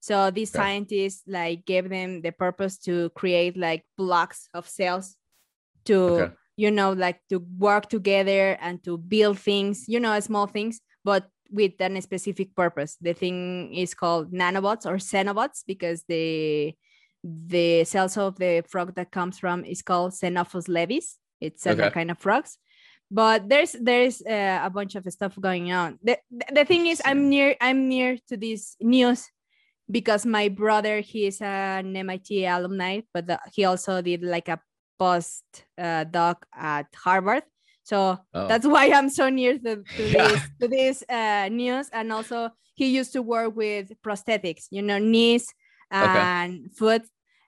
So 0.00 0.30
these 0.30 0.54
okay. 0.54 0.62
scientists 0.62 1.22
like 1.26 1.64
gave 1.64 1.88
them 1.88 2.22
the 2.22 2.32
purpose 2.32 2.76
to 2.88 3.10
create 3.10 3.56
like 3.56 3.84
blocks 3.96 4.48
of 4.52 4.68
cells 4.68 5.16
to 5.84 5.96
okay. 5.96 6.32
you 6.56 6.70
know 6.70 6.92
like 6.92 7.20
to 7.28 7.38
work 7.58 7.88
together 7.88 8.58
and 8.60 8.82
to 8.84 8.98
build 8.98 9.38
things, 9.38 9.84
you 9.88 10.00
know, 10.00 10.18
small 10.20 10.46
things, 10.46 10.80
but 11.04 11.28
with 11.52 11.80
a 11.80 12.00
specific 12.00 12.56
purpose. 12.56 12.96
The 13.00 13.12
thing 13.12 13.74
is 13.74 13.94
called 13.94 14.32
nanobots 14.32 14.86
or 14.86 14.96
xenobots 14.96 15.62
because 15.66 16.04
the 16.08 16.74
the 17.22 17.84
cells 17.84 18.16
of 18.16 18.36
the 18.38 18.64
frog 18.68 18.94
that 18.96 19.12
comes 19.12 19.38
from 19.38 19.64
is 19.64 19.82
called 19.82 20.12
Xenopus 20.12 20.66
laevis. 20.66 21.18
It's 21.40 21.66
okay. 21.66 21.86
a 21.86 21.90
kind 21.90 22.10
of 22.10 22.18
frogs. 22.18 22.58
But 23.10 23.48
there's 23.48 23.72
there's 23.72 24.22
uh, 24.22 24.60
a 24.64 24.70
bunch 24.70 24.94
of 24.94 25.04
stuff 25.12 25.38
going 25.38 25.70
on. 25.70 25.98
The, 26.02 26.18
the 26.50 26.64
thing 26.64 26.86
is, 26.86 27.02
I'm 27.04 27.28
near 27.28 27.54
I'm 27.60 27.88
near 27.88 28.16
to 28.28 28.36
this 28.36 28.76
news 28.80 29.28
because 29.90 30.24
my 30.24 30.48
brother 30.48 31.00
he 31.00 31.26
is 31.26 31.40
an 31.42 31.94
MIT 31.94 32.46
alumni, 32.46 33.02
but 33.12 33.26
the, 33.26 33.38
he 33.52 33.64
also 33.64 34.00
did 34.00 34.22
like 34.22 34.48
a 34.48 34.58
post 34.98 35.44
uh, 35.76 36.04
doc 36.04 36.46
at 36.56 36.86
Harvard 36.96 37.42
so 37.84 38.18
oh. 38.34 38.48
that's 38.48 38.66
why 38.66 38.90
I'm 38.92 39.10
so 39.10 39.28
near 39.28 39.58
to, 39.58 39.82
to 39.82 39.84
yeah. 40.08 40.28
this 40.28 40.42
to 40.60 40.68
this 40.68 41.04
uh, 41.08 41.48
news. 41.50 41.88
And 41.92 42.12
also, 42.12 42.50
he 42.74 42.88
used 42.88 43.12
to 43.12 43.22
work 43.22 43.56
with 43.56 43.92
prosthetics, 44.02 44.66
you 44.70 44.82
know, 44.82 44.98
knees 44.98 45.52
and 45.90 46.54
okay. 46.54 46.68
foot, 46.76 47.02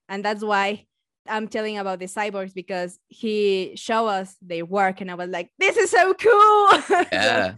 and 0.09 0.25
that's 0.25 0.45
why 0.45 0.87
I'm 1.27 1.49
telling 1.49 1.79
about 1.79 2.01
the 2.01 2.07
cyborgs 2.07 2.53
because 2.53 2.99
he 3.09 3.75
showed 3.77 4.09
us 4.09 4.37
they 4.43 4.63
work, 4.63 5.01
and 5.01 5.11
I 5.11 5.15
was 5.15 5.31
like, 5.31 5.51
"This 5.59 5.77
is 5.77 5.91
so 5.91 6.15
cool!" 6.15 6.69
Yeah. 7.13 7.53
so, 7.53 7.57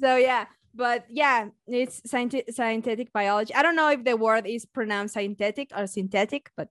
so 0.00 0.16
yeah, 0.16 0.46
but 0.74 1.04
yeah, 1.10 1.48
it's 1.66 2.08
scientific 2.08 2.54
synthetic 2.54 3.12
biology. 3.12 3.54
I 3.54 3.62
don't 3.62 3.76
know 3.76 3.90
if 3.90 4.04
the 4.04 4.16
word 4.16 4.46
is 4.46 4.64
pronounced 4.64 5.14
synthetic 5.14 5.70
or 5.76 5.86
synthetic, 5.86 6.50
but 6.56 6.68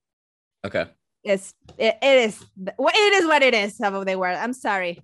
okay, 0.64 0.86
yes 1.22 1.54
it, 1.78 1.96
it 2.02 2.28
is 2.28 2.42
it 2.58 3.12
is 3.14 3.26
what 3.26 3.42
it 3.42 3.54
is. 3.54 3.76
Some 3.76 3.94
of 3.94 4.06
the 4.06 4.18
word. 4.18 4.34
I'm 4.34 4.54
sorry 4.54 5.02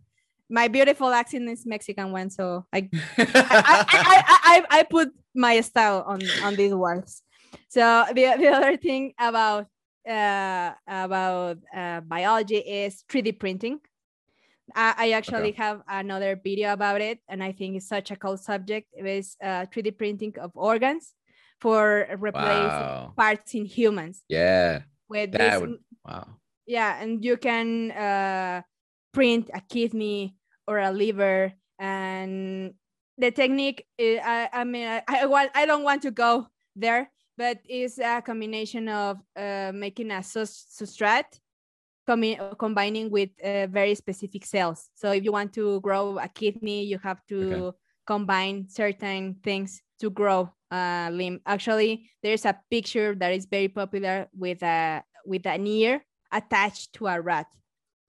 my 0.48 0.68
beautiful 0.68 1.08
accent 1.08 1.48
is 1.48 1.66
Mexican 1.66 2.12
one, 2.12 2.30
so 2.30 2.64
I 2.72 2.88
I, 2.92 3.04
I, 3.18 3.84
I, 3.88 4.22
I, 4.44 4.64
I, 4.70 4.82
put 4.84 5.10
my 5.34 5.60
style 5.60 6.04
on 6.06 6.20
on 6.42 6.56
these 6.56 6.74
words. 6.74 7.22
So 7.68 8.04
the, 8.08 8.34
the 8.38 8.48
other 8.48 8.76
thing 8.76 9.12
about 9.18 9.66
uh, 10.08 10.72
about 10.86 11.58
uh, 11.74 12.00
biology 12.00 12.56
is 12.56 13.04
3D 13.10 13.38
printing. 13.38 13.80
I, 14.74 14.94
I 14.96 15.10
actually 15.12 15.50
okay. 15.50 15.62
have 15.62 15.82
another 15.88 16.40
video 16.42 16.72
about 16.72 17.00
it, 17.00 17.20
and 17.28 17.42
I 17.42 17.52
think 17.52 17.76
it's 17.76 17.88
such 17.88 18.10
a 18.10 18.16
cool 18.16 18.36
subject. 18.36 18.88
It 18.92 19.06
is 19.06 19.36
uh, 19.42 19.66
3D 19.72 19.96
printing 19.96 20.34
of 20.38 20.52
organs, 20.54 21.14
for 21.60 22.06
replacing 22.18 22.68
wow. 22.68 23.12
parts 23.16 23.54
in 23.54 23.64
humans. 23.64 24.22
Yeah. 24.28 24.82
With 25.08 25.32
that 25.32 25.52
this, 25.52 25.60
would, 25.60 25.78
wow. 26.04 26.26
Yeah, 26.66 27.00
and 27.00 27.24
you 27.24 27.36
can 27.36 27.90
uh, 27.90 28.62
print 29.12 29.50
a 29.54 29.60
kidney 29.60 30.36
or 30.68 30.78
a 30.78 30.92
liver, 30.92 31.52
and 31.80 32.74
the 33.16 33.32
technique. 33.32 33.88
Is, 33.96 34.20
I, 34.22 34.48
I 34.52 34.64
mean, 34.64 34.86
I, 34.86 35.02
I 35.08 35.26
want. 35.26 35.50
I 35.54 35.64
don't 35.64 35.82
want 35.82 36.02
to 36.02 36.12
go 36.12 36.46
there, 36.76 37.10
but 37.36 37.58
it's 37.64 37.98
a 37.98 38.20
combination 38.20 38.88
of 38.88 39.16
uh, 39.34 39.72
making 39.72 40.12
a 40.12 40.20
substrate 40.20 41.40
combining 42.58 43.10
with 43.10 43.30
uh, 43.44 43.66
very 43.66 43.94
specific 43.94 44.44
cells. 44.44 44.88
So 44.94 45.12
if 45.12 45.24
you 45.24 45.32
want 45.32 45.52
to 45.54 45.80
grow 45.80 46.18
a 46.18 46.28
kidney, 46.28 46.84
you 46.84 46.98
have 47.02 47.20
to 47.28 47.54
okay. 47.54 47.76
combine 48.06 48.68
certain 48.68 49.36
things 49.42 49.82
to 50.00 50.10
grow 50.10 50.50
a 50.70 51.10
limb. 51.12 51.40
Actually, 51.44 52.10
there's 52.22 52.44
a 52.44 52.56
picture 52.70 53.14
that 53.16 53.32
is 53.32 53.46
very 53.46 53.68
popular 53.68 54.28
with 54.32 54.62
a 54.62 55.02
with 55.24 55.46
an 55.46 55.66
ear 55.66 56.04
attached 56.32 56.92
to 56.94 57.06
a 57.06 57.20
rat. 57.20 57.46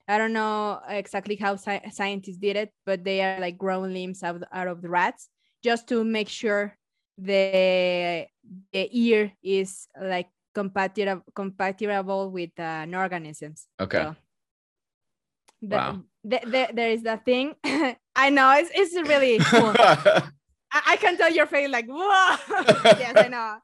I 0.09 0.17
don't 0.17 0.33
know 0.33 0.81
exactly 0.89 1.35
how 1.35 1.53
sci 1.53 1.79
scientists 1.91 2.37
did 2.37 2.55
it, 2.55 2.73
but 2.83 3.03
they 3.03 3.21
are 3.21 3.39
like 3.39 3.59
growing 3.59 3.93
limbs 3.93 4.23
out, 4.23 4.41
out 4.51 4.67
of 4.67 4.81
the 4.81 4.89
rats 4.89 5.29
just 5.63 5.87
to 5.89 6.03
make 6.03 6.27
sure 6.27 6.75
the 7.15 8.25
the 8.73 8.89
ear 8.91 9.31
is 9.43 9.87
like 10.01 10.27
compatible 10.55 11.21
compatible 11.35 12.31
with 12.31 12.49
uh, 12.59 12.87
organisms. 12.91 13.67
Okay. 13.79 14.01
So 14.01 14.15
the, 15.61 15.75
wow. 15.75 16.01
The, 16.23 16.39
the, 16.43 16.67
there 16.73 16.89
is 16.89 17.03
that 17.03 17.23
thing. 17.23 17.53
I 17.63 18.29
know 18.31 18.51
it's 18.57 18.71
it's 18.73 18.95
really 19.07 19.37
cool. 19.53 19.75
I, 20.71 20.81
I, 20.87 20.97
can 20.97 21.17
tell 21.17 21.31
your 21.31 21.45
face 21.45 21.69
like 21.69 21.85
whoa. 21.87 22.35
yes, 22.97 23.13
I 23.15 23.27
know. 23.27 23.57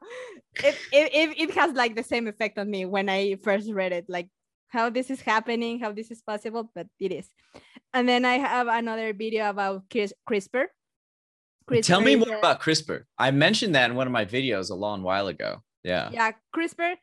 It, 0.62 0.76
it 0.92 1.14
it 1.14 1.40
it 1.40 1.54
has 1.54 1.72
like 1.72 1.96
the 1.96 2.02
same 2.04 2.28
effect 2.28 2.56
on 2.56 2.70
me 2.70 2.84
when 2.84 3.08
I 3.08 3.36
first 3.42 3.70
read 3.70 3.92
it. 3.92 4.06
Like 4.08 4.28
how 4.68 4.90
this 4.90 5.10
is 5.10 5.20
happening, 5.20 5.80
how 5.80 5.92
this 5.92 6.10
is 6.10 6.22
possible, 6.22 6.70
but 6.74 6.86
it 6.98 7.12
is. 7.12 7.28
And 7.94 8.08
then 8.08 8.24
I 8.24 8.34
have 8.34 8.68
another 8.68 9.12
video 9.12 9.48
about 9.48 9.88
CRISPR. 9.88 10.66
CRISPR 11.68 11.82
Tell 11.82 12.00
me 12.00 12.16
more 12.16 12.34
a, 12.34 12.38
about 12.38 12.60
CRISPR. 12.60 13.04
I 13.18 13.30
mentioned 13.30 13.74
that 13.74 13.90
in 13.90 13.96
one 13.96 14.06
of 14.06 14.12
my 14.12 14.24
videos 14.24 14.70
a 14.70 14.74
long 14.74 15.02
while 15.02 15.28
ago. 15.28 15.62
Yeah. 15.82 16.10
Yeah, 16.12 16.32
CRISPR. 16.54 16.96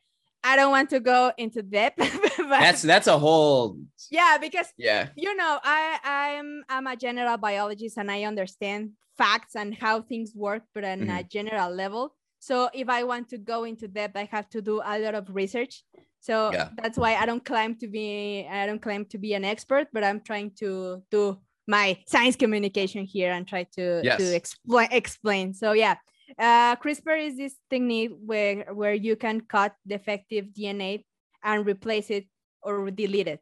I 0.43 0.55
don't 0.57 0.71
want 0.71 0.89
to 0.89 0.99
go 0.99 1.31
into 1.37 1.63
depth. 1.63 1.97
that's 2.37 2.81
that's 2.81 3.07
a 3.07 3.17
whole. 3.17 3.77
Yeah, 4.11 4.37
because 4.41 4.67
yeah, 4.77 5.07
you 5.15 5.33
know, 5.35 5.59
I 5.63 5.99
I'm 6.03 6.63
I'm 6.67 6.85
a 6.85 6.97
general 6.97 7.37
biologist 7.37 7.97
and 7.97 8.11
I 8.11 8.23
understand 8.23 8.91
facts 9.17 9.55
and 9.55 9.73
how 9.73 10.01
things 10.01 10.33
work, 10.35 10.63
but 10.75 10.83
on 10.83 10.99
mm-hmm. 10.99 11.17
a 11.17 11.23
general 11.23 11.73
level. 11.73 12.13
So 12.39 12.69
if 12.73 12.89
I 12.89 13.05
want 13.05 13.29
to 13.29 13.37
go 13.37 13.63
into 13.63 13.87
depth, 13.87 14.17
I 14.17 14.27
have 14.31 14.49
to 14.49 14.61
do 14.61 14.81
a 14.83 14.99
lot 14.99 15.15
of 15.15 15.33
research. 15.33 15.83
So 16.23 16.53
yeah. 16.53 16.69
that's 16.81 16.97
why 16.97 17.15
I 17.15 17.25
don't 17.25 17.43
claim 17.43 17.75
to 17.83 17.87
be 17.87 18.47
I 18.49 18.65
don't 18.65 18.81
claim 18.81 19.03
to 19.11 19.17
be 19.17 19.33
an 19.33 19.43
expert, 19.43 19.89
but 19.91 20.05
I'm 20.05 20.21
trying 20.21 20.51
to 20.63 21.03
do 21.11 21.37
my 21.67 21.99
science 22.07 22.37
communication 22.37 23.03
here 23.03 23.33
and 23.33 23.45
try 23.45 23.67
to 23.75 23.99
yes. 24.01 24.17
to 24.19 24.33
explain 24.33 24.87
explain. 24.91 25.53
So 25.53 25.73
yeah, 25.73 25.95
uh, 26.39 26.75
CRISPR 26.77 27.27
is 27.27 27.35
this 27.35 27.55
technique 27.69 28.11
where, 28.25 28.73
where 28.73 28.93
you 28.93 29.15
can 29.15 29.41
cut 29.41 29.75
defective 29.85 30.45
DNA 30.57 31.03
and 31.43 31.65
replace 31.65 32.09
it 32.09 32.25
or 32.61 32.89
delete 32.89 33.27
it. 33.27 33.41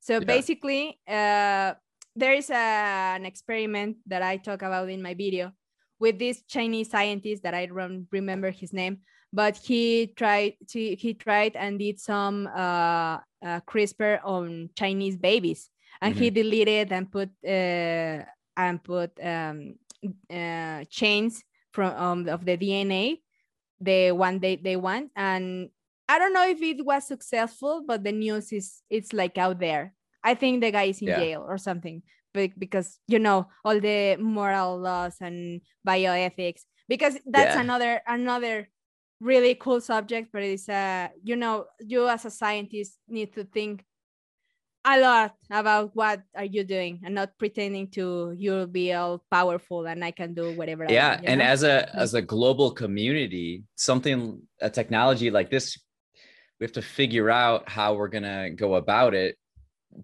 So 0.00 0.14
yeah. 0.14 0.20
basically, 0.20 1.00
uh, 1.08 1.74
there 2.14 2.34
is 2.34 2.50
a, 2.50 3.16
an 3.18 3.26
experiment 3.26 3.98
that 4.06 4.22
I 4.22 4.36
talk 4.36 4.62
about 4.62 4.88
in 4.88 5.02
my 5.02 5.14
video 5.14 5.52
with 5.98 6.18
this 6.18 6.42
Chinese 6.48 6.90
scientist 6.90 7.42
that 7.42 7.54
I 7.54 7.66
don't 7.66 8.06
remember 8.10 8.50
his 8.50 8.72
name, 8.72 9.00
but 9.32 9.56
he 9.56 10.08
tried 10.16 10.54
to, 10.68 10.94
he 10.94 11.14
tried 11.14 11.56
and 11.56 11.78
did 11.78 12.00
some 12.00 12.46
uh, 12.48 13.18
uh, 13.44 13.60
CRISPR 13.66 14.20
on 14.24 14.70
Chinese 14.76 15.16
babies, 15.16 15.70
and 16.00 16.14
mm-hmm. 16.14 16.22
he 16.22 16.30
deleted 16.30 16.92
and 16.92 17.10
put 17.10 17.30
uh, 17.46 18.24
and 18.56 18.82
put 18.82 19.12
um, 19.22 19.74
uh, 20.30 20.84
chains 20.90 21.42
from 21.72 21.94
um, 21.94 22.28
of 22.28 22.44
the 22.44 22.56
DNA, 22.56 23.18
the 23.80 24.12
one 24.12 24.38
they, 24.38 24.56
they 24.56 24.76
want. 24.76 25.10
And 25.16 25.70
I 26.08 26.18
don't 26.18 26.32
know 26.32 26.46
if 26.46 26.60
it 26.60 26.84
was 26.84 27.06
successful, 27.06 27.84
but 27.86 28.02
the 28.04 28.12
news 28.12 28.52
is 28.52 28.82
it's 28.90 29.12
like 29.12 29.38
out 29.38 29.60
there. 29.60 29.94
I 30.22 30.34
think 30.34 30.60
the 30.60 30.70
guy 30.70 30.84
is 30.84 31.00
in 31.00 31.08
yeah. 31.08 31.18
jail 31.18 31.46
or 31.46 31.56
something, 31.56 32.02
but 32.34 32.50
because 32.58 32.98
you 33.06 33.18
know 33.18 33.48
all 33.64 33.80
the 33.80 34.16
moral 34.16 34.78
laws 34.78 35.16
and 35.20 35.60
bioethics. 35.86 36.62
Because 36.88 37.16
that's 37.24 37.54
yeah. 37.54 37.60
another 37.60 38.02
another 38.06 38.68
really 39.20 39.54
cool 39.54 39.80
subject, 39.80 40.30
but 40.32 40.42
it's 40.42 40.68
uh 40.68 41.08
you 41.22 41.36
know 41.36 41.66
you 41.80 42.08
as 42.08 42.24
a 42.24 42.30
scientist 42.30 42.98
need 43.08 43.32
to 43.34 43.44
think 43.44 43.84
a 44.84 44.98
lot 44.98 45.34
about 45.50 45.90
what 45.94 46.22
are 46.34 46.44
you 46.44 46.64
doing 46.64 47.00
and 47.04 47.14
not 47.14 47.36
pretending 47.38 47.88
to 47.88 48.34
you'll 48.38 48.66
be 48.66 48.92
all 48.94 49.22
powerful 49.30 49.86
and 49.86 50.02
I 50.02 50.10
can 50.10 50.32
do 50.32 50.52
whatever. 50.52 50.86
Yeah, 50.88 51.16
want, 51.16 51.26
and 51.26 51.38
know? 51.38 51.44
as 51.44 51.62
a 51.62 51.94
as 51.94 52.14
a 52.14 52.22
global 52.22 52.70
community, 52.70 53.64
something 53.76 54.40
a 54.60 54.70
technology 54.70 55.30
like 55.30 55.50
this, 55.50 55.78
we 56.58 56.64
have 56.64 56.72
to 56.72 56.82
figure 56.82 57.30
out 57.30 57.68
how 57.68 57.94
we're 57.94 58.08
gonna 58.08 58.50
go 58.50 58.74
about 58.74 59.14
it 59.14 59.36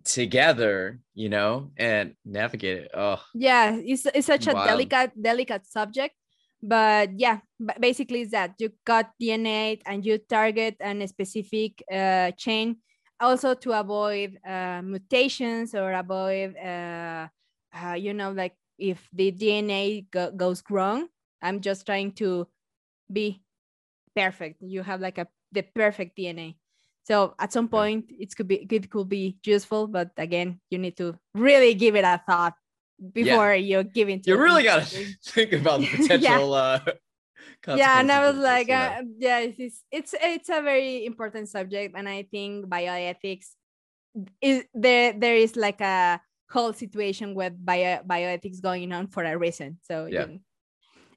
together, 0.05 1.01
you 1.15 1.29
know, 1.29 1.71
and 1.77 2.15
navigate 2.25 2.85
it. 2.85 2.91
Oh, 2.93 3.23
yeah, 3.35 3.77
it's 3.77 4.07
it's 4.07 4.27
such 4.27 4.47
a 4.47 4.53
delicate 4.53 5.13
delicate 5.21 5.67
subject. 5.67 6.15
But 6.63 7.19
yeah, 7.19 7.41
basically, 7.79 8.23
is 8.23 8.31
that 8.31 8.55
you 8.59 8.73
cut 8.85 9.11
DNA 9.21 9.79
and 9.87 10.05
you 10.05 10.19
target 10.19 10.77
a 10.81 11.07
specific 11.07 11.83
uh, 11.93 12.33
chain 12.33 12.79
also 13.21 13.55
to 13.55 13.73
avoid 13.79 14.39
uh, 14.45 14.83
mutations 14.83 15.75
or 15.75 15.93
avoid 15.93 16.57
uh, 16.57 17.29
uh, 17.75 17.93
you 17.95 18.13
know 18.13 18.33
like 18.33 18.55
if 18.79 19.09
the 19.13 19.33
dna 19.33 20.05
go- 20.11 20.31
goes 20.33 20.63
wrong 20.69 21.09
i'm 21.43 21.61
just 21.61 21.87
trying 21.87 22.13
to 22.13 22.47
be 23.13 23.43
perfect. 24.15 24.63
You 24.63 24.83
have 24.83 25.01
like 25.01 25.19
a 25.19 25.29
the 25.53 25.63
perfect 25.63 26.17
dna 26.19 26.57
so 27.05 27.35
at 27.39 27.53
some 27.53 27.69
point 27.69 28.07
it 28.11 28.35
could 28.37 28.49
be 28.49 28.67
it 28.69 28.91
could 28.91 29.09
be 29.09 29.39
useful 29.45 29.87
but 29.87 30.11
again 30.19 30.61
you 30.71 30.79
need 30.79 30.97
to 30.97 31.17
really 31.35 31.73
give 31.75 31.95
it 31.95 32.05
a 32.05 32.21
thought 32.27 32.55
before 33.13 33.55
yeah. 33.55 33.79
you 33.79 33.85
give 33.85 34.09
it 34.09 34.27
you 34.27 34.37
really 34.37 34.63
got 34.63 34.87
to 34.87 35.07
think 35.25 35.53
about 35.53 35.81
the 35.81 35.87
potential 35.97 36.51
yeah. 36.51 36.81
uh, 36.87 36.93
yeah 37.77 38.01
and 38.01 38.11
i 38.11 38.31
was 38.31 38.37
like 38.39 38.71
uh, 38.71 39.03
yeah 39.19 39.41
it's, 39.41 39.83
it's 39.91 40.15
it's 40.23 40.49
a 40.49 40.63
very 40.63 41.05
important 41.05 41.49
subject 41.49 41.95
and 41.97 42.09
i 42.09 42.23
think 42.31 42.67
bioethics 42.67 43.49
is 44.41 44.65
there 44.73 45.13
there 45.13 45.37
is 45.37 45.57
like 45.57 45.81
a 45.81 46.21
whole 46.49 46.73
situation 46.73 47.35
with 47.35 47.53
bio, 47.65 48.01
bioethics 48.07 48.63
going 48.63 48.93
on 48.93 49.07
for 49.09 49.25
a 49.25 49.37
reason 49.37 49.79
so 49.83 50.07
yeah. 50.07 50.27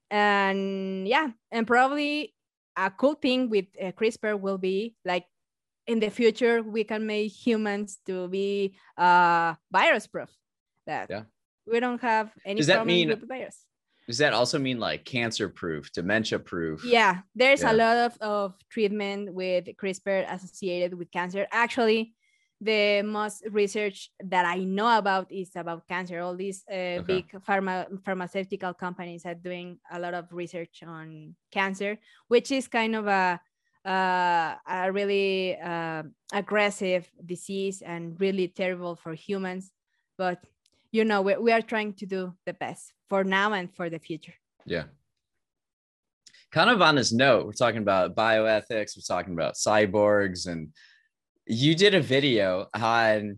and 0.10 1.08
yeah 1.08 1.30
and 1.52 1.68
probably 1.68 2.34
a 2.76 2.90
cool 2.90 3.14
thing 3.14 3.50
with 3.50 3.66
uh, 3.82 3.92
crispr 3.92 4.40
will 4.40 4.58
be 4.58 4.96
like 5.06 5.26
in 5.88 6.00
the 6.00 6.10
future 6.10 6.62
we 6.62 6.84
can 6.84 7.06
make 7.06 7.32
humans 7.32 8.00
to 8.06 8.28
be 8.28 8.76
uh 8.98 9.54
virus 9.72 10.08
proof. 10.08 10.30
That 10.86 11.08
yeah 11.10 11.24
we 11.72 11.80
don't 11.80 12.02
have 12.02 12.32
any 12.46 12.58
does 12.58 12.68
that 12.68 12.86
mean 12.86 13.10
with 13.10 13.22
the 13.22 13.28
virus 13.28 13.66
does 14.10 14.18
that 14.18 14.34
also 14.34 14.58
mean 14.58 14.80
like 14.80 15.06
cancer 15.06 15.48
proof, 15.48 15.92
dementia 15.92 16.40
proof? 16.40 16.84
Yeah, 16.84 17.20
there's 17.36 17.62
yeah. 17.62 17.74
a 17.74 17.76
lot 17.76 17.98
of, 17.98 18.18
of 18.22 18.56
treatment 18.72 19.32
with 19.36 19.66
CRISPR 19.78 20.26
associated 20.34 20.96
with 20.96 21.12
cancer. 21.12 21.46
Actually, 21.52 22.16
the 22.60 23.04
most 23.04 23.44
research 23.52 24.10
that 24.20 24.48
I 24.48 24.64
know 24.64 24.98
about 24.98 25.32
is 25.32 25.52
about 25.56 25.88
cancer. 25.88 26.22
All 26.22 26.36
these 26.36 26.64
uh, 26.68 26.74
okay. 26.74 27.02
big 27.02 27.32
pharma 27.48 27.86
pharmaceutical 28.04 28.74
companies 28.74 29.28
are 29.28 29.36
doing 29.36 29.78
a 29.92 30.00
lot 30.00 30.16
of 30.16 30.26
research 30.32 30.82
on 30.82 31.36
cancer, 31.52 32.00
which 32.30 32.52
is 32.52 32.68
kind 32.68 32.96
of 32.96 33.06
a 33.06 33.40
uh, 33.86 34.56
a 34.68 34.92
really 34.92 35.56
uh, 35.56 36.02
aggressive 36.34 37.10
disease 37.24 37.84
and 37.84 38.20
really 38.20 38.48
terrible 38.48 38.96
for 38.96 39.14
humans. 39.14 39.72
But 40.18 40.44
you 40.92 41.06
know, 41.06 41.22
we, 41.22 41.36
we 41.36 41.52
are 41.52 41.62
trying 41.62 41.94
to 41.94 42.06
do 42.06 42.34
the 42.46 42.54
best 42.54 42.94
for 43.10 43.24
now 43.24 43.54
and 43.54 43.74
for 43.76 43.90
the 43.90 44.00
future. 44.00 44.34
Yeah. 44.66 44.86
Kind 46.52 46.70
of 46.70 46.82
on 46.82 46.96
this 46.96 47.12
note, 47.12 47.46
we're 47.46 47.54
talking 47.54 47.82
about 47.82 48.16
bioethics, 48.16 48.98
we're 48.98 49.16
talking 49.16 49.34
about 49.34 49.54
cyborgs, 49.54 50.48
and 50.48 50.70
you 51.46 51.76
did 51.76 51.94
a 51.94 52.02
video 52.02 52.68
on 52.74 53.38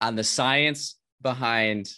on 0.00 0.16
the 0.16 0.24
science 0.24 0.98
behind 1.22 1.88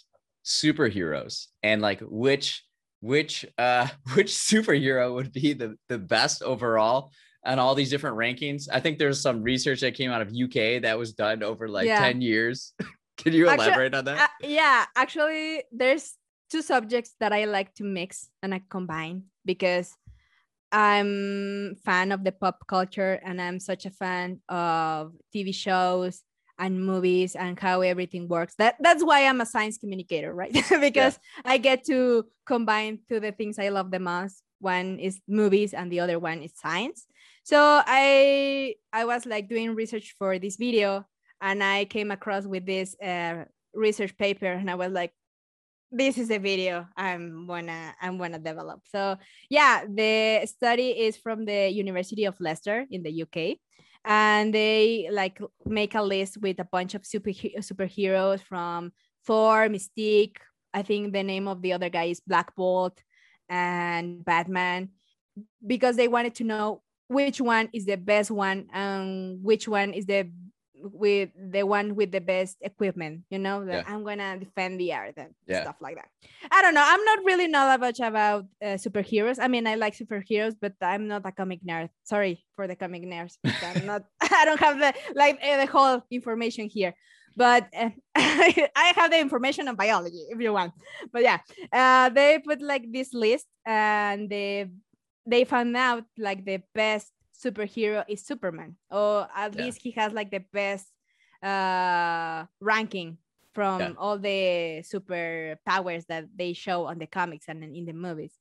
superheroes 0.45 1.47
and 1.63 1.81
like 1.81 1.99
which 2.01 2.63
which 3.01 3.45
uh 3.57 3.87
which 4.13 4.27
superhero 4.27 5.13
would 5.13 5.31
be 5.31 5.53
the 5.53 5.75
the 5.89 5.97
best 5.97 6.43
overall 6.43 7.11
and 7.43 7.59
all 7.59 7.75
these 7.75 7.89
different 7.89 8.17
rankings. 8.17 8.67
I 8.71 8.79
think 8.79 8.97
there's 8.97 9.21
some 9.21 9.43
research 9.43 9.81
that 9.81 9.95
came 9.95 10.11
out 10.11 10.21
of 10.21 10.29
UK 10.29 10.81
that 10.81 10.97
was 10.97 11.13
done 11.13 11.43
over 11.43 11.67
like 11.67 11.85
yeah. 11.85 11.99
10 11.99 12.21
years. 12.21 12.73
Can 13.17 13.33
you 13.33 13.47
actually, 13.47 13.67
elaborate 13.67 13.95
on 13.95 14.05
that? 14.05 14.19
Uh, 14.19 14.47
yeah, 14.47 14.85
actually, 14.95 15.63
there's 15.71 16.13
two 16.49 16.61
subjects 16.61 17.15
that 17.19 17.33
I 17.33 17.45
like 17.45 17.73
to 17.75 17.83
mix 17.83 18.29
and 18.43 18.53
I 18.53 18.61
combine 18.69 19.23
because 19.45 19.95
I'm 20.71 21.75
fan 21.85 22.11
of 22.11 22.23
the 22.23 22.31
pop 22.31 22.67
culture 22.67 23.19
and 23.23 23.41
I'm 23.41 23.59
such 23.59 23.85
a 23.85 23.89
fan 23.89 24.41
of 24.49 25.13
TV 25.33 25.53
shows 25.53 26.21
and 26.57 26.85
movies 26.85 27.35
and 27.35 27.59
how 27.59 27.81
everything 27.81 28.27
works. 28.27 28.55
That 28.57 28.75
that's 28.79 29.03
why 29.03 29.25
I'm 29.25 29.41
a 29.41 29.45
science 29.45 29.77
communicator, 29.77 30.33
right? 30.33 30.53
because 30.81 31.19
yeah. 31.37 31.51
I 31.51 31.57
get 31.57 31.85
to 31.85 32.25
combine 32.45 32.99
two 33.07 33.19
the 33.19 33.31
things 33.31 33.59
I 33.59 33.69
love 33.69 33.91
the 33.91 33.99
most. 33.99 34.43
One 34.59 34.99
is 34.99 35.19
movies 35.27 35.73
and 35.73 35.91
the 35.91 35.99
other 35.99 36.19
one 36.19 36.41
is 36.41 36.53
science. 36.55 37.05
So 37.43 37.57
I 37.85 38.75
I 38.91 39.05
was 39.05 39.25
like 39.25 39.47
doing 39.47 39.75
research 39.75 40.15
for 40.17 40.39
this 40.39 40.57
video 40.57 41.05
and 41.41 41.63
I 41.63 41.85
came 41.85 42.11
across 42.11 42.45
with 42.45 42.65
this 42.65 42.95
uh, 43.01 43.45
research 43.73 44.17
paper 44.17 44.51
and 44.51 44.69
I 44.69 44.75
was 44.75 44.91
like, 44.91 45.13
this 45.91 46.17
is 46.17 46.29
a 46.29 46.37
video 46.37 46.87
I'm 46.97 47.47
gonna 47.47 47.93
I'm 48.01 48.17
gonna 48.17 48.39
develop. 48.39 48.81
So 48.85 49.17
yeah, 49.49 49.85
the 49.87 50.45
study 50.45 50.89
is 50.89 51.17
from 51.17 51.45
the 51.45 51.69
University 51.69 52.25
of 52.25 52.39
Leicester 52.39 52.85
in 52.89 53.03
the 53.03 53.23
UK, 53.23 53.57
and 54.03 54.53
they 54.53 55.07
like 55.11 55.39
make 55.65 55.95
a 55.95 56.01
list 56.01 56.37
with 56.41 56.59
a 56.59 56.65
bunch 56.65 56.95
of 56.95 57.05
super 57.05 57.31
superheroes 57.31 58.41
from 58.41 58.91
Thor, 59.25 59.69
Mystique. 59.69 60.37
I 60.73 60.81
think 60.81 61.13
the 61.13 61.23
name 61.23 61.47
of 61.47 61.61
the 61.61 61.73
other 61.73 61.89
guy 61.89 62.05
is 62.05 62.19
Black 62.19 62.55
Bolt 62.55 63.01
and 63.47 64.25
Batman, 64.25 64.89
because 65.65 65.95
they 65.95 66.07
wanted 66.07 66.35
to 66.35 66.43
know 66.43 66.81
which 67.07 67.39
one 67.39 67.69
is 67.71 67.85
the 67.85 67.97
best 67.97 68.31
one 68.31 68.67
and 68.73 69.43
which 69.43 69.67
one 69.67 69.93
is 69.93 70.07
the 70.07 70.29
with 70.81 71.29
the 71.35 71.63
one 71.63 71.95
with 71.95 72.11
the 72.11 72.19
best 72.19 72.57
equipment 72.61 73.21
you 73.29 73.39
know 73.39 73.65
that 73.65 73.85
yeah. 73.85 73.93
i'm 73.93 74.03
gonna 74.03 74.37
defend 74.37 74.79
the 74.79 74.93
earth 74.93 75.13
and 75.17 75.33
yeah. 75.47 75.61
stuff 75.61 75.75
like 75.81 75.95
that. 75.95 76.09
I 76.51 76.61
don't 76.61 76.73
know 76.73 76.83
i'm 76.85 77.03
not 77.03 77.19
really 77.25 77.47
knowledge 77.47 77.99
about 77.99 78.45
uh, 78.61 78.77
superheroes. 78.77 79.37
I 79.39 79.47
mean 79.47 79.67
i 79.67 79.75
like 79.75 79.95
superheroes 79.97 80.55
but 80.59 80.73
i'm 80.81 81.07
not 81.07 81.23
a 81.25 81.31
comic 81.31 81.59
nerd. 81.63 81.89
Sorry 82.03 82.43
for 82.55 82.67
the 82.67 82.75
comic 82.75 83.03
nerds 83.03 83.37
i'm 83.63 83.85
not 83.91 84.03
i 84.21 84.45
don't 84.45 84.59
have 84.59 84.79
the 84.79 84.93
like 85.15 85.39
uh, 85.43 85.57
the 85.57 85.65
whole 85.65 86.01
information 86.11 86.69
here. 86.69 86.93
But 87.37 87.67
uh, 87.75 87.89
i 88.15 88.93
have 88.95 89.11
the 89.11 89.19
information 89.19 89.67
on 89.67 89.75
biology 89.75 90.25
if 90.29 90.39
you 90.39 90.53
want. 90.53 90.73
But 91.11 91.23
yeah 91.23 91.39
uh, 91.71 92.09
they 92.09 92.39
put 92.39 92.61
like 92.61 92.91
this 92.91 93.13
list 93.13 93.47
and 93.65 94.29
they 94.29 94.67
they 95.25 95.43
found 95.43 95.75
out 95.75 96.03
like 96.17 96.45
the 96.45 96.61
best 96.73 97.11
superhero 97.43 98.03
is 98.07 98.25
Superman, 98.25 98.75
or 98.89 99.27
at 99.35 99.55
yeah. 99.55 99.65
least 99.65 99.81
he 99.81 99.91
has 99.91 100.13
like 100.13 100.31
the 100.31 100.43
best 100.51 100.87
uh, 101.43 102.45
ranking 102.59 103.17
from 103.53 103.79
yeah. 103.79 103.93
all 103.97 104.17
the 104.17 104.83
super 104.83 105.57
powers 105.65 106.05
that 106.05 106.25
they 106.35 106.53
show 106.53 106.85
on 106.85 106.99
the 106.99 107.07
comics 107.07 107.45
and 107.47 107.63
in 107.63 107.85
the 107.85 107.93
movies. 107.93 108.33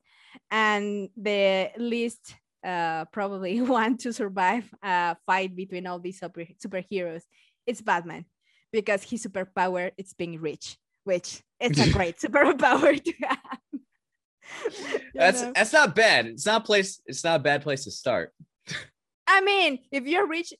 And 0.50 1.08
the 1.16 1.70
least 1.76 2.34
uh, 2.64 3.04
probably 3.06 3.60
one 3.80 3.96
to 3.98 4.12
survive 4.12 4.68
a 4.82 5.16
fight 5.26 5.54
between 5.54 5.86
all 5.86 6.00
these 6.00 6.18
super 6.18 6.44
superheroes, 6.62 7.22
it's 7.66 7.80
Batman 7.80 8.24
because 8.72 9.04
his 9.04 9.24
superpower 9.24 9.92
is 9.96 10.12
being 10.14 10.40
rich, 10.40 10.76
which 11.04 11.42
it's 11.60 11.80
a 11.80 11.92
great 11.96 12.18
superpower 12.18 13.02
to 13.02 13.12
have. 13.22 13.38
that's 15.14 15.42
know? 15.42 15.52
that's 15.54 15.72
not 15.72 15.94
bad. 15.94 16.26
It's 16.26 16.46
not 16.46 16.64
place. 16.64 17.00
It's 17.06 17.22
not 17.22 17.40
a 17.40 17.42
bad 17.42 17.62
place 17.62 17.84
to 17.84 17.90
start. 17.90 18.32
I 19.26 19.40
mean, 19.40 19.80
if 19.90 20.06
you're 20.06 20.26
rich 20.26 20.52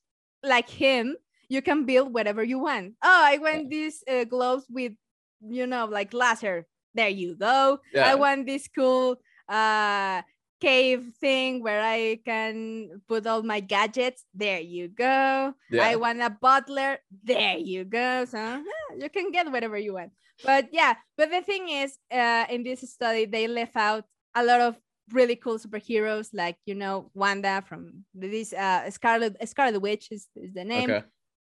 like 0.43 0.69
him, 0.69 1.17
you 1.49 1.63
can 1.63 1.85
build 1.85 2.13
whatever 2.13 2.43
you 2.43 2.59
want. 2.59 2.95
Oh, 3.03 3.23
I 3.25 3.39
want 3.39 3.71
these 3.71 4.03
uh, 4.09 4.25
gloves 4.25 4.67
with, 4.71 4.93
you 5.41 5.67
know, 5.67 5.87
like 5.87 6.13
laser. 6.15 6.67
There 6.95 7.09
you 7.09 7.35
go. 7.35 7.81
Yeah. 7.93 8.11
I 8.11 8.15
want 8.15 8.47
this 8.47 8.69
cool 8.69 9.17
uh 9.49 10.23
cave 10.61 11.13
thing 11.21 11.63
where 11.63 11.83
I 11.83 12.21
can 12.25 13.03
put 13.09 13.27
all 13.27 13.43
my 13.43 13.61
gadgets. 13.61 14.25
There 14.33 14.61
you 14.61 14.89
go. 14.89 15.53
Yeah. 15.71 15.85
I 15.85 15.97
want 15.97 16.23
a 16.23 16.31
butler. 16.31 16.99
There 17.23 17.59
you 17.59 17.85
go. 17.85 18.25
So 18.25 18.39
yeah, 18.39 18.63
you 18.97 19.11
can 19.11 19.31
get 19.31 19.51
whatever 19.51 19.77
you 19.77 19.95
want. 19.95 20.13
But 20.43 20.69
yeah, 20.73 20.95
but 21.17 21.31
the 21.31 21.43
thing 21.43 21.69
is, 21.69 21.99
uh, 22.11 22.47
in 22.49 22.63
this 22.63 22.81
study, 22.91 23.27
they 23.27 23.47
left 23.47 23.77
out 23.77 24.05
a 24.35 24.43
lot 24.43 24.61
of 24.61 24.77
really 25.13 25.37
cool 25.37 25.59
superheroes 25.59 26.29
like 26.33 26.57
you 26.67 26.75
know 26.75 27.11
Wanda 27.15 27.63
from 27.67 28.05
this 28.15 28.53
uh 28.53 28.91
Scarlet 28.91 29.37
Scarlet 29.49 29.81
Witch 29.81 30.09
is, 30.11 30.29
is 30.37 30.53
the 30.55 30.65
name. 30.65 30.91
Okay. 30.91 31.05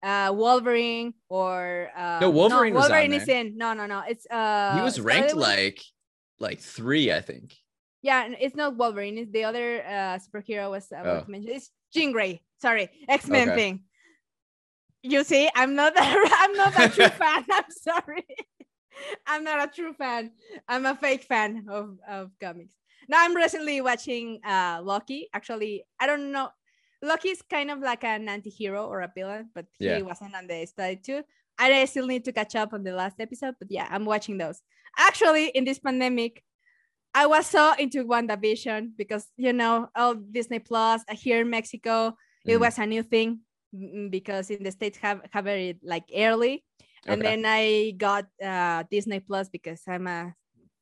Uh, 0.03 0.31
Wolverine 0.31 1.15
or 1.27 1.89
uh, 1.97 2.19
no 2.21 2.29
Wolverine. 2.29 2.73
No, 2.73 2.81
Wolverine 2.81 3.13
is 3.13 3.27
in. 3.27 3.57
No, 3.57 3.73
no, 3.73 3.87
no. 3.87 4.03
It's 4.07 4.27
uh. 4.29 4.75
He 4.75 4.81
was 4.81 4.99
ranked 4.99 5.35
like 5.35 5.81
like 6.39 6.59
three, 6.59 7.11
I 7.11 7.21
think. 7.21 7.55
Yeah, 8.03 8.29
it's 8.39 8.55
not 8.55 8.77
Wolverine. 8.77 9.17
It's 9.17 9.31
the 9.31 9.43
other 9.43 9.83
uh 9.83 10.19
superhero 10.19 10.69
was 10.69 10.91
uh, 10.91 11.01
oh. 11.03 11.25
mentioned. 11.27 11.55
It's 11.55 11.71
Jean 11.93 12.11
Grey. 12.11 12.41
Sorry, 12.61 12.89
X 13.09 13.27
Men 13.27 13.49
okay. 13.49 13.57
thing. 13.57 13.83
You 15.03 15.23
see, 15.23 15.49
I'm 15.55 15.75
not. 15.75 15.93
A, 15.97 16.01
I'm 16.03 16.53
not 16.53 16.79
a 16.79 16.89
true 16.89 17.07
fan. 17.21 17.45
I'm 17.51 17.71
sorry. 17.71 18.25
I'm 19.27 19.43
not 19.43 19.69
a 19.69 19.71
true 19.73 19.93
fan. 19.93 20.31
I'm 20.67 20.85
a 20.85 20.95
fake 20.95 21.23
fan 21.23 21.65
of 21.69 21.97
of 22.07 22.31
comics. 22.39 22.75
Now 23.07 23.23
I'm 23.23 23.35
recently 23.35 23.81
watching 23.81 24.39
uh 24.45 24.81
Loki. 24.83 25.29
Actually, 25.33 25.83
I 25.99 26.07
don't 26.07 26.31
know. 26.31 26.49
Loki 27.01 27.29
is 27.29 27.41
kind 27.41 27.69
of 27.69 27.79
like 27.79 28.03
an 28.03 28.27
anti-hero 28.27 28.85
or 28.85 29.01
a 29.01 29.11
villain, 29.13 29.49
but 29.53 29.65
yeah. 29.79 29.97
he 29.97 30.03
wasn't 30.03 30.35
on 30.35 30.47
the 30.47 30.65
study 30.65 30.97
too. 30.97 31.23
I 31.59 31.85
still 31.85 32.07
need 32.07 32.25
to 32.25 32.31
catch 32.31 32.55
up 32.55 32.73
on 32.73 32.83
the 32.83 32.91
last 32.91 33.19
episode, 33.19 33.55
but 33.59 33.69
yeah, 33.71 33.87
I'm 33.89 34.05
watching 34.05 34.37
those. 34.37 34.61
Actually, 34.97 35.47
in 35.49 35.65
this 35.65 35.79
pandemic, 35.79 36.43
I 37.13 37.25
was 37.25 37.47
so 37.47 37.73
into 37.79 38.05
WandaVision 38.05 38.91
because 38.97 39.27
you 39.37 39.53
know, 39.53 39.89
all 39.95 40.15
Disney 40.15 40.59
Plus 40.59 41.01
uh, 41.09 41.15
here 41.15 41.41
in 41.41 41.49
Mexico, 41.49 42.11
mm. 42.11 42.15
it 42.45 42.59
was 42.59 42.77
a 42.77 42.85
new 42.85 43.03
thing 43.03 43.41
because 44.09 44.49
in 44.49 44.63
the 44.63 44.71
states 44.71 44.97
have 44.99 45.21
have 45.31 45.47
it 45.47 45.79
like 45.83 46.05
early, 46.15 46.63
and 47.05 47.21
okay. 47.21 47.35
then 47.35 47.43
I 47.45 47.93
got 47.97 48.25
uh, 48.43 48.83
Disney 48.89 49.19
Plus 49.19 49.49
because 49.49 49.81
I'm 49.87 50.07
a 50.07 50.33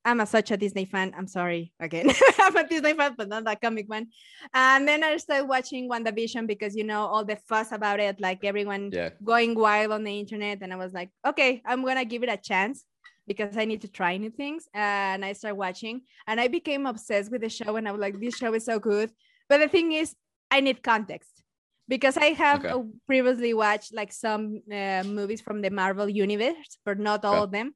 I'm 0.05 0.21
a, 0.21 0.25
such 0.25 0.51
a 0.51 0.57
Disney 0.57 0.85
fan. 0.85 1.13
I'm 1.17 1.27
sorry 1.27 1.73
again. 1.79 2.11
I'm 2.39 2.55
a 2.55 2.67
Disney 2.67 2.93
fan, 2.93 3.15
but 3.17 3.27
not 3.27 3.43
a 3.47 3.55
comic 3.55 3.89
one. 3.89 4.07
And 4.53 4.87
then 4.87 5.03
I 5.03 5.17
started 5.17 5.45
watching 5.45 5.89
WandaVision 5.89 6.45
because 6.45 6.75
you 6.75 6.83
know 6.83 7.07
all 7.07 7.25
the 7.25 7.37
fuss 7.47 7.71
about 7.71 7.99
it, 7.99 8.21
like 8.21 8.45
everyone 8.45 8.91
yeah. 8.93 9.09
going 9.23 9.55
wild 9.55 9.91
on 9.91 10.03
the 10.03 10.19
internet. 10.19 10.59
And 10.61 10.71
I 10.71 10.75
was 10.75 10.93
like, 10.93 11.09
okay, 11.25 11.63
I'm 11.65 11.83
gonna 11.83 12.05
give 12.05 12.21
it 12.21 12.29
a 12.29 12.37
chance 12.37 12.85
because 13.27 13.57
I 13.57 13.65
need 13.65 13.81
to 13.81 13.87
try 13.87 14.15
new 14.17 14.29
things. 14.29 14.67
And 14.75 15.25
I 15.25 15.33
started 15.33 15.55
watching, 15.55 16.01
and 16.27 16.39
I 16.39 16.49
became 16.49 16.85
obsessed 16.85 17.31
with 17.31 17.41
the 17.41 17.49
show. 17.49 17.75
And 17.75 17.87
I 17.87 17.91
was 17.91 17.99
like, 17.99 18.19
this 18.19 18.37
show 18.37 18.53
is 18.53 18.65
so 18.65 18.77
good. 18.77 19.11
But 19.49 19.57
the 19.57 19.67
thing 19.67 19.91
is, 19.91 20.15
I 20.51 20.59
need 20.59 20.83
context 20.83 21.41
because 21.87 22.15
I 22.15 22.25
have 22.25 22.63
okay. 22.63 22.89
previously 23.07 23.55
watched 23.55 23.91
like 23.91 24.13
some 24.13 24.61
uh, 24.71 25.03
movies 25.03 25.41
from 25.41 25.61
the 25.63 25.71
Marvel 25.71 26.07
universe, 26.07 26.77
but 26.85 26.99
not 26.99 27.25
all 27.25 27.33
okay. 27.33 27.43
of 27.43 27.51
them 27.51 27.73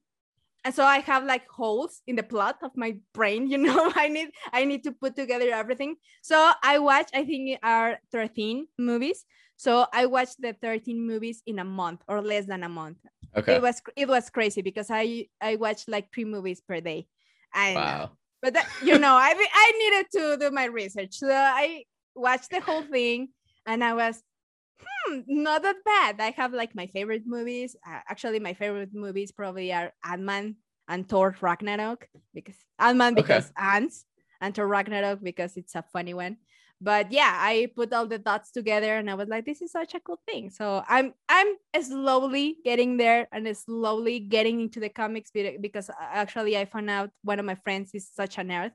and 0.64 0.74
so 0.74 0.84
i 0.84 0.98
have 0.98 1.24
like 1.24 1.48
holes 1.48 2.02
in 2.06 2.16
the 2.16 2.22
plot 2.22 2.56
of 2.62 2.70
my 2.76 2.96
brain 3.14 3.48
you 3.48 3.58
know 3.66 3.92
i 3.94 4.08
need 4.08 4.30
i 4.52 4.64
need 4.64 4.84
to 4.84 4.92
put 4.92 5.16
together 5.16 5.50
everything. 5.52 5.96
So 6.22 6.52
i 6.62 6.78
watch 6.78 7.08
i 7.14 7.24
think 7.24 7.58
are 7.62 7.98
13 8.12 8.66
movies. 8.78 9.24
So 9.56 9.86
i 9.92 10.06
watched 10.06 10.40
the 10.40 10.54
13 10.62 11.06
movies 11.06 11.42
in 11.46 11.58
a 11.58 11.64
month 11.64 12.02
or 12.08 12.20
less 12.22 12.46
than 12.46 12.62
a 12.62 12.68
month. 12.68 12.98
Okay. 13.36 13.56
It 13.56 13.62
was 13.62 13.80
it 13.96 14.08
was 14.08 14.30
crazy 14.30 14.62
because 14.62 14.88
i 14.90 15.26
i 15.40 15.56
watched 15.56 15.88
like 15.88 16.12
three 16.12 16.24
movies 16.24 16.60
per 16.60 16.80
day. 16.80 17.06
I 17.54 17.74
wow. 17.74 18.10
But 18.42 18.54
that, 18.54 18.68
you 18.82 18.98
know 18.98 19.14
i 19.14 19.32
i 19.36 19.72
needed 19.78 20.06
to 20.12 20.36
do 20.48 20.50
my 20.50 20.64
research. 20.64 21.16
So 21.18 21.30
i 21.30 21.84
watched 22.14 22.50
the 22.50 22.60
whole 22.60 22.82
thing 22.82 23.28
and 23.66 23.84
i 23.84 23.94
was 23.94 24.22
hmm, 24.80 25.20
not 25.26 25.62
that 25.62 25.76
bad. 25.84 26.20
I 26.20 26.30
have 26.36 26.52
like 26.52 26.74
my 26.74 26.86
favorite 26.86 27.22
movies. 27.26 27.76
Uh, 27.86 28.00
actually, 28.08 28.40
my 28.40 28.54
favorite 28.54 28.94
movies 28.94 29.32
probably 29.32 29.72
are 29.72 29.92
Ant 30.04 30.22
Man 30.22 30.56
and 30.88 31.08
Thor 31.08 31.36
Ragnarok 31.40 32.08
because 32.34 32.56
Ant 32.78 32.96
Man 32.96 33.14
because 33.14 33.46
okay. 33.46 33.76
ants 33.76 34.04
and 34.40 34.54
Thor 34.54 34.66
Ragnarok 34.66 35.22
because 35.22 35.56
it's 35.56 35.74
a 35.74 35.84
funny 35.92 36.14
one. 36.14 36.36
But 36.82 37.12
yeah, 37.12 37.36
I 37.38 37.68
put 37.76 37.92
all 37.92 38.06
the 38.06 38.18
dots 38.18 38.52
together 38.52 38.96
and 38.96 39.10
I 39.10 39.14
was 39.14 39.28
like, 39.28 39.44
this 39.44 39.60
is 39.60 39.70
such 39.70 39.94
a 39.94 40.00
cool 40.00 40.18
thing. 40.26 40.48
So 40.48 40.82
I'm 40.88 41.12
I'm 41.28 41.54
slowly 41.82 42.56
getting 42.64 42.96
there 42.96 43.28
and 43.32 43.54
slowly 43.56 44.20
getting 44.20 44.60
into 44.60 44.80
the 44.80 44.88
comics 44.88 45.30
because 45.30 45.90
actually 46.00 46.56
I 46.56 46.64
found 46.64 46.88
out 46.88 47.10
one 47.22 47.38
of 47.38 47.44
my 47.44 47.56
friends 47.56 47.90
is 47.92 48.08
such 48.10 48.38
a 48.38 48.40
nerd. 48.40 48.72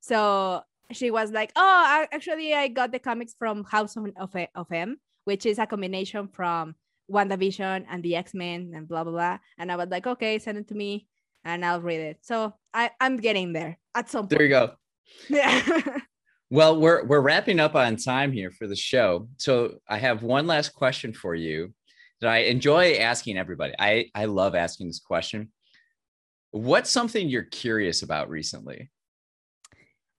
So 0.00 0.62
she 0.92 1.10
was 1.10 1.30
like, 1.30 1.52
oh, 1.54 2.06
actually 2.10 2.54
I 2.54 2.68
got 2.68 2.90
the 2.90 2.98
comics 2.98 3.34
from 3.38 3.64
House 3.64 3.96
of, 3.96 4.06
of, 4.16 4.34
of 4.54 4.72
M 4.72 4.96
which 5.24 5.46
is 5.46 5.58
a 5.58 5.66
combination 5.66 6.28
from 6.28 6.74
WandaVision 7.10 7.84
and 7.88 8.02
the 8.02 8.16
X-Men 8.16 8.72
and 8.74 8.88
blah 8.88 9.04
blah 9.04 9.12
blah. 9.12 9.38
And 9.58 9.70
I 9.70 9.76
was 9.76 9.88
like, 9.88 10.06
okay, 10.06 10.38
send 10.38 10.58
it 10.58 10.68
to 10.68 10.74
me 10.74 11.06
and 11.44 11.64
I'll 11.64 11.80
read 11.80 12.00
it. 12.00 12.18
So 12.22 12.54
I, 12.72 12.90
I'm 13.00 13.16
getting 13.16 13.52
there 13.52 13.78
at 13.94 14.10
some 14.10 14.22
point. 14.22 14.30
There 14.30 14.42
you 14.42 14.48
go. 14.48 14.72
Yeah. 15.28 15.62
well, 16.50 16.80
we're 16.80 17.04
we're 17.04 17.20
wrapping 17.20 17.60
up 17.60 17.74
on 17.74 17.96
time 17.96 18.32
here 18.32 18.50
for 18.50 18.66
the 18.66 18.76
show. 18.76 19.28
So 19.38 19.78
I 19.88 19.98
have 19.98 20.22
one 20.22 20.46
last 20.46 20.70
question 20.70 21.12
for 21.12 21.34
you 21.34 21.74
that 22.20 22.30
I 22.30 22.38
enjoy 22.38 22.94
asking 22.94 23.36
everybody. 23.36 23.74
I, 23.78 24.10
I 24.14 24.26
love 24.26 24.54
asking 24.54 24.86
this 24.86 25.00
question. 25.00 25.50
What's 26.52 26.90
something 26.90 27.28
you're 27.28 27.42
curious 27.42 28.02
about 28.02 28.30
recently? 28.30 28.90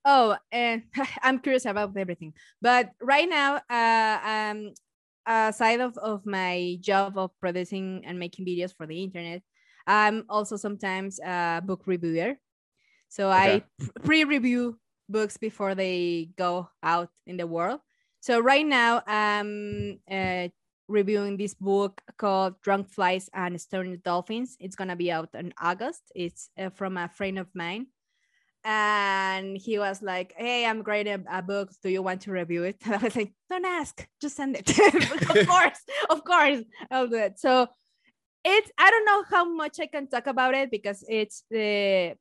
Oh, 0.05 0.35
and 0.51 0.83
I'm 1.23 1.39
curious 1.39 1.65
about 1.65 1.95
everything. 1.95 2.33
But 2.61 2.91
right 3.01 3.29
now, 3.29 3.61
uh, 3.69 4.19
um, 4.51 4.73
aside 5.25 5.81
of, 5.81 5.97
of 5.97 6.25
my 6.25 6.77
job 6.81 7.17
of 7.17 7.31
producing 7.39 8.03
and 8.05 8.19
making 8.19 8.45
videos 8.45 8.75
for 8.75 8.85
the 8.85 9.03
internet, 9.03 9.41
I'm 9.87 10.25
also 10.29 10.57
sometimes 10.57 11.19
a 11.19 11.61
book 11.63 11.83
reviewer. 11.85 12.35
So 13.09 13.29
okay. 13.29 13.63
I 13.79 13.87
pre-review 14.03 14.79
books 15.09 15.37
before 15.37 15.75
they 15.75 16.29
go 16.37 16.69
out 16.81 17.09
in 17.27 17.37
the 17.37 17.47
world. 17.47 17.81
So 18.21 18.39
right 18.39 18.65
now, 18.65 19.03
I'm 19.05 19.99
uh, 20.09 20.47
reviewing 20.87 21.37
this 21.37 21.53
book 21.53 22.01
called 22.17 22.61
Drunk 22.61 22.89
Flies 22.89 23.29
and 23.33 23.59
Stoned 23.59 24.01
Dolphins. 24.03 24.55
It's 24.59 24.75
gonna 24.75 24.95
be 24.95 25.11
out 25.11 25.29
in 25.33 25.53
August. 25.61 26.03
It's 26.15 26.49
uh, 26.57 26.69
from 26.69 26.97
a 26.97 27.09
friend 27.09 27.37
of 27.37 27.47
mine 27.53 27.87
and 28.63 29.57
he 29.57 29.77
was 29.77 30.01
like, 30.01 30.33
"Hey, 30.37 30.65
I'm 30.65 30.83
writing 30.83 31.25
a, 31.29 31.41
book. 31.41 31.71
Do 31.81 31.89
you 31.89 32.01
want 32.01 32.21
to 32.21 32.31
review 32.31 32.63
it?" 32.63 32.77
And 32.85 32.95
I 32.95 32.97
was 32.97 33.15
like, 33.15 33.33
"Don't 33.49 33.65
ask, 33.65 34.07
just 34.21 34.35
send 34.35 34.55
it." 34.55 34.69
of 35.29 35.47
course, 35.47 35.79
of 36.09 36.23
course, 36.23 36.63
I'll 36.89 37.07
do 37.07 37.17
it. 37.17 37.39
So 37.39 37.67
it's 38.43 38.71
I 38.77 38.89
don't 38.89 39.05
know 39.05 39.23
how 39.29 39.45
much 39.45 39.79
I 39.79 39.87
can 39.87 40.07
talk 40.07 40.27
about 40.27 40.53
it 40.53 40.71
because 40.71 41.03
it's 41.07 41.43
the 41.49 42.11
uh, 42.11 42.15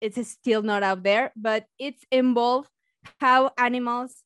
it's 0.00 0.28
still 0.28 0.62
not 0.62 0.82
out 0.82 1.02
there, 1.02 1.32
but 1.36 1.66
it's 1.78 2.04
involved 2.10 2.70
how 3.18 3.50
animals 3.58 4.22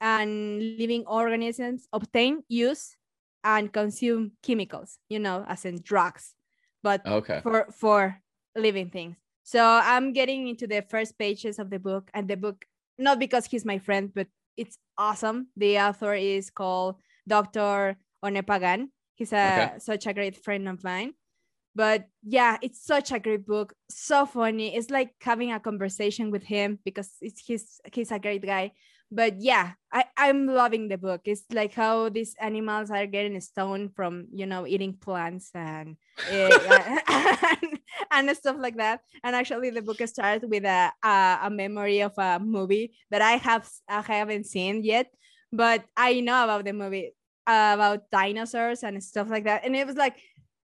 and 0.00 0.78
living 0.78 1.04
organisms 1.06 1.88
obtain, 1.92 2.42
use, 2.48 2.96
and 3.42 3.72
consume 3.72 4.32
chemicals. 4.42 4.98
You 5.08 5.18
know, 5.18 5.44
as 5.48 5.64
in 5.64 5.80
drugs, 5.82 6.34
but 6.82 7.04
okay. 7.04 7.40
for 7.42 7.66
for 7.72 8.22
living 8.54 8.90
things. 8.90 9.16
So 9.50 9.66
I'm 9.66 10.12
getting 10.12 10.46
into 10.46 10.68
the 10.68 10.80
first 10.80 11.18
pages 11.18 11.58
of 11.58 11.70
the 11.70 11.80
book, 11.80 12.08
and 12.14 12.28
the 12.30 12.36
book, 12.36 12.64
not 12.98 13.18
because 13.18 13.46
he's 13.46 13.64
my 13.64 13.78
friend, 13.78 14.14
but 14.14 14.28
it's 14.56 14.78
awesome. 14.96 15.48
The 15.56 15.76
author 15.80 16.14
is 16.14 16.50
called 16.50 17.02
Dr. 17.26 17.98
Oné 18.24 18.46
Pagán. 18.46 18.94
He's 19.16 19.32
a 19.32 19.74
okay. 19.74 19.78
such 19.78 20.06
a 20.06 20.14
great 20.14 20.36
friend 20.38 20.68
of 20.68 20.84
mine. 20.84 21.14
But 21.74 22.06
yeah, 22.22 22.58
it's 22.62 22.86
such 22.86 23.10
a 23.10 23.18
great 23.18 23.44
book, 23.44 23.74
so 23.90 24.24
funny. 24.24 24.76
It's 24.76 24.88
like 24.88 25.14
having 25.20 25.50
a 25.50 25.58
conversation 25.58 26.30
with 26.30 26.44
him 26.44 26.78
because 26.84 27.10
it's 27.20 27.42
he's 27.42 27.80
he's 27.92 28.12
a 28.12 28.20
great 28.20 28.46
guy 28.46 28.70
but 29.10 29.40
yeah 29.40 29.72
I, 29.92 30.04
i'm 30.16 30.46
loving 30.46 30.88
the 30.88 30.98
book. 30.98 31.22
It's 31.24 31.42
like 31.52 31.74
how 31.74 32.08
these 32.08 32.34
animals 32.40 32.90
are 32.90 33.06
getting 33.06 33.40
stoned 33.40 33.94
from 33.94 34.28
you 34.32 34.46
know 34.46 34.66
eating 34.66 34.94
plants 34.94 35.50
and 35.54 35.96
uh, 36.30 36.94
and, 37.08 37.78
and, 38.10 38.36
stuff 38.36 38.56
like 38.58 38.76
that. 38.76 39.00
And 39.24 39.34
actually 39.34 39.70
the 39.70 39.82
book 39.82 39.98
starts 40.06 40.44
with 40.46 40.64
a, 40.64 40.92
a, 41.02 41.38
a 41.42 41.50
memory 41.50 42.02
of 42.02 42.12
a 42.18 42.38
movie 42.38 42.94
that 43.10 43.22
i 43.22 43.32
have 43.32 43.68
i 43.88 44.00
haven't 44.00 44.46
seen 44.46 44.84
yet 44.84 45.10
but 45.52 45.84
i 45.96 46.20
know 46.20 46.44
about 46.44 46.64
the 46.64 46.72
movie 46.72 47.12
uh, 47.46 47.72
about 47.74 48.10
dinosaurs 48.10 48.84
and 48.84 49.02
stuff 49.02 49.28
like 49.28 49.44
that. 49.44 49.64
And 49.64 49.74
it 49.74 49.86
was 49.86 49.96
like 49.96 50.16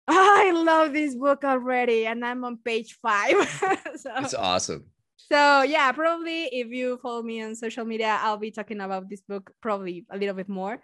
oh, 0.08 0.34
i 0.38 0.50
love 0.52 0.92
this 0.92 1.14
book 1.14 1.42
already 1.42 2.06
and 2.06 2.24
i'm 2.24 2.44
on 2.44 2.58
page 2.58 2.98
five. 3.00 3.36
So 3.96 4.12
it's 4.16 4.34
awesome 4.34 4.84
so 5.28 5.62
yeah 5.62 5.90
probably 5.92 6.44
if 6.52 6.68
you 6.68 6.98
follow 7.02 7.22
me 7.22 7.42
on 7.42 7.54
social 7.54 7.84
media 7.84 8.18
i'll 8.22 8.36
be 8.36 8.50
talking 8.50 8.80
about 8.80 9.08
this 9.08 9.22
book 9.22 9.50
probably 9.60 10.06
a 10.10 10.16
little 10.16 10.34
bit 10.34 10.48
more 10.48 10.78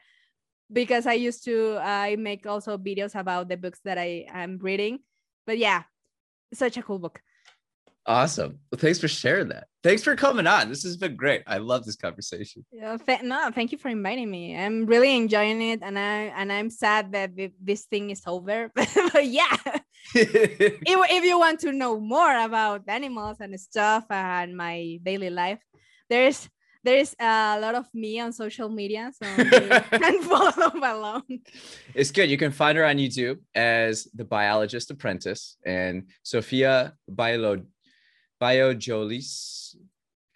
because 0.73 1.07
i 1.07 1.13
used 1.13 1.45
to 1.45 1.79
i 1.81 2.17
make 2.17 2.47
also 2.47 2.77
videos 2.77 3.15
about 3.15 3.49
the 3.49 3.57
books 3.57 3.81
that 3.85 3.99
i 3.99 4.25
am 4.29 4.59
reading. 4.59 4.99
But 5.47 5.59
yeah 5.59 5.83
such 6.55 6.77
a 6.77 6.83
cool 6.83 6.99
book 6.99 7.21
Awesome. 8.05 8.59
Well, 8.71 8.81
thanks 8.81 8.99
for 8.99 9.07
sharing 9.07 9.49
that. 9.49 9.69
Thanks 9.85 10.03
for 10.03 10.17
coming 10.17 10.47
on. 10.47 10.69
This 10.69 10.83
has 10.83 10.97
been 10.97 11.15
great. 11.15 11.43
I 11.47 11.59
love 11.59 11.85
this 11.85 11.95
conversation. 11.95 12.65
Yeah, 12.73 12.97
th- 12.97 13.23
no, 13.23 13.51
thank 13.55 13.71
you 13.71 13.79
for 13.79 13.89
inviting 13.89 14.29
me. 14.29 14.57
I'm 14.57 14.87
really 14.87 15.17
enjoying 15.17 15.63
it, 15.63 15.81
and 15.83 15.97
I 15.99 16.33
and 16.35 16.53
I'm 16.53 16.71
sad 16.71 17.13
that 17.13 17.31
this 17.61 17.85
thing 17.85 18.11
is 18.11 18.23
over. 18.27 18.73
but 18.75 19.27
yeah, 19.27 19.57
if, 20.15 20.81
if 20.85 21.25
you 21.25 21.39
want 21.39 21.61
to 21.61 21.73
know 21.73 22.01
more 22.01 22.37
about 22.43 22.83
animals 22.89 23.39
and 23.41 23.59
stuff 23.61 24.05
and 24.11 24.57
my 24.57 24.99
daily 25.05 25.31
life, 25.31 25.61
there's 26.11 26.49
there's 26.85 27.15
a 27.21 27.59
lot 27.61 27.75
of 27.77 27.87
me 27.95 28.19
on 28.19 28.33
social 28.33 28.69
media, 28.69 29.13
so 29.15 29.29
you 29.43 29.45
can 29.99 30.23
follow 30.23 30.73
along. 30.75 31.23
It's 31.95 32.11
good. 32.11 32.29
You 32.29 32.37
can 32.37 32.51
find 32.51 32.77
her 32.77 32.85
on 32.85 32.97
YouTube 32.97 33.39
as 33.55 34.09
the 34.15 34.25
biologist 34.25 34.91
apprentice 34.91 35.57
and 35.65 36.09
Sophia 36.25 36.95
Biolo 37.11 37.65
biojolis 38.43 39.63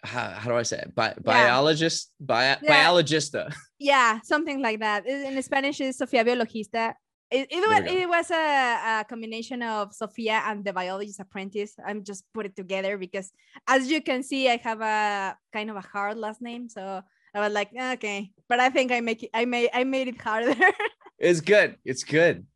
how, 0.07 0.29
how 0.29 0.49
do 0.49 0.55
I 0.55 0.63
say 0.63 0.79
it? 0.79 0.95
Bi- 0.95 1.07
yeah. 1.07 1.21
biologist, 1.23 2.11
bi- 2.19 2.57
yeah. 2.61 2.67
biologista. 2.67 3.51
Yeah, 3.79 4.19
something 4.23 4.61
like 4.61 4.79
that. 4.79 5.05
In 5.05 5.41
Spanish, 5.43 5.81
is 5.81 5.97
Sofia 5.97 6.25
Biologista. 6.25 6.95
It, 7.29 7.47
it, 7.51 7.59
was, 7.59 7.91
it 7.91 8.09
was 8.09 8.31
a, 8.31 9.01
a, 9.01 9.05
combination 9.07 9.61
of 9.61 9.93
Sophia 9.93 10.41
and 10.45 10.63
the 10.63 10.71
biologist 10.71 11.19
apprentice. 11.19 11.75
I'm 11.85 12.03
just 12.03 12.23
put 12.33 12.45
it 12.45 12.55
together 12.55 12.97
because, 12.97 13.31
as 13.67 13.91
you 13.91 14.01
can 14.01 14.23
see, 14.23 14.49
I 14.49 14.57
have 14.63 14.81
a 14.81 15.35
kind 15.51 15.69
of 15.69 15.75
a 15.75 15.81
hard 15.81 16.17
last 16.17 16.41
name. 16.41 16.69
So 16.69 17.01
I 17.35 17.39
was 17.39 17.51
like, 17.51 17.69
okay, 17.75 18.31
but 18.47 18.61
I 18.61 18.69
think 18.69 18.93
I 18.93 19.01
make 19.01 19.23
it. 19.23 19.29
I 19.33 19.43
made 19.43 19.69
I 19.73 19.83
made 19.83 20.07
it 20.07 20.21
harder. 20.21 20.55
it's 21.19 21.41
good. 21.41 21.75
It's 21.83 22.05
good. 22.05 22.47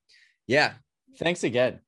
Yeah. 0.47 0.73
Thanks 1.19 1.43
again. 1.43 1.81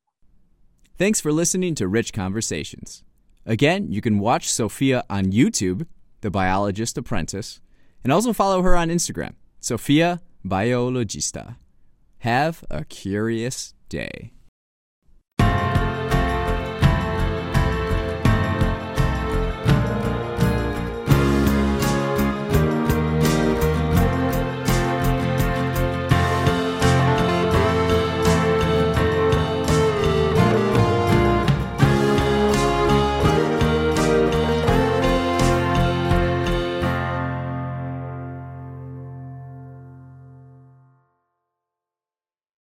Thanks 0.97 1.22
for 1.22 1.32
listening 1.32 1.76
to 1.76 1.88
Rich 1.88 2.11
Conversations. 2.11 3.03
Again, 3.46 3.91
you 3.91 4.02
can 4.02 4.20
watch 4.20 4.50
Sophia 4.50 5.04
on 5.10 5.26
YouTube, 5.26 5.86
The 6.22 6.32
Biologist 6.32 6.98
Apprentice, 6.98 7.60
and 8.04 8.14
also 8.14 8.32
follow 8.34 8.62
her 8.62 8.76
on 8.76 8.89
Instagram, 8.89 9.34
Sophia 9.60 10.22
Biologista. 10.46 11.58
Have 12.20 12.64
a 12.70 12.86
curious 12.86 13.74
day. 13.89 14.32